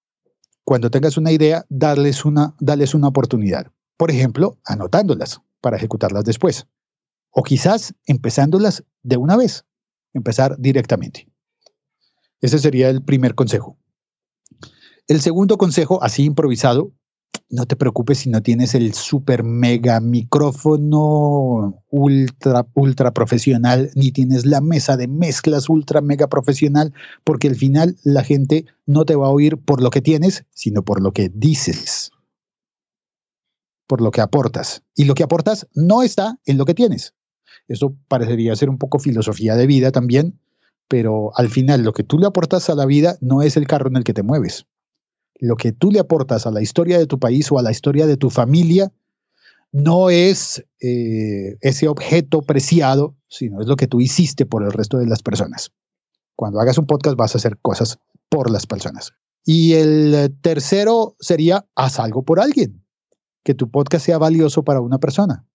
Cuando 0.64 0.90
tengas 0.90 1.18
una 1.18 1.32
idea, 1.32 1.66
darles 1.70 2.26
una, 2.26 2.56
darles 2.60 2.94
una 2.94 3.10
oportunidad. 3.10 3.68
Por 3.98 4.12
ejemplo, 4.12 4.58
anotándolas 4.66 5.42
para 5.62 5.78
ejecutarlas 5.78 6.24
después. 6.24 6.68
O 7.32 7.44
quizás 7.44 7.94
empezándolas 8.06 8.84
de 9.02 9.18
una 9.18 9.36
vez, 9.36 9.66
empezar 10.14 10.56
directamente. 10.58 11.28
Ese 12.42 12.60
sería 12.60 12.90
el 12.90 13.04
primer 13.04 13.36
consejo. 13.36 13.78
El 15.08 15.20
segundo 15.20 15.58
consejo, 15.58 16.02
así 16.02 16.24
improvisado, 16.24 16.94
no 17.50 17.66
te 17.66 17.76
preocupes 17.76 18.20
si 18.20 18.30
no 18.30 18.42
tienes 18.42 18.74
el 18.74 18.94
super 18.94 19.44
mega 19.44 20.00
micrófono 20.00 21.84
ultra, 21.90 22.66
ultra 22.74 23.14
profesional, 23.14 23.92
ni 23.96 24.14
tienes 24.14 24.46
la 24.46 24.62
mesa 24.62 24.96
de 24.96 25.10
mezclas 25.10 25.68
ultra 25.68 26.00
mega 26.00 26.28
profesional, 26.28 26.94
porque 27.26 27.50
al 27.50 27.56
final 27.56 27.98
la 28.04 28.24
gente 28.24 28.66
no 28.86 29.04
te 29.04 29.16
va 29.16 29.28
a 29.28 29.32
oír 29.32 29.58
por 29.58 29.82
lo 29.82 29.90
que 29.90 30.02
tienes, 30.02 30.46
sino 30.52 30.84
por 30.84 31.02
lo 31.02 31.12
que 31.12 31.30
dices, 31.30 32.12
por 33.88 34.00
lo 34.00 34.12
que 34.12 34.22
aportas. 34.22 34.84
Y 34.96 35.04
lo 35.04 35.16
que 35.16 35.24
aportas 35.24 35.68
no 35.76 36.02
está 36.02 36.40
en 36.46 36.58
lo 36.58 36.64
que 36.64 36.76
tienes. 36.76 37.14
Eso 37.68 37.94
parecería 38.08 38.56
ser 38.56 38.70
un 38.70 38.78
poco 38.78 39.00
filosofía 39.00 39.56
de 39.58 39.68
vida 39.68 39.92
también, 39.92 40.40
pero 40.88 41.32
al 41.36 41.50
final 41.50 41.84
lo 41.84 41.92
que 41.92 42.04
tú 42.04 42.20
le 42.20 42.28
aportas 42.28 42.70
a 42.70 42.76
la 42.76 42.86
vida 42.86 43.18
no 43.20 43.42
es 43.42 43.58
el 43.58 43.68
carro 43.68 43.90
en 43.90 43.98
el 43.98 44.06
que 44.06 44.14
te 44.14 44.24
mueves 44.24 44.66
lo 45.40 45.56
que 45.56 45.72
tú 45.72 45.92
le 45.92 46.00
aportas 46.00 46.46
a 46.46 46.52
la 46.52 46.62
historia 46.62 46.98
de 46.98 47.08
tu 47.08 47.20
país 47.20 47.52
o 47.52 47.60
a 47.60 47.62
la 47.62 47.72
historia 47.72 48.08
de 48.08 48.18
tu 48.18 48.30
familia 48.30 48.92
no 49.72 50.10
es 50.10 50.64
eh, 50.82 51.58
ese 51.62 51.88
objeto 51.88 52.44
preciado, 52.44 53.16
sino 53.28 53.60
es 53.60 53.68
lo 53.68 53.76
que 53.76 53.88
tú 53.88 54.00
hiciste 54.00 54.46
por 54.46 54.64
el 54.64 54.72
resto 54.72 54.98
de 54.98 55.08
las 55.08 55.24
personas. 55.24 55.72
Cuando 56.36 56.60
hagas 56.60 56.78
un 56.78 56.86
podcast 56.86 57.18
vas 57.18 57.36
a 57.36 57.40
hacer 57.40 57.58
cosas 57.60 58.00
por 58.30 58.52
las 58.52 58.68
personas. 58.68 59.14
Y 59.46 59.74
el 59.74 60.38
tercero 60.42 61.16
sería, 61.20 61.66
haz 61.76 62.00
algo 62.00 62.24
por 62.24 62.40
alguien, 62.40 62.86
que 63.44 63.54
tu 63.54 63.70
podcast 63.70 64.06
sea 64.06 64.18
valioso 64.18 64.64
para 64.64 64.80
una 64.80 65.00
persona, 65.00 65.46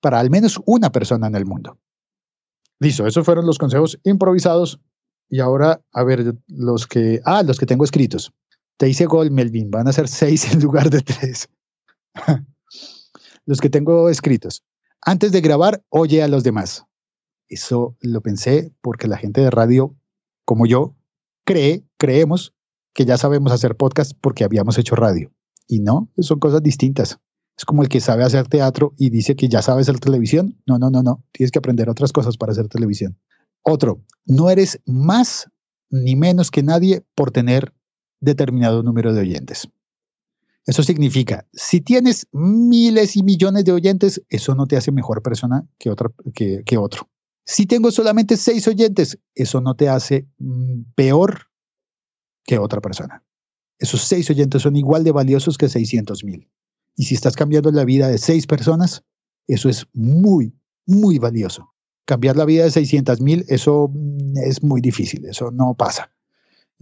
para 0.00 0.20
al 0.20 0.28
menos 0.28 0.60
una 0.66 0.90
persona 0.92 1.26
en 1.28 1.34
el 1.36 1.46
mundo. 1.46 1.78
Listo, 2.78 3.06
esos 3.06 3.24
fueron 3.24 3.46
los 3.46 3.58
consejos 3.58 3.98
improvisados. 4.04 4.80
Y 5.28 5.40
ahora, 5.40 5.80
a 5.92 6.04
ver, 6.04 6.36
los 6.46 6.86
que, 6.86 7.20
ah, 7.24 7.42
los 7.42 7.58
que 7.58 7.66
tengo 7.66 7.84
escritos. 7.84 8.32
Te 8.76 8.88
hice 8.88 9.06
gol, 9.06 9.30
Melvin. 9.30 9.70
Van 9.70 9.88
a 9.88 9.92
ser 9.92 10.08
seis 10.08 10.52
en 10.52 10.60
lugar 10.60 10.90
de 10.90 11.00
tres. 11.00 11.48
los 13.46 13.60
que 13.60 13.70
tengo 13.70 14.08
escritos. 14.08 14.64
Antes 15.00 15.32
de 15.32 15.40
grabar, 15.40 15.84
oye 15.88 16.22
a 16.22 16.28
los 16.28 16.42
demás. 16.42 16.84
Eso 17.48 17.96
lo 18.00 18.20
pensé 18.20 18.72
porque 18.80 19.06
la 19.06 19.16
gente 19.16 19.40
de 19.40 19.50
radio, 19.50 19.96
como 20.44 20.66
yo, 20.66 20.96
cree, 21.44 21.84
creemos 21.96 22.54
que 22.92 23.04
ya 23.04 23.16
sabemos 23.16 23.52
hacer 23.52 23.76
podcast 23.76 24.12
porque 24.20 24.44
habíamos 24.44 24.78
hecho 24.78 24.96
radio. 24.96 25.32
Y 25.68 25.80
no, 25.80 26.10
son 26.18 26.38
cosas 26.38 26.62
distintas. 26.62 27.18
Es 27.56 27.64
como 27.64 27.82
el 27.82 27.88
que 27.88 28.00
sabe 28.00 28.24
hacer 28.24 28.48
teatro 28.48 28.94
y 28.98 29.10
dice 29.10 29.36
que 29.36 29.48
ya 29.48 29.62
sabe 29.62 29.82
hacer 29.82 29.98
televisión. 29.98 30.60
No, 30.66 30.78
no, 30.78 30.90
no, 30.90 31.02
no. 31.02 31.24
Tienes 31.32 31.50
que 31.50 31.58
aprender 31.58 31.88
otras 31.88 32.12
cosas 32.12 32.36
para 32.36 32.52
hacer 32.52 32.68
televisión. 32.68 33.18
Otro, 33.62 34.02
no 34.26 34.50
eres 34.50 34.80
más 34.84 35.50
ni 35.90 36.16
menos 36.16 36.50
que 36.50 36.62
nadie 36.62 37.04
por 37.14 37.30
tener 37.30 37.72
determinado 38.26 38.82
número 38.82 39.14
de 39.14 39.20
oyentes. 39.22 39.68
Eso 40.66 40.82
significa, 40.82 41.46
si 41.52 41.80
tienes 41.80 42.26
miles 42.32 43.16
y 43.16 43.22
millones 43.22 43.64
de 43.64 43.72
oyentes, 43.72 44.20
eso 44.28 44.54
no 44.54 44.66
te 44.66 44.76
hace 44.76 44.90
mejor 44.90 45.22
persona 45.22 45.64
que, 45.78 45.90
otra, 45.90 46.10
que, 46.34 46.62
que 46.66 46.76
otro. 46.76 47.08
Si 47.44 47.66
tengo 47.66 47.92
solamente 47.92 48.36
seis 48.36 48.66
oyentes, 48.66 49.16
eso 49.36 49.60
no 49.60 49.76
te 49.76 49.88
hace 49.88 50.26
mm, 50.38 50.82
peor 50.96 51.46
que 52.44 52.58
otra 52.58 52.80
persona. 52.80 53.22
Esos 53.78 54.02
seis 54.02 54.28
oyentes 54.28 54.62
son 54.62 54.74
igual 54.74 55.04
de 55.04 55.12
valiosos 55.12 55.56
que 55.56 55.68
600 55.68 56.24
mil. 56.24 56.50
Y 56.96 57.04
si 57.04 57.14
estás 57.14 57.36
cambiando 57.36 57.70
la 57.70 57.84
vida 57.84 58.08
de 58.08 58.18
seis 58.18 58.46
personas, 58.48 59.04
eso 59.46 59.68
es 59.68 59.86
muy, 59.92 60.58
muy 60.84 61.20
valioso. 61.20 61.72
Cambiar 62.06 62.36
la 62.36 62.44
vida 62.44 62.64
de 62.64 62.72
600 62.72 63.20
mil, 63.20 63.44
eso 63.46 63.88
mm, 63.92 64.38
es 64.38 64.64
muy 64.64 64.80
difícil, 64.80 65.26
eso 65.26 65.52
no 65.52 65.74
pasa 65.74 66.15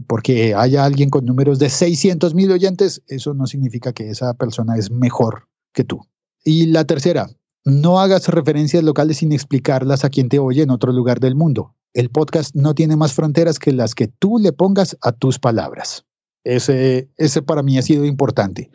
porque 0.07 0.55
haya 0.55 0.85
alguien 0.85 1.11
con 1.11 1.25
números 1.25 1.59
de 1.59 1.71
600 1.71 2.35
mil 2.35 2.51
oyentes, 2.51 3.03
eso 3.07 3.35
no 3.35 3.47
significa 3.47 3.93
que 3.93 4.11
esa 4.11 4.35
persona 4.35 4.77
es 4.77 4.91
mejor 4.91 5.49
que 5.73 5.85
tú. 5.85 6.01
Y 6.45 6.67
la 6.67 6.85
tercera, 6.85 7.29
no 7.65 8.01
hagas 8.01 8.29
referencias 8.29 8.83
locales 8.85 9.19
sin 9.19 9.33
explicarlas 9.33 10.05
a 10.05 10.11
quien 10.11 10.29
te 10.29 10.39
oye 10.39 10.63
en 10.63 10.71
otro 10.71 10.93
lugar 10.93 11.21
del 11.21 11.35
mundo. 11.35 11.75
El 11.95 12.11
podcast 12.11 12.55
no 12.55 12.75
tiene 12.75 12.97
más 12.97 13.13
fronteras 13.13 13.59
que 13.59 13.73
las 13.73 13.95
que 13.95 14.09
tú 14.09 14.39
le 14.39 14.53
pongas 14.53 14.97
a 15.01 15.13
tus 15.13 15.39
palabras. 15.39 16.05
Ese, 16.43 17.09
ese 17.17 17.41
para 17.41 17.63
mí 17.63 17.79
ha 17.79 17.83
sido 17.83 18.05
importante, 18.05 18.71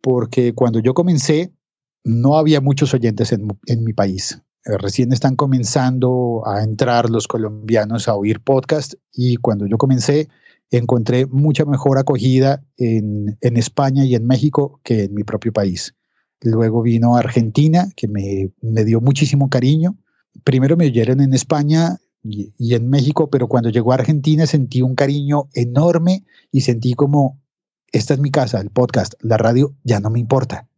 porque 0.00 0.54
cuando 0.54 0.78
yo 0.78 0.94
comencé, 0.94 1.52
no 2.04 2.36
había 2.36 2.60
muchos 2.60 2.94
oyentes 2.94 3.32
en, 3.32 3.48
en 3.66 3.84
mi 3.84 3.92
país. 3.92 4.40
Eh, 4.64 4.76
recién 4.78 5.12
están 5.12 5.36
comenzando 5.36 6.42
a 6.46 6.62
entrar 6.62 7.10
los 7.10 7.26
colombianos 7.26 8.08
a 8.08 8.14
oír 8.14 8.40
podcast 8.40 8.94
y 9.12 9.36
cuando 9.36 9.66
yo 9.66 9.76
comencé, 9.76 10.28
encontré 10.70 11.26
mucha 11.26 11.64
mejor 11.64 11.98
acogida 11.98 12.62
en, 12.76 13.36
España 13.40 14.04
y 14.04 14.14
en 14.14 14.26
México 14.26 14.80
que 14.84 15.04
en 15.04 15.14
mi 15.14 15.24
propio 15.24 15.52
país. 15.52 15.94
Luego 16.42 16.82
vino 16.82 17.16
Argentina, 17.16 17.88
que 17.96 18.08
me, 18.08 18.84
dio 18.84 19.00
muchísimo 19.00 19.50
cariño. 19.50 19.98
Primero 20.44 20.76
me 20.76 20.86
oyeron 20.86 21.20
en 21.20 21.34
España 21.34 21.98
y, 22.22 22.52
y, 22.56 22.74
en 22.74 22.88
México, 22.88 23.28
pero 23.30 23.48
cuando 23.48 23.70
llegó 23.70 23.92
a 23.92 23.96
Argentina 23.96 24.46
sentí 24.46 24.82
un 24.82 24.94
cariño 24.94 25.48
enorme 25.54 26.24
y 26.52 26.62
sentí 26.62 26.94
como, 26.94 27.40
esta 27.92 28.14
es 28.14 28.20
mi 28.20 28.30
casa, 28.30 28.60
el 28.60 28.70
podcast, 28.70 29.14
la 29.20 29.36
radio 29.36 29.74
ya 29.82 30.00
no 30.00 30.10
me 30.10 30.20
importa. 30.20 30.68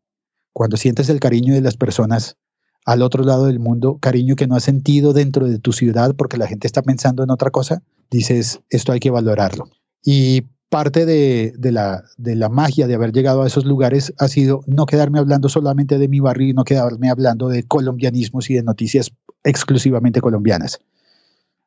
Cuando 0.52 0.76
sientes 0.76 1.08
el 1.08 1.20
cariño 1.20 1.54
de 1.54 1.60
las 1.60 1.76
personas 1.76 2.36
al 2.84 3.02
otro 3.02 3.24
lado 3.24 3.46
del 3.46 3.60
mundo, 3.60 3.98
cariño 3.98 4.36
que 4.36 4.46
no 4.46 4.56
has 4.56 4.64
sentido 4.64 5.12
dentro 5.12 5.46
de 5.46 5.58
tu 5.58 5.72
ciudad 5.72 6.14
porque 6.16 6.36
la 6.36 6.46
gente 6.46 6.66
está 6.66 6.82
pensando 6.82 7.22
en 7.22 7.30
otra 7.30 7.50
cosa, 7.50 7.82
dices, 8.10 8.60
esto 8.70 8.92
hay 8.92 9.00
que 9.00 9.10
valorarlo. 9.10 9.68
Y 10.04 10.42
parte 10.68 11.04
de, 11.04 11.52
la, 11.70 12.02
de 12.16 12.34
la 12.34 12.48
magia 12.48 12.86
de 12.86 12.94
haber 12.94 13.12
llegado 13.12 13.42
a 13.42 13.46
esos 13.46 13.66
lugares 13.66 14.12
ha 14.18 14.26
sido 14.28 14.62
no 14.66 14.86
quedarme 14.86 15.18
hablando 15.18 15.50
solamente 15.50 15.98
de 15.98 16.08
mi 16.08 16.20
barrio 16.20 16.48
y 16.48 16.54
no 16.54 16.64
quedarme 16.64 17.10
hablando 17.10 17.48
de 17.48 17.62
colombianismos 17.64 18.48
y 18.48 18.54
de 18.54 18.62
noticias 18.62 19.12
exclusivamente 19.44 20.22
colombianas. 20.22 20.80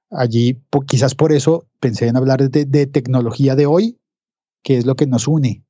Allí, 0.09 0.59
quizás 0.87 1.13
por 1.13 1.31
eso 1.31 1.67
pensé 1.79 2.07
en 2.07 2.17
hablar 2.17 2.49
de, 2.49 2.65
de 2.65 2.87
tecnología 2.87 3.55
de 3.55 3.67
hoy, 3.67 3.99
que 4.63 4.77
es 4.77 4.85
lo 4.87 4.95
que 4.95 5.05
nos 5.05 5.27
une. 5.27 5.63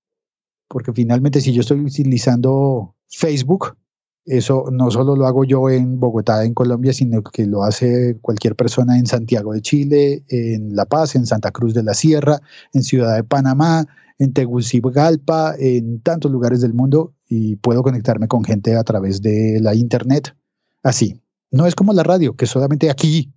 Porque 0.70 0.94
finalmente 0.94 1.42
si 1.42 1.52
yo 1.52 1.62
estoy 1.62 1.82
utilizando 1.82 2.96
Facebook, 3.10 3.76
eso 4.26 4.66
no 4.72 4.90
solo 4.90 5.16
lo 5.16 5.28
hago 5.28 5.44
yo 5.44 5.70
en 5.70 6.00
Bogotá, 6.00 6.44
en 6.44 6.54
Colombia, 6.54 6.94
sino 6.94 7.22
que 7.24 7.46
lo 7.46 7.64
hace 7.64 8.18
cualquier 8.22 8.56
persona 8.56 8.98
en 8.98 9.06
Santiago 9.06 9.54
de 9.54 9.62
Chile, 9.62 10.24
en 10.30 10.76
La 10.76 10.86
Paz, 10.86 11.16
en 11.16 11.28
Santa 11.28 11.52
Cruz 11.52 11.74
de 11.74 11.84
la 11.84 11.94
Sierra, 11.94 12.40
en 12.74 12.82
Ciudad 12.84 13.16
de 13.16 13.24
Panamá, 13.24 13.86
en 14.18 14.34
Tegucigalpa, 14.34 15.56
en 15.60 16.02
tantos 16.02 16.32
lugares 16.32 16.62
del 16.62 16.74
mundo 16.74 17.14
y 17.28 17.58
puedo 17.58 17.84
conectarme 17.84 18.28
con 18.28 18.44
gente 18.44 18.76
a 18.76 18.84
través 18.84 19.22
de 19.22 19.60
la 19.62 19.76
internet. 19.76 20.36
Así. 20.82 21.22
No 21.52 21.68
es 21.68 21.76
como 21.76 21.94
la 21.94 22.04
radio, 22.04 22.36
que 22.36 22.48
solamente 22.48 22.90
aquí 22.90 23.32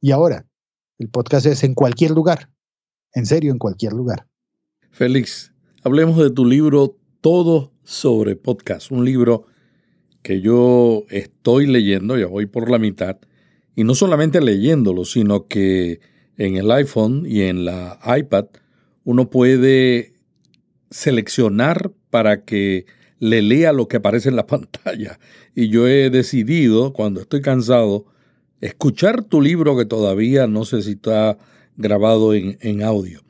y 0.00 0.12
ahora. 0.12 0.46
El 0.98 1.08
podcast 1.08 1.46
es 1.46 1.64
en 1.64 1.74
cualquier 1.74 2.12
lugar. 2.12 2.50
En 3.12 3.26
serio, 3.26 3.52
en 3.52 3.58
cualquier 3.58 3.92
lugar. 3.92 4.26
Félix, 4.90 5.52
hablemos 5.82 6.16
de 6.16 6.30
tu 6.30 6.44
libro 6.44 6.96
Todo 7.20 7.72
sobre 7.82 8.36
podcast, 8.36 8.90
un 8.90 9.04
libro 9.04 9.47
que 10.28 10.42
yo 10.42 11.06
estoy 11.08 11.66
leyendo, 11.66 12.18
ya 12.18 12.26
voy 12.26 12.44
por 12.44 12.70
la 12.70 12.78
mitad, 12.78 13.16
y 13.74 13.82
no 13.84 13.94
solamente 13.94 14.42
leyéndolo, 14.42 15.06
sino 15.06 15.46
que 15.46 16.00
en 16.36 16.58
el 16.58 16.70
iPhone 16.70 17.24
y 17.26 17.44
en 17.44 17.64
la 17.64 17.98
iPad 18.04 18.44
uno 19.04 19.30
puede 19.30 20.12
seleccionar 20.90 21.92
para 22.10 22.44
que 22.44 22.84
le 23.18 23.40
lea 23.40 23.72
lo 23.72 23.88
que 23.88 23.96
aparece 23.96 24.28
en 24.28 24.36
la 24.36 24.46
pantalla. 24.46 25.18
Y 25.54 25.70
yo 25.70 25.88
he 25.88 26.10
decidido, 26.10 26.92
cuando 26.92 27.22
estoy 27.22 27.40
cansado, 27.40 28.04
escuchar 28.60 29.24
tu 29.24 29.40
libro 29.40 29.78
que 29.78 29.86
todavía 29.86 30.46
no 30.46 30.66
sé 30.66 30.82
si 30.82 30.90
está 30.90 31.38
grabado 31.78 32.34
en, 32.34 32.58
en 32.60 32.82
audio. 32.82 33.22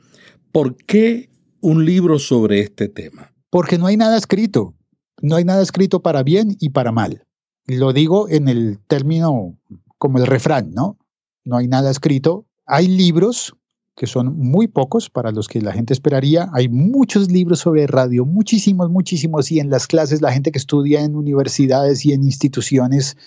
¿Por 0.51 0.75
qué 0.75 1.29
un 1.61 1.85
libro 1.85 2.19
sobre 2.19 2.59
este 2.59 2.89
tema? 2.89 3.31
Porque 3.49 3.77
no 3.77 3.87
hay 3.87 3.95
nada 3.95 4.17
escrito 4.17 4.75
no 5.21 5.35
hay 5.35 5.43
nada 5.43 5.61
escrito 5.61 6.01
para 6.01 6.23
bien 6.23 6.55
y 6.59 6.69
para 6.69 6.91
mal. 6.91 7.25
Lo 7.65 7.93
digo 7.93 8.29
en 8.29 8.47
el 8.47 8.79
término 8.87 9.57
como 9.97 10.17
el 10.17 10.27
refrán, 10.27 10.71
¿no? 10.71 10.97
No 11.45 11.57
hay 11.57 11.67
nada 11.67 11.91
escrito. 11.91 12.45
Hay 12.65 12.87
libros 12.87 13.55
que 13.95 14.07
son 14.07 14.37
muy 14.37 14.67
pocos 14.67 15.09
para 15.09 15.31
los 15.31 15.49
que 15.49 15.61
la 15.61 15.73
gente 15.73 15.93
esperaría. 15.93 16.49
Hay 16.53 16.69
muchos 16.69 17.29
libros 17.29 17.59
sobre 17.59 17.85
radio, 17.85 18.25
muchísimos, 18.25 18.89
muchísimos, 18.89 19.51
y 19.51 19.59
en 19.59 19.69
las 19.69 19.87
clases 19.87 20.21
la 20.21 20.31
gente 20.31 20.53
que 20.53 20.57
estudia 20.57 21.01
en 21.01 21.17
universidades 21.17 22.05
y 22.05 22.13
en 22.13 22.23
instituciones 22.23 23.17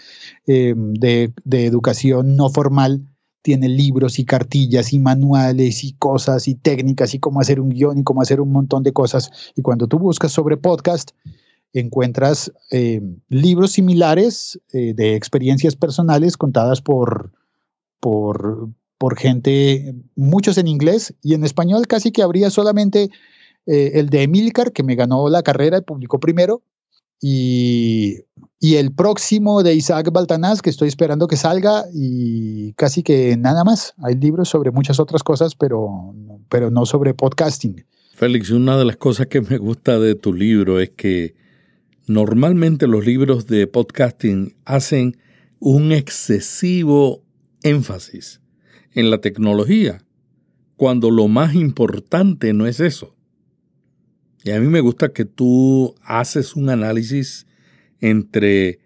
eh, 0.47 0.75
de, 0.77 1.33
de 1.45 1.67
educación 1.67 2.37
no 2.37 2.49
formal 2.49 3.07
tiene 3.43 3.69
libros 3.69 4.19
y 4.19 4.25
cartillas 4.25 4.93
y 4.93 4.99
manuales 4.99 5.85
y 5.85 5.93
cosas 5.93 6.49
y 6.49 6.55
técnicas 6.55 7.13
y 7.13 7.19
cómo 7.19 7.41
hacer 7.41 7.61
un 7.61 7.69
guion 7.69 7.99
y 7.99 8.05
cómo 8.05 8.23
hacer 8.23 8.41
un 8.41 8.51
montón 8.51 8.83
de 8.83 8.93
cosas. 8.93 9.31
Y 9.55 9.63
cuando 9.63 9.89
tú 9.89 9.99
buscas 9.99 10.33
sobre 10.33 10.57
podcast, 10.57 11.11
encuentras 11.73 12.53
eh, 12.71 13.01
libros 13.29 13.73
similares 13.73 14.61
eh, 14.73 14.93
de 14.95 15.15
experiencias 15.15 15.77
personales 15.77 16.37
contadas 16.37 16.81
por, 16.81 17.33
por, 18.01 18.69
por, 18.99 19.19
gente, 19.19 19.95
muchos 20.15 20.59
en 20.59 20.69
inglés 20.69 21.15
y 21.23 21.35
en 21.35 21.45
español 21.45 21.87
casi 21.87 22.13
que 22.13 22.23
habría 22.23 22.51
solamente 22.51 23.11
eh, 23.67 23.93
el 23.95 24.11
de 24.11 24.25
Emilcar, 24.25 24.73
que 24.73 24.83
me 24.83 24.95
ganó 24.95 25.29
la 25.29 25.43
carrera 25.43 25.79
y 25.79 25.83
publicó 25.83 26.21
primero, 26.21 26.63
y, 27.25 28.17
y, 28.59 28.75
el 28.75 28.93
próximo 28.93 29.63
de 29.63 29.75
Isaac 29.75 30.11
Baltanás, 30.11 30.61
que 30.61 30.71
estoy 30.71 30.89
esperando 30.89 31.29
que 31.29 31.37
salga, 31.37 31.85
y 31.95 32.73
casi 32.73 33.05
que 33.05 33.37
nada 33.37 33.63
más. 33.63 33.95
Hay 34.03 34.17
libros 34.17 34.49
sobre 34.49 34.73
muchas 34.73 34.99
otras 34.99 35.23
cosas, 35.23 35.55
pero, 35.55 36.17
pero 36.49 36.73
no 36.73 36.85
sobre 36.85 37.15
podcasting. 37.15 37.85
Félix, 38.15 38.51
una 38.51 38.77
de 38.77 38.85
las 38.85 38.97
cosas 38.97 39.29
que 39.29 39.41
me 39.41 39.57
gusta 39.59 40.01
de 40.01 40.17
tu 40.17 40.33
libro 40.33 40.81
es 40.81 40.91
que 40.91 41.37
Normalmente 42.07 42.89
los 42.89 43.07
libros 43.07 43.47
de 43.47 43.69
podcasting 43.69 44.57
hacen 44.65 45.17
un 45.61 45.93
excesivo 45.93 47.23
énfasis 47.63 48.41
en 48.93 49.09
la 49.11 49.21
tecnología, 49.21 50.03
cuando 50.77 51.13
lo 51.13 51.29
más 51.29 51.55
importante 51.55 52.53
no 52.53 52.67
es 52.67 52.81
eso. 52.81 53.15
Y 54.43 54.51
a 54.51 54.59
mí 54.59 54.67
me 54.67 54.81
gusta 54.81 55.13
que 55.13 55.25
tú 55.25 55.95
haces 56.03 56.57
un 56.57 56.71
análisis 56.71 57.47
entre 58.01 58.81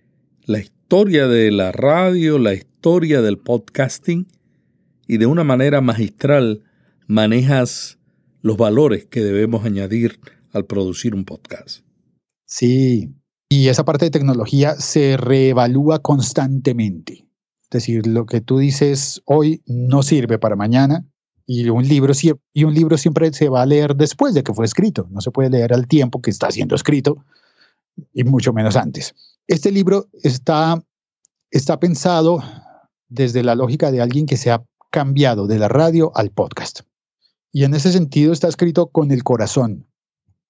la 0.45 0.59
historia 0.59 1.27
de 1.27 1.51
la 1.51 1.73
radio, 1.73 2.39
la 2.39 2.53
historia 2.53 3.23
del 3.23 3.39
podcasting, 3.39 4.27
y 5.09 5.17
de 5.17 5.25
una 5.25 5.43
manera 5.43 5.81
magistral 5.81 6.63
manejas 7.07 7.99
los 8.43 8.59
valores 8.59 9.07
que 9.07 9.23
debemos 9.23 9.65
añadir 9.65 10.21
al 10.53 10.67
producir 10.67 11.15
un 11.15 11.25
podcast. 11.25 11.86
Sí, 12.47 13.15
y 13.49 13.69
esa 13.69 13.85
parte 13.85 14.07
de 14.07 14.11
tecnología 14.11 14.75
se 14.77 15.17
reevalúa 15.17 16.01
constantemente. 16.01 17.27
Es 17.63 17.71
decir, 17.71 18.07
lo 18.07 18.27
que 18.27 18.41
tú 18.41 18.59
dices 18.59 19.23
hoy 19.25 19.63
no 19.67 20.03
sirve 20.03 20.39
para 20.39 20.57
mañana 20.57 21.05
y 21.47 21.69
un 21.69 21.87
libro, 21.87 22.13
y 22.53 22.65
un 22.65 22.75
libro 22.75 22.99
siempre 22.99 23.33
se 23.33 23.49
va 23.49 23.63
a 23.63 23.67
leer 23.67 23.95
después 23.95 24.35
de 24.35 24.43
que 24.43 24.55
fue 24.55 24.65
escrito. 24.65 25.09
No 25.11 25.21
se 25.21 25.31
puede 25.31 25.51
leer 25.51 25.73
al 25.73 25.87
tiempo 25.87 26.21
que 26.21 26.31
está 26.31 26.51
siendo 26.51 26.75
escrito 26.75 27.25
y 28.13 28.25
mucho 28.25 28.53
menos 28.53 28.77
antes. 28.77 29.15
Este 29.47 29.71
libro 29.71 30.09
está, 30.23 30.83
está 31.51 31.79
pensado 31.79 32.43
desde 33.09 33.43
la 33.45 33.55
lógica 33.55 33.91
de 33.91 34.01
alguien 34.01 34.27
que 34.27 34.37
se 34.37 34.51
ha 34.51 34.65
cambiado 34.91 35.47
de 35.47 35.59
la 35.59 35.69
radio 35.69 36.11
al 36.15 36.31
podcast. 36.31 36.81
Y 37.53 37.65
en 37.65 37.75
ese 37.75 37.93
sentido 37.93 38.33
está 38.33 38.49
escrito 38.49 38.89
con 38.89 39.11
el 39.13 39.23
corazón, 39.23 39.87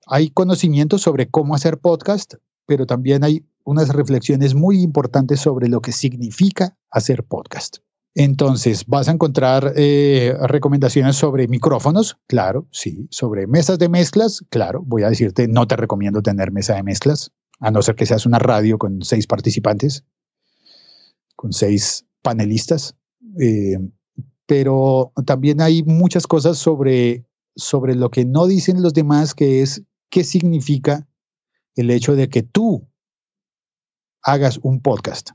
hay 0.07 0.31
conocimientos 0.31 1.03
sobre 1.03 1.29
cómo 1.29 1.55
hacer 1.55 1.79
podcast, 1.79 2.35
pero 2.65 2.87
también 2.87 3.25
hay 3.25 3.45
unas 3.65 3.89
reflexiones 3.89 4.55
muy 4.55 4.81
importantes 4.81 5.41
sobre 5.41 5.69
lo 5.69 5.81
que 5.81 5.93
significa 5.93 6.77
hacer 6.91 7.25
podcast. 7.25 7.79
Entonces, 8.15 8.87
vas 8.87 9.09
a 9.09 9.13
encontrar 9.13 9.75
eh, 9.77 10.35
recomendaciones 10.41 11.17
sobre 11.17 11.49
micrófonos, 11.49 12.17
claro, 12.27 12.67
sí, 12.71 13.07
sobre 13.11 13.47
mesas 13.47 13.79
de 13.79 13.91
mezclas, 13.91 14.43
claro, 14.49 14.83
voy 14.87 15.03
a 15.03 15.11
decirte, 15.11 15.49
no 15.49 15.67
te 15.67 15.77
recomiendo 15.77 16.23
tener 16.23 16.51
mesa 16.51 16.77
de 16.77 16.83
mezclas, 16.83 17.33
a 17.61 17.71
no 17.71 17.83
ser 17.83 17.95
que 17.95 18.07
seas 18.07 18.25
una 18.25 18.39
radio 18.39 18.79
con 18.79 19.03
seis 19.03 19.27
participantes, 19.27 20.05
con 21.35 21.53
seis 21.53 22.07
panelistas, 22.23 22.97
eh, 23.39 23.77
pero 24.47 25.13
también 25.27 25.61
hay 25.61 25.83
muchas 25.83 26.27
cosas 26.27 26.57
sobre, 26.57 27.27
sobre 27.55 27.97
lo 27.97 28.11
que 28.11 28.25
no 28.25 28.47
dicen 28.47 28.83
los 28.83 28.95
demás, 28.95 29.35
que 29.35 29.61
es 29.61 29.83
qué 30.11 30.25
significa 30.25 31.07
el 31.75 31.91
hecho 31.91 32.17
de 32.17 32.29
que 32.29 32.43
tú 32.43 32.89
hagas 34.23 34.59
un 34.63 34.81
podcast. 34.81 35.31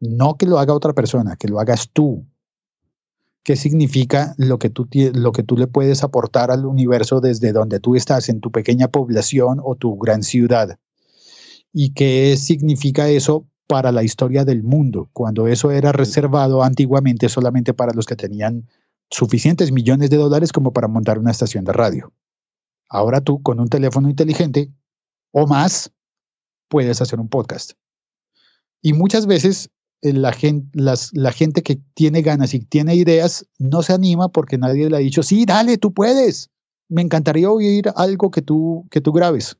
No 0.00 0.36
que 0.36 0.46
lo 0.46 0.58
haga 0.58 0.74
otra 0.74 0.92
persona, 0.92 1.36
que 1.36 1.48
lo 1.48 1.58
hagas 1.58 1.90
tú. 1.92 2.26
¿Qué 3.42 3.56
significa 3.56 4.34
lo 4.38 4.58
que, 4.58 4.70
tú, 4.70 4.88
lo 5.14 5.32
que 5.32 5.42
tú 5.42 5.56
le 5.56 5.66
puedes 5.66 6.02
aportar 6.02 6.50
al 6.50 6.64
universo 6.64 7.20
desde 7.20 7.52
donde 7.52 7.80
tú 7.80 7.94
estás, 7.96 8.28
en 8.28 8.40
tu 8.40 8.50
pequeña 8.50 8.88
población 8.88 9.60
o 9.62 9.74
tu 9.74 9.96
gran 9.98 10.22
ciudad? 10.22 10.78
¿Y 11.72 11.92
qué 11.92 12.36
significa 12.36 13.08
eso 13.08 13.46
para 13.66 13.92
la 13.92 14.02
historia 14.02 14.44
del 14.44 14.62
mundo, 14.62 15.08
cuando 15.12 15.48
eso 15.48 15.70
era 15.70 15.92
reservado 15.92 16.62
antiguamente 16.62 17.28
solamente 17.28 17.74
para 17.74 17.92
los 17.92 18.06
que 18.06 18.16
tenían 18.16 18.68
suficientes 19.10 19.72
millones 19.72 20.10
de 20.10 20.16
dólares 20.16 20.52
como 20.52 20.72
para 20.72 20.88
montar 20.88 21.18
una 21.18 21.30
estación 21.30 21.64
de 21.64 21.72
radio? 21.72 22.12
Ahora 22.94 23.20
tú 23.20 23.42
con 23.42 23.58
un 23.58 23.66
teléfono 23.66 24.08
inteligente 24.08 24.72
o 25.32 25.48
más 25.48 25.90
puedes 26.68 27.02
hacer 27.02 27.18
un 27.18 27.28
podcast. 27.28 27.72
Y 28.82 28.92
muchas 28.92 29.26
veces 29.26 29.68
eh, 30.02 30.12
la 30.12 30.32
gente, 30.32 30.78
la 30.78 31.32
gente 31.32 31.64
que 31.64 31.80
tiene 31.94 32.22
ganas 32.22 32.54
y 32.54 32.60
tiene 32.60 32.94
ideas 32.94 33.48
no 33.58 33.82
se 33.82 33.94
anima 33.94 34.28
porque 34.28 34.58
nadie 34.58 34.88
le 34.88 34.96
ha 34.96 35.00
dicho, 35.00 35.24
sí, 35.24 35.44
dale, 35.44 35.76
tú 35.76 35.92
puedes. 35.92 36.50
Me 36.88 37.02
encantaría 37.02 37.50
oír 37.50 37.90
algo 37.96 38.30
que 38.30 38.42
tú, 38.42 38.86
que 38.92 39.00
tú 39.00 39.10
grabes. 39.10 39.56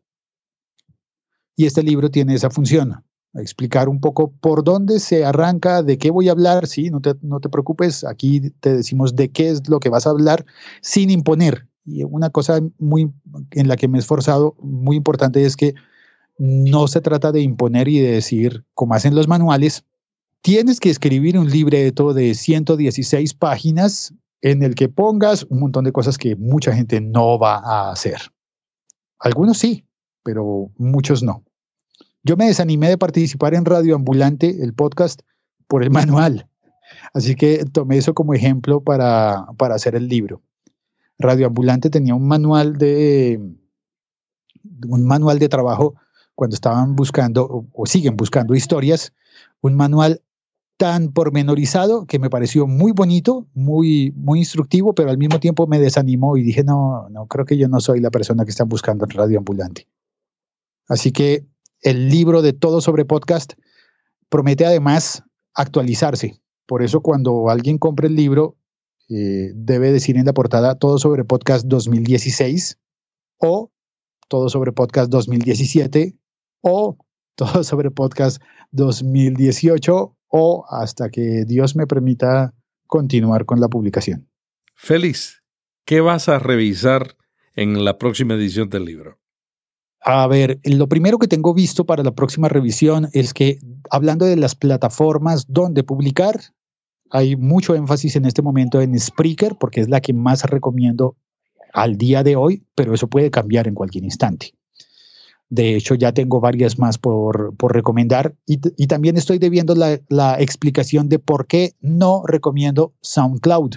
Y 1.56 1.66
este 1.66 1.82
libro 1.82 2.12
tiene 2.12 2.34
esa 2.34 2.50
función, 2.50 3.04
explicar 3.34 3.88
un 3.88 4.00
poco 4.00 4.30
por 4.30 4.62
dónde 4.62 5.00
se 5.00 5.24
arranca, 5.24 5.82
de 5.82 5.98
qué 5.98 6.12
voy 6.12 6.28
a 6.28 6.32
hablar, 6.32 6.68
sí, 6.68 6.88
no 6.88 7.00
te, 7.00 7.14
no 7.22 7.40
te 7.40 7.48
preocupes, 7.48 8.04
aquí 8.04 8.50
te 8.60 8.76
decimos 8.76 9.16
de 9.16 9.32
qué 9.32 9.50
es 9.50 9.68
lo 9.68 9.80
que 9.80 9.88
vas 9.88 10.06
a 10.06 10.10
hablar 10.10 10.46
sin 10.82 11.10
imponer, 11.10 11.66
y 11.84 12.02
una 12.04 12.30
cosa 12.30 12.60
muy 12.78 13.12
en 13.52 13.68
la 13.68 13.76
que 13.76 13.88
me 13.88 13.98
he 13.98 14.00
esforzado, 14.00 14.56
muy 14.60 14.96
importante, 14.96 15.44
es 15.44 15.56
que 15.56 15.74
no 16.38 16.88
se 16.88 17.00
trata 17.00 17.30
de 17.32 17.40
imponer 17.40 17.88
y 17.88 18.00
de 18.00 18.12
decir, 18.12 18.64
como 18.74 18.94
hacen 18.94 19.14
los 19.14 19.28
manuales, 19.28 19.84
tienes 20.42 20.80
que 20.80 20.90
escribir 20.90 21.38
un 21.38 21.50
libreto 21.50 22.12
de 22.12 22.34
116 22.34 23.34
páginas 23.34 24.14
en 24.40 24.62
el 24.62 24.74
que 24.74 24.88
pongas 24.88 25.44
un 25.44 25.60
montón 25.60 25.84
de 25.84 25.92
cosas 25.92 26.18
que 26.18 26.36
mucha 26.36 26.74
gente 26.74 27.00
no 27.00 27.38
va 27.38 27.56
a 27.56 27.92
hacer. 27.92 28.18
Algunos 29.18 29.58
sí, 29.58 29.86
pero 30.22 30.70
muchos 30.76 31.22
no. 31.22 31.44
Yo 32.22 32.36
me 32.36 32.46
desanimé 32.46 32.88
de 32.88 32.98
participar 32.98 33.54
en 33.54 33.64
Radio 33.64 33.94
Ambulante, 33.94 34.62
el 34.62 34.74
podcast, 34.74 35.20
por 35.66 35.82
el 35.82 35.90
manual. 35.90 36.48
Así 37.12 37.34
que 37.34 37.64
tomé 37.72 37.98
eso 37.98 38.14
como 38.14 38.34
ejemplo 38.34 38.82
para, 38.82 39.46
para 39.56 39.74
hacer 39.74 39.94
el 39.94 40.08
libro. 40.08 40.42
Radio 41.18 41.46
Ambulante 41.46 41.90
tenía 41.90 42.14
un 42.14 42.26
manual 42.26 42.76
de 42.76 43.40
un 44.88 45.06
manual 45.06 45.38
de 45.38 45.48
trabajo 45.48 45.94
cuando 46.34 46.54
estaban 46.54 46.96
buscando 46.96 47.68
o 47.72 47.86
siguen 47.86 48.16
buscando 48.16 48.54
historias, 48.54 49.12
un 49.60 49.74
manual 49.74 50.22
tan 50.76 51.12
pormenorizado 51.12 52.06
que 52.06 52.18
me 52.18 52.30
pareció 52.30 52.66
muy 52.66 52.92
bonito, 52.92 53.46
muy, 53.54 54.12
muy 54.16 54.40
instructivo, 54.40 54.94
pero 54.94 55.10
al 55.10 55.18
mismo 55.18 55.38
tiempo 55.38 55.66
me 55.66 55.78
desanimó 55.78 56.36
y 56.36 56.42
dije, 56.42 56.64
no, 56.64 57.08
no, 57.10 57.26
creo 57.26 57.44
que 57.44 57.56
yo 57.56 57.68
no 57.68 57.80
soy 57.80 58.00
la 58.00 58.10
persona 58.10 58.44
que 58.44 58.50
están 58.50 58.68
buscando 58.68 59.04
en 59.04 59.10
Radio 59.10 59.38
Ambulante. 59.38 59.86
Así 60.88 61.12
que 61.12 61.46
el 61.80 62.08
libro 62.08 62.42
de 62.42 62.52
todo 62.52 62.80
sobre 62.80 63.04
podcast 63.04 63.52
promete 64.28 64.66
además 64.66 65.22
actualizarse. 65.54 66.40
Por 66.66 66.82
eso 66.82 67.00
cuando 67.00 67.50
alguien 67.50 67.78
compre 67.78 68.08
el 68.08 68.16
libro, 68.16 68.56
eh, 69.10 69.52
debe 69.54 69.92
decir 69.92 70.16
en 70.16 70.26
la 70.26 70.32
portada 70.32 70.78
todo 70.78 70.98
sobre 70.98 71.24
podcast 71.24 71.66
2016 71.66 72.78
o 73.38 73.70
todo 74.28 74.48
sobre 74.48 74.72
podcast 74.72 75.10
2017 75.10 76.16
o 76.62 76.96
todo 77.34 77.64
sobre 77.64 77.90
podcast 77.90 78.42
2018 78.72 80.16
o 80.28 80.64
hasta 80.68 81.10
que 81.10 81.44
Dios 81.46 81.76
me 81.76 81.86
permita 81.86 82.54
continuar 82.86 83.44
con 83.44 83.60
la 83.60 83.68
publicación. 83.68 84.28
Félix, 84.74 85.42
¿qué 85.84 86.00
vas 86.00 86.28
a 86.28 86.38
revisar 86.38 87.16
en 87.54 87.84
la 87.84 87.98
próxima 87.98 88.34
edición 88.34 88.68
del 88.68 88.84
libro? 88.84 89.18
A 90.00 90.26
ver, 90.26 90.60
lo 90.64 90.88
primero 90.88 91.18
que 91.18 91.28
tengo 91.28 91.54
visto 91.54 91.86
para 91.86 92.02
la 92.02 92.14
próxima 92.14 92.48
revisión 92.48 93.08
es 93.12 93.32
que, 93.32 93.58
hablando 93.90 94.26
de 94.26 94.36
las 94.36 94.54
plataformas 94.54 95.46
donde 95.48 95.82
publicar, 95.82 96.40
hay 97.10 97.36
mucho 97.36 97.74
énfasis 97.74 98.16
en 98.16 98.24
este 98.24 98.42
momento 98.42 98.80
en 98.80 98.98
Spreaker, 98.98 99.56
porque 99.58 99.80
es 99.80 99.88
la 99.88 100.00
que 100.00 100.12
más 100.12 100.44
recomiendo 100.44 101.16
al 101.72 101.96
día 101.96 102.22
de 102.22 102.36
hoy, 102.36 102.64
pero 102.74 102.94
eso 102.94 103.08
puede 103.08 103.30
cambiar 103.30 103.68
en 103.68 103.74
cualquier 103.74 104.04
instante. 104.04 104.54
De 105.50 105.76
hecho, 105.76 105.94
ya 105.94 106.12
tengo 106.12 106.40
varias 106.40 106.78
más 106.78 106.98
por, 106.98 107.54
recomendar 107.72 108.34
y, 108.46 108.58
también 108.86 109.16
estoy 109.16 109.38
debiendo 109.38 109.74
la, 109.74 110.00
la, 110.08 110.40
explicación 110.40 111.08
de 111.08 111.18
por 111.18 111.46
qué 111.46 111.74
no 111.80 112.22
recomiendo 112.26 112.94
SoundCloud, 113.02 113.76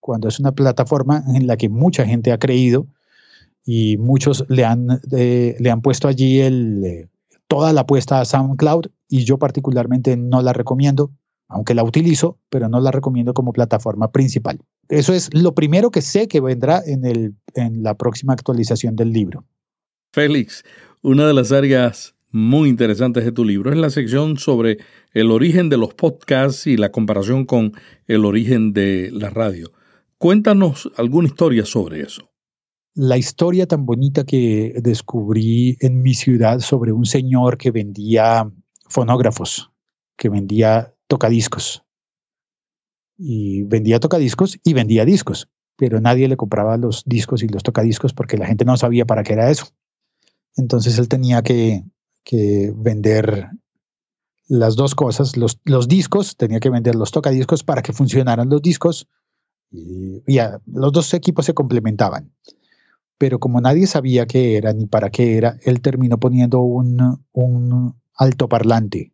cuando 0.00 0.28
es 0.28 0.38
una 0.38 0.52
plataforma 0.52 1.24
en 1.34 1.46
la 1.46 1.56
que 1.56 1.68
mucha 1.68 2.04
gente 2.04 2.32
ha 2.32 2.38
creído 2.38 2.86
y 3.64 3.96
muchos 3.96 4.44
le 4.48 4.64
han, 4.64 5.00
eh, 5.12 5.56
le 5.58 5.70
han 5.70 5.80
puesto 5.80 6.08
allí 6.08 6.40
el, 6.40 6.84
eh, 6.84 7.08
toda 7.48 7.72
la 7.72 7.82
apuesta 7.82 8.20
a 8.20 8.24
SoundCloud 8.24 8.86
y 9.08 9.24
yo 9.24 9.38
particularmente 9.38 10.16
no 10.16 10.42
la 10.42 10.52
recomiendo, 10.52 11.10
aunque 11.48 11.74
la 11.74 11.84
utilizo, 11.84 12.38
pero 12.48 12.68
no 12.68 12.80
la 12.80 12.90
recomiendo 12.90 13.34
como 13.34 13.52
plataforma 13.52 14.10
principal. 14.10 14.60
Eso 14.88 15.12
es 15.12 15.32
lo 15.34 15.54
primero 15.54 15.90
que 15.90 16.02
sé 16.02 16.28
que 16.28 16.40
vendrá 16.40 16.82
en, 16.84 17.04
el, 17.04 17.34
en 17.54 17.82
la 17.82 17.94
próxima 17.94 18.32
actualización 18.32 18.96
del 18.96 19.12
libro. 19.12 19.44
Félix, 20.12 20.64
una 21.02 21.26
de 21.26 21.34
las 21.34 21.52
áreas 21.52 22.14
muy 22.30 22.68
interesantes 22.68 23.24
de 23.24 23.32
tu 23.32 23.44
libro 23.44 23.70
es 23.70 23.78
la 23.78 23.90
sección 23.90 24.38
sobre 24.38 24.78
el 25.12 25.30
origen 25.30 25.68
de 25.68 25.76
los 25.76 25.94
podcasts 25.94 26.66
y 26.66 26.76
la 26.76 26.90
comparación 26.90 27.44
con 27.44 27.72
el 28.06 28.24
origen 28.24 28.72
de 28.72 29.10
la 29.12 29.30
radio. 29.30 29.70
Cuéntanos 30.18 30.90
alguna 30.96 31.28
historia 31.28 31.64
sobre 31.64 32.02
eso 32.02 32.34
la 32.94 33.18
historia 33.18 33.66
tan 33.66 33.86
bonita 33.86 34.24
que 34.24 34.74
descubrí 34.80 35.76
en 35.80 36.00
mi 36.02 36.14
ciudad 36.14 36.60
sobre 36.60 36.92
un 36.92 37.04
señor 37.04 37.58
que 37.58 37.72
vendía 37.72 38.48
fonógrafos, 38.88 39.72
que 40.16 40.28
vendía 40.28 40.94
tocadiscos. 41.06 41.84
Y 43.16 43.62
vendía 43.62 44.00
tocadiscos 44.00 44.58
y 44.64 44.74
vendía 44.74 45.04
discos, 45.04 45.48
pero 45.76 46.00
nadie 46.00 46.28
le 46.28 46.36
compraba 46.36 46.76
los 46.76 47.04
discos 47.04 47.42
y 47.42 47.48
los 47.48 47.62
tocadiscos 47.62 48.12
porque 48.12 48.36
la 48.36 48.46
gente 48.46 48.64
no 48.64 48.76
sabía 48.76 49.04
para 49.04 49.22
qué 49.22 49.34
era 49.34 49.50
eso. 49.50 49.66
Entonces 50.56 50.98
él 50.98 51.08
tenía 51.08 51.42
que, 51.42 51.84
vender 52.76 53.50
las 54.48 54.76
dos 54.76 54.94
cosas, 54.94 55.36
los, 55.36 55.60
los, 55.64 55.88
discos, 55.88 56.36
tenía 56.36 56.60
que 56.60 56.70
vender 56.70 56.94
los 56.94 57.10
tocadiscos 57.10 57.62
para 57.62 57.82
que 57.82 57.92
funcionaran 57.92 58.48
los 58.48 58.62
discos 58.62 59.08
y, 59.70 60.22
los 60.66 60.92
dos 60.92 61.14
equipos 61.14 61.46
se 61.46 61.54
complementaban 61.54 62.32
pero 63.18 63.38
como 63.38 63.60
nadie 63.60 63.86
sabía 63.86 64.26
qué 64.26 64.56
era 64.58 64.74
ni 64.74 64.86
para 64.86 65.08
qué 65.08 65.38
era, 65.38 65.56
él 65.62 65.80
terminó 65.80 66.18
poniendo 66.18 66.60
un, 66.60 67.24
un 67.32 67.94
altoparlante, 68.16 69.13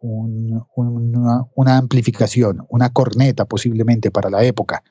una, 0.00 1.46
una, 1.54 1.76
amplificación, 1.76 2.64
una 2.68 2.90
corneta 2.90 3.44
posiblemente 3.44 4.10
para 4.10 4.30
la 4.30 4.44
época, 4.44 4.82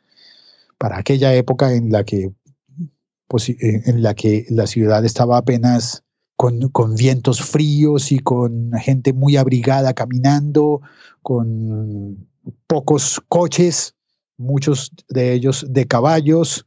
para 0.77 0.97
aquella 0.97 1.33
época 1.33 1.73
en 1.73 1.91
la 1.91 2.03
que, 2.03 2.25
eh, 2.25 3.81
en 3.85 4.03
la, 4.03 4.13
que 4.13 4.45
la 4.49 4.67
ciudad 4.67 5.03
estaba 5.03 5.37
apenas 5.37 6.03
con, 6.35 6.69
con, 6.69 6.95
vientos 6.95 7.41
fríos 7.41 8.11
y 8.11 8.19
con 8.19 8.71
gente 8.73 9.13
muy 9.13 9.35
abrigada 9.35 9.93
caminando, 9.93 10.81
con 11.21 12.27
pocos 12.67 13.21
coches, 13.27 13.95
muchos 14.37 14.91
de 15.09 15.33
ellos 15.33 15.65
de 15.69 15.85
caballos, 15.85 16.65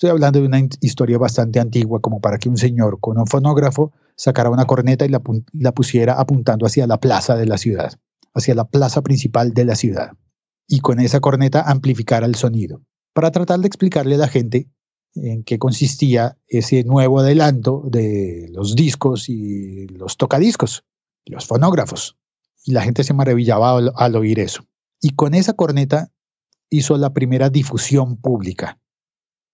Estoy 0.00 0.12
hablando 0.12 0.40
de 0.40 0.46
una 0.46 0.66
historia 0.80 1.18
bastante 1.18 1.60
antigua, 1.60 2.00
como 2.00 2.22
para 2.22 2.38
que 2.38 2.48
un 2.48 2.56
señor 2.56 3.00
con 3.00 3.18
un 3.18 3.26
fonógrafo 3.26 3.92
sacara 4.16 4.48
una 4.48 4.64
corneta 4.64 5.04
y 5.04 5.10
la, 5.10 5.72
pusiera 5.72 6.14
apuntando 6.14 6.64
hacia 6.64 6.86
la 6.86 6.98
plaza 6.98 7.36
de 7.36 7.44
la 7.44 7.58
ciudad, 7.58 7.92
hacia 8.32 8.54
la 8.54 8.64
plaza 8.64 9.02
principal 9.02 9.52
de 9.52 9.66
la 9.66 9.74
ciudad, 9.74 10.12
y 10.66 10.80
con 10.80 11.00
esa 11.00 11.20
corneta 11.20 11.60
amplificara 11.70 12.24
el 12.24 12.34
sonido, 12.34 12.80
para 13.12 13.30
tratar 13.30 13.60
de 13.60 13.66
explicarle 13.66 14.14
a 14.14 14.18
la 14.20 14.28
gente 14.28 14.70
en 15.16 15.44
qué 15.44 15.58
consistía 15.58 16.38
ese 16.48 16.82
nuevo 16.84 17.20
adelanto 17.20 17.82
de 17.86 18.48
los 18.52 18.76
discos 18.76 19.28
y 19.28 19.86
los 19.88 20.16
tocadiscos, 20.16 20.82
los 21.26 21.44
fonógrafos. 21.44 22.16
Y 22.64 22.72
la 22.72 22.80
gente 22.80 23.04
se 23.04 23.12
maravillaba 23.12 23.76
al, 23.76 23.92
al 23.94 24.16
oír 24.16 24.40
eso. 24.40 24.64
Y 24.98 25.10
con 25.10 25.34
esa 25.34 25.52
corneta 25.52 26.10
hizo 26.70 26.96
la 26.96 27.12
primera 27.12 27.50
difusión 27.50 28.16
pública 28.16 28.80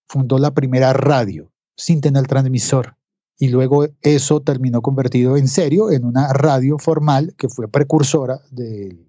fundó 0.09 0.39
la 0.39 0.53
primera 0.53 0.93
radio 0.93 1.53
sin 1.77 2.01
tener 2.01 2.27
transmisor. 2.27 2.97
Y 3.39 3.49
luego 3.49 3.87
eso 4.01 4.41
terminó 4.41 4.81
convertido 4.81 5.37
en 5.37 5.49
serio 5.49 5.91
en 5.91 6.05
una 6.05 6.33
radio 6.33 6.79
formal 6.79 7.35
que 7.37 7.49
fue 7.49 7.69
precursora 7.69 8.41
de, 8.51 9.05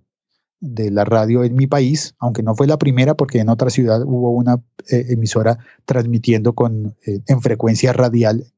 la 0.60 1.06
radio 1.06 1.44
en 1.44 1.56
mi 1.56 1.68
país, 1.68 2.16
aunque 2.20 2.44
no 2.44 2.56
fue 2.56 2.68
la 2.68 2.78
primera 2.78 3.16
porque 3.16 3.40
en 3.40 3.50
otra 3.50 3.70
ciudad 3.70 4.02
hubo 4.04 4.32
una 4.32 4.56
eh, 4.90 5.06
emisora 5.10 5.60
transmitiendo 5.86 6.54
con, 6.54 6.96
eh, 7.06 7.22
en 7.28 7.42
frecuencia 7.42 7.94
radial 7.94 8.52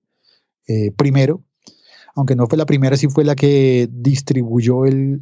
eh, 0.67 0.91
primero, 0.91 1.43
aunque 2.15 2.35
no 2.35 2.47
fue 2.47 2.57
la 2.57 2.65
primera, 2.65 2.97
sí 2.97 3.07
fue 3.07 3.23
la 3.23 3.35
que 3.35 3.89
distribuyó 3.91 4.85
el, 4.85 5.21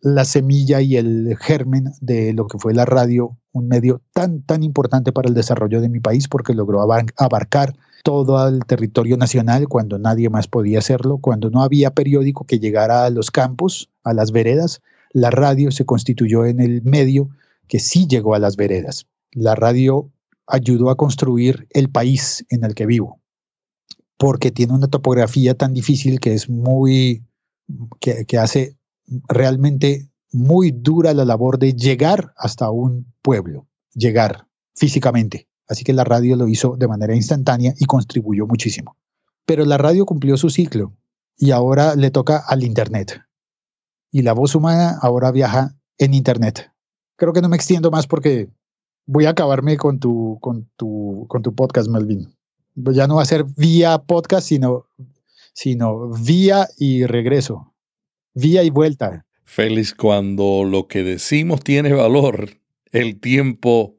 la 0.00 0.24
semilla 0.24 0.80
y 0.80 0.96
el 0.96 1.36
germen 1.38 1.92
de 2.00 2.32
lo 2.32 2.46
que 2.46 2.58
fue 2.58 2.74
la 2.74 2.84
radio, 2.84 3.38
un 3.52 3.68
medio 3.68 4.02
tan, 4.12 4.42
tan 4.42 4.62
importante 4.62 5.12
para 5.12 5.28
el 5.28 5.34
desarrollo 5.34 5.80
de 5.80 5.88
mi 5.88 6.00
país 6.00 6.28
porque 6.28 6.54
logró 6.54 6.82
abarcar 6.82 7.74
todo 8.04 8.48
el 8.48 8.64
territorio 8.64 9.16
nacional 9.16 9.68
cuando 9.68 9.98
nadie 9.98 10.28
más 10.28 10.48
podía 10.48 10.78
hacerlo, 10.78 11.18
cuando 11.18 11.50
no 11.50 11.62
había 11.62 11.92
periódico 11.92 12.44
que 12.44 12.58
llegara 12.58 13.04
a 13.04 13.10
los 13.10 13.30
campos, 13.30 13.90
a 14.02 14.12
las 14.12 14.32
veredas, 14.32 14.80
la 15.12 15.30
radio 15.30 15.70
se 15.70 15.84
constituyó 15.84 16.46
en 16.46 16.60
el 16.60 16.82
medio 16.82 17.28
que 17.68 17.78
sí 17.78 18.06
llegó 18.08 18.34
a 18.34 18.38
las 18.38 18.56
veredas. 18.56 19.06
La 19.30 19.54
radio 19.54 20.10
ayudó 20.46 20.90
a 20.90 20.96
construir 20.96 21.68
el 21.70 21.90
país 21.90 22.44
en 22.50 22.64
el 22.64 22.74
que 22.74 22.86
vivo 22.86 23.21
porque 24.22 24.52
tiene 24.52 24.72
una 24.72 24.86
topografía 24.86 25.56
tan 25.56 25.74
difícil 25.74 26.20
que 26.20 26.32
es 26.32 26.48
muy, 26.48 27.26
que, 27.98 28.38
hace 28.38 28.78
realmente 29.26 30.12
muy 30.30 30.70
dura 30.70 31.12
la 31.12 31.24
labor 31.24 31.58
de 31.58 31.72
llegar 31.72 32.32
hasta 32.36 32.70
un 32.70 33.12
pueblo, 33.20 33.66
llegar 33.94 34.46
físicamente. 34.76 35.48
Así 35.66 35.82
que 35.82 35.92
la 35.92 36.04
radio 36.04 36.36
lo 36.36 36.46
hizo 36.46 36.76
de 36.76 36.86
manera 36.86 37.16
instantánea 37.16 37.74
y 37.80 37.86
contribuyó 37.86 38.46
muchísimo. 38.46 38.96
Pero 39.44 39.64
la 39.64 39.76
radio 39.76 40.06
cumplió 40.06 40.36
su 40.36 40.50
ciclo 40.50 40.96
y 41.36 41.50
ahora 41.50 41.96
le 41.96 42.12
toca 42.12 42.44
al 42.46 42.62
Internet. 42.62 43.22
Y 44.12 44.22
la 44.22 44.34
voz 44.34 44.54
humana 44.54 45.00
ahora 45.02 45.32
viaja 45.32 45.74
en 45.98 46.14
Internet. 46.14 46.70
Creo 47.16 47.32
que 47.32 47.42
no 47.42 47.48
me 47.48 47.56
extiendo 47.56 47.90
más 47.90 48.06
porque 48.06 48.52
voy 49.04 49.24
a 49.24 49.30
acabarme 49.30 49.76
con 49.78 49.98
tu, 49.98 50.38
con 50.40 50.70
tu, 50.76 51.26
con 51.28 51.42
tu 51.42 51.56
podcast, 51.56 51.88
Melvin 51.88 52.32
ya 52.74 53.06
no 53.06 53.16
va 53.16 53.22
a 53.22 53.26
ser 53.26 53.44
vía 53.56 53.98
podcast, 53.98 54.48
sino, 54.48 54.86
sino 55.52 56.10
vía 56.10 56.68
y 56.78 57.04
regreso, 57.06 57.74
vía 58.34 58.62
y 58.62 58.70
vuelta. 58.70 59.26
Félix, 59.44 59.94
cuando 59.94 60.64
lo 60.64 60.88
que 60.88 61.02
decimos 61.02 61.62
tiene 61.62 61.92
valor, 61.92 62.50
el 62.90 63.20
tiempo 63.20 63.96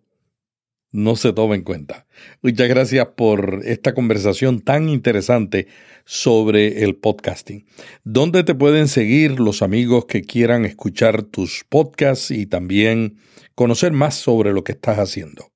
no 0.91 1.15
se 1.15 1.34
toma 1.34 1.55
en 1.55 1.63
cuenta. 1.63 2.05
Muchas 2.41 2.69
gracias 2.69 3.07
por 3.17 3.61
esta 3.65 3.93
conversación 3.93 4.61
tan 4.61 4.89
interesante 4.89 5.67
sobre 6.05 6.84
el 6.84 6.95
podcasting. 6.95 7.65
¿Dónde 8.03 8.43
te 8.43 8.55
pueden 8.55 8.88
seguir 8.88 9.39
los 9.39 9.61
amigos 9.61 10.05
que 10.05 10.21
quieran 10.21 10.65
escuchar 10.65 11.24
tus 11.24 11.65
podcasts 11.67 12.32
y 12.32 12.45
también 12.45 13.17
conocer 13.55 13.91
más 13.91 14.15
sobre 14.15 14.53
lo 14.53 14.63
que 14.63 14.74
estás 14.74 14.99
haciendo? 14.99 15.52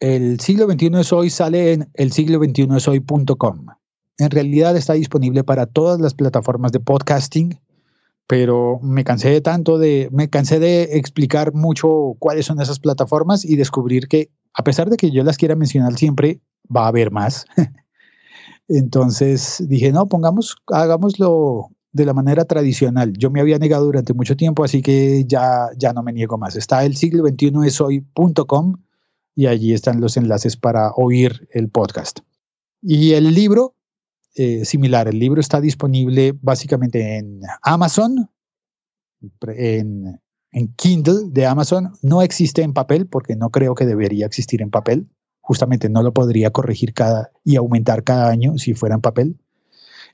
El 0.00 0.38
siglo 0.38 0.70
XXI 0.70 0.90
es 1.00 1.12
hoy 1.12 1.28
sale 1.28 1.72
en 1.72 1.90
el 1.94 2.12
siglo 2.12 2.38
XXI 2.38 2.68
es 2.76 2.86
hoy.com. 2.86 3.66
En 4.18 4.30
realidad 4.30 4.76
está 4.76 4.92
disponible 4.92 5.42
para 5.42 5.66
todas 5.66 6.00
las 6.00 6.14
plataformas 6.14 6.70
de 6.70 6.78
podcasting, 6.78 7.58
pero 8.28 8.78
me 8.80 9.02
cansé 9.02 9.30
de 9.30 9.40
tanto 9.40 9.76
de, 9.76 10.08
me 10.12 10.30
cansé 10.30 10.60
de 10.60 10.96
explicar 10.98 11.52
mucho 11.52 12.14
cuáles 12.20 12.46
son 12.46 12.60
esas 12.60 12.78
plataformas 12.78 13.44
y 13.44 13.56
descubrir 13.56 14.06
que 14.06 14.30
a 14.54 14.62
pesar 14.62 14.88
de 14.88 14.96
que 14.96 15.10
yo 15.10 15.24
las 15.24 15.36
quiera 15.36 15.56
mencionar 15.56 15.94
siempre, 15.94 16.40
va 16.74 16.84
a 16.84 16.88
haber 16.88 17.10
más. 17.10 17.46
Entonces 18.68 19.64
dije, 19.66 19.90
no, 19.90 20.08
pongamos, 20.08 20.56
hagámoslo 20.68 21.70
de 21.92 22.04
la 22.04 22.14
manera 22.14 22.44
tradicional. 22.44 23.14
Yo 23.14 23.30
me 23.30 23.40
había 23.40 23.58
negado 23.58 23.86
durante 23.86 24.14
mucho 24.14 24.36
tiempo, 24.36 24.62
así 24.62 24.80
que 24.80 25.24
ya, 25.26 25.70
ya 25.76 25.92
no 25.92 26.04
me 26.04 26.12
niego 26.12 26.38
más. 26.38 26.54
Está 26.54 26.84
el 26.84 26.96
siglo 26.96 27.24
21 27.24 27.64
es 27.64 27.80
hoy.com 27.80 28.76
y 29.38 29.46
allí 29.46 29.72
están 29.72 30.00
los 30.00 30.16
enlaces 30.16 30.56
para 30.56 30.90
oír 30.96 31.48
el 31.52 31.68
podcast. 31.68 32.18
Y 32.82 33.12
el 33.12 33.32
libro, 33.32 33.76
eh, 34.34 34.64
similar, 34.64 35.06
el 35.06 35.20
libro 35.20 35.40
está 35.40 35.60
disponible 35.60 36.34
básicamente 36.42 37.18
en 37.18 37.42
Amazon, 37.62 38.28
en 39.46 40.20
en 40.50 40.72
Kindle 40.74 41.28
de 41.30 41.46
Amazon 41.46 41.92
no 42.02 42.20
existe 42.20 42.62
en 42.62 42.72
papel 42.72 43.06
porque 43.06 43.36
no 43.36 43.50
creo 43.50 43.76
que 43.76 43.86
debería 43.86 44.26
existir 44.26 44.60
en 44.60 44.70
papel. 44.70 45.08
Justamente 45.40 45.88
no 45.88 46.02
lo 46.02 46.12
podría 46.12 46.50
corregir 46.50 46.92
cada 46.92 47.30
y 47.44 47.54
aumentar 47.54 48.02
cada 48.02 48.28
año 48.28 48.58
si 48.58 48.74
fuera 48.74 48.96
en 48.96 49.00
papel. 49.00 49.38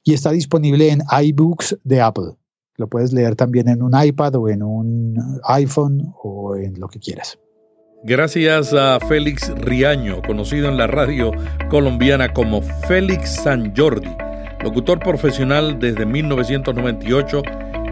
Y 0.03 0.13
está 0.13 0.33
disponible 0.33 0.91
en 0.91 1.03
iBooks 1.23 1.79
de 1.83 2.03
Apple. 2.03 2.33
Lo 2.77 2.89
puedes 2.89 3.15
leer 3.15 3.37
también 3.37 3.69
en 3.69 3.83
un 3.83 3.93
iPad 3.99 4.35
o 4.35 4.49
en 4.51 4.63
un 4.63 5.41
iPhone 5.45 6.13
o 6.23 6.57
en 6.57 6.79
lo 6.79 6.89
que 6.89 6.99
quieras. 6.99 7.39
Gracias 8.07 8.75
a 8.75 9.01
Félix 9.01 9.51
Riaño, 9.63 10.21
conocido 10.21 10.69
en 10.69 10.77
la 10.77 10.87
radio 10.87 11.33
colombiana 11.71 12.35
como 12.35 12.61
Félix 12.87 13.37
San 13.37 13.75
Jordi, 13.75 14.15
locutor 14.63 14.99
profesional 14.99 15.79
desde 15.79 16.05
1998 16.05 17.41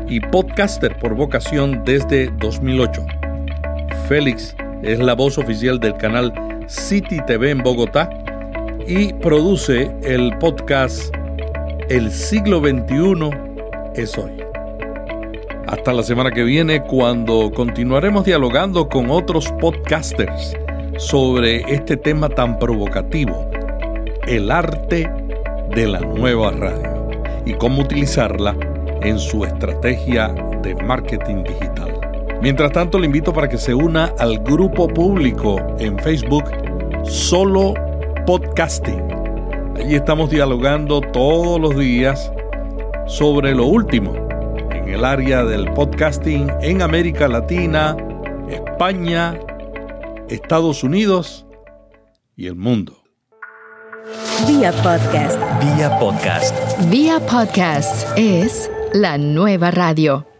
y 0.09 0.21
podcaster 0.21 0.99
por 0.99 1.15
vocación 1.15 1.83
desde 1.87 2.31
2008. 2.41 3.07
Félix 4.07 4.55
es 4.83 4.99
la 4.99 5.15
voz 5.15 5.39
oficial 5.39 5.81
del 5.81 5.97
canal 5.97 6.31
City 6.67 7.19
TV 7.27 7.49
en 7.49 7.63
Bogotá 7.63 8.11
y 8.87 9.15
produce 9.15 9.91
el 10.03 10.37
podcast 10.37 11.11
El 11.89 12.11
siglo 12.11 12.61
XXI 12.61 13.31
es 13.97 14.19
hoy. 14.19 14.52
Hasta 15.73 15.95
la 15.95 16.03
semana 16.03 16.31
que 16.31 16.45
viene 16.45 16.83
cuando 16.83 17.51
continuaremos 17.51 18.27
dialogando 18.27 18.91
con 18.91 19.11
otros 19.11 19.51
podcasters 19.59 20.55
sobre 20.99 21.62
este 21.75 21.97
tema 21.97 22.29
tan 22.29 22.59
provocativo, 22.59 23.49
el 24.27 24.51
arte 24.51 25.11
de 25.75 25.87
la 25.87 26.01
nueva 26.01 26.51
radio 26.51 27.11
y 27.47 27.55
cómo 27.55 27.81
utilizarla 27.81 28.55
en 29.01 29.18
su 29.18 29.47
estrategia 29.47 30.29
de 30.62 30.75
marketing 30.75 31.43
digital. 31.43 31.99
Mientras 32.43 32.73
tanto, 32.73 32.99
le 32.99 33.07
invito 33.07 33.33
para 33.33 33.49
que 33.49 33.57
se 33.57 33.73
una 33.73 34.12
al 34.18 34.41
grupo 34.41 34.89
público 34.89 35.57
en 35.79 35.99
Facebook 36.01 36.45
Solo 37.05 37.73
Podcasting. 38.27 39.09
Allí 39.77 39.95
estamos 39.95 40.29
dialogando 40.29 41.01
todos 41.01 41.59
los 41.59 41.79
días 41.79 42.31
sobre 43.07 43.55
lo 43.55 43.64
último 43.64 44.32
en 44.83 44.95
el 44.95 45.05
área 45.05 45.45
del 45.45 45.72
podcasting 45.72 46.51
en 46.61 46.83
América 46.83 47.28
Latina, 47.28 47.97
España, 48.49 49.39
Estados 50.28 50.83
Unidos 50.83 51.47
y 52.37 52.47
el 52.47 52.57
mundo. 52.57 53.03
Vía 54.47 54.72
podcast. 54.83 55.39
Vía 55.61 55.99
podcast. 55.99 56.55
Vía 56.91 57.20
podcast 57.20 58.07
es 58.16 58.70
la 58.93 59.18
nueva 59.18 59.70
radio. 59.70 60.32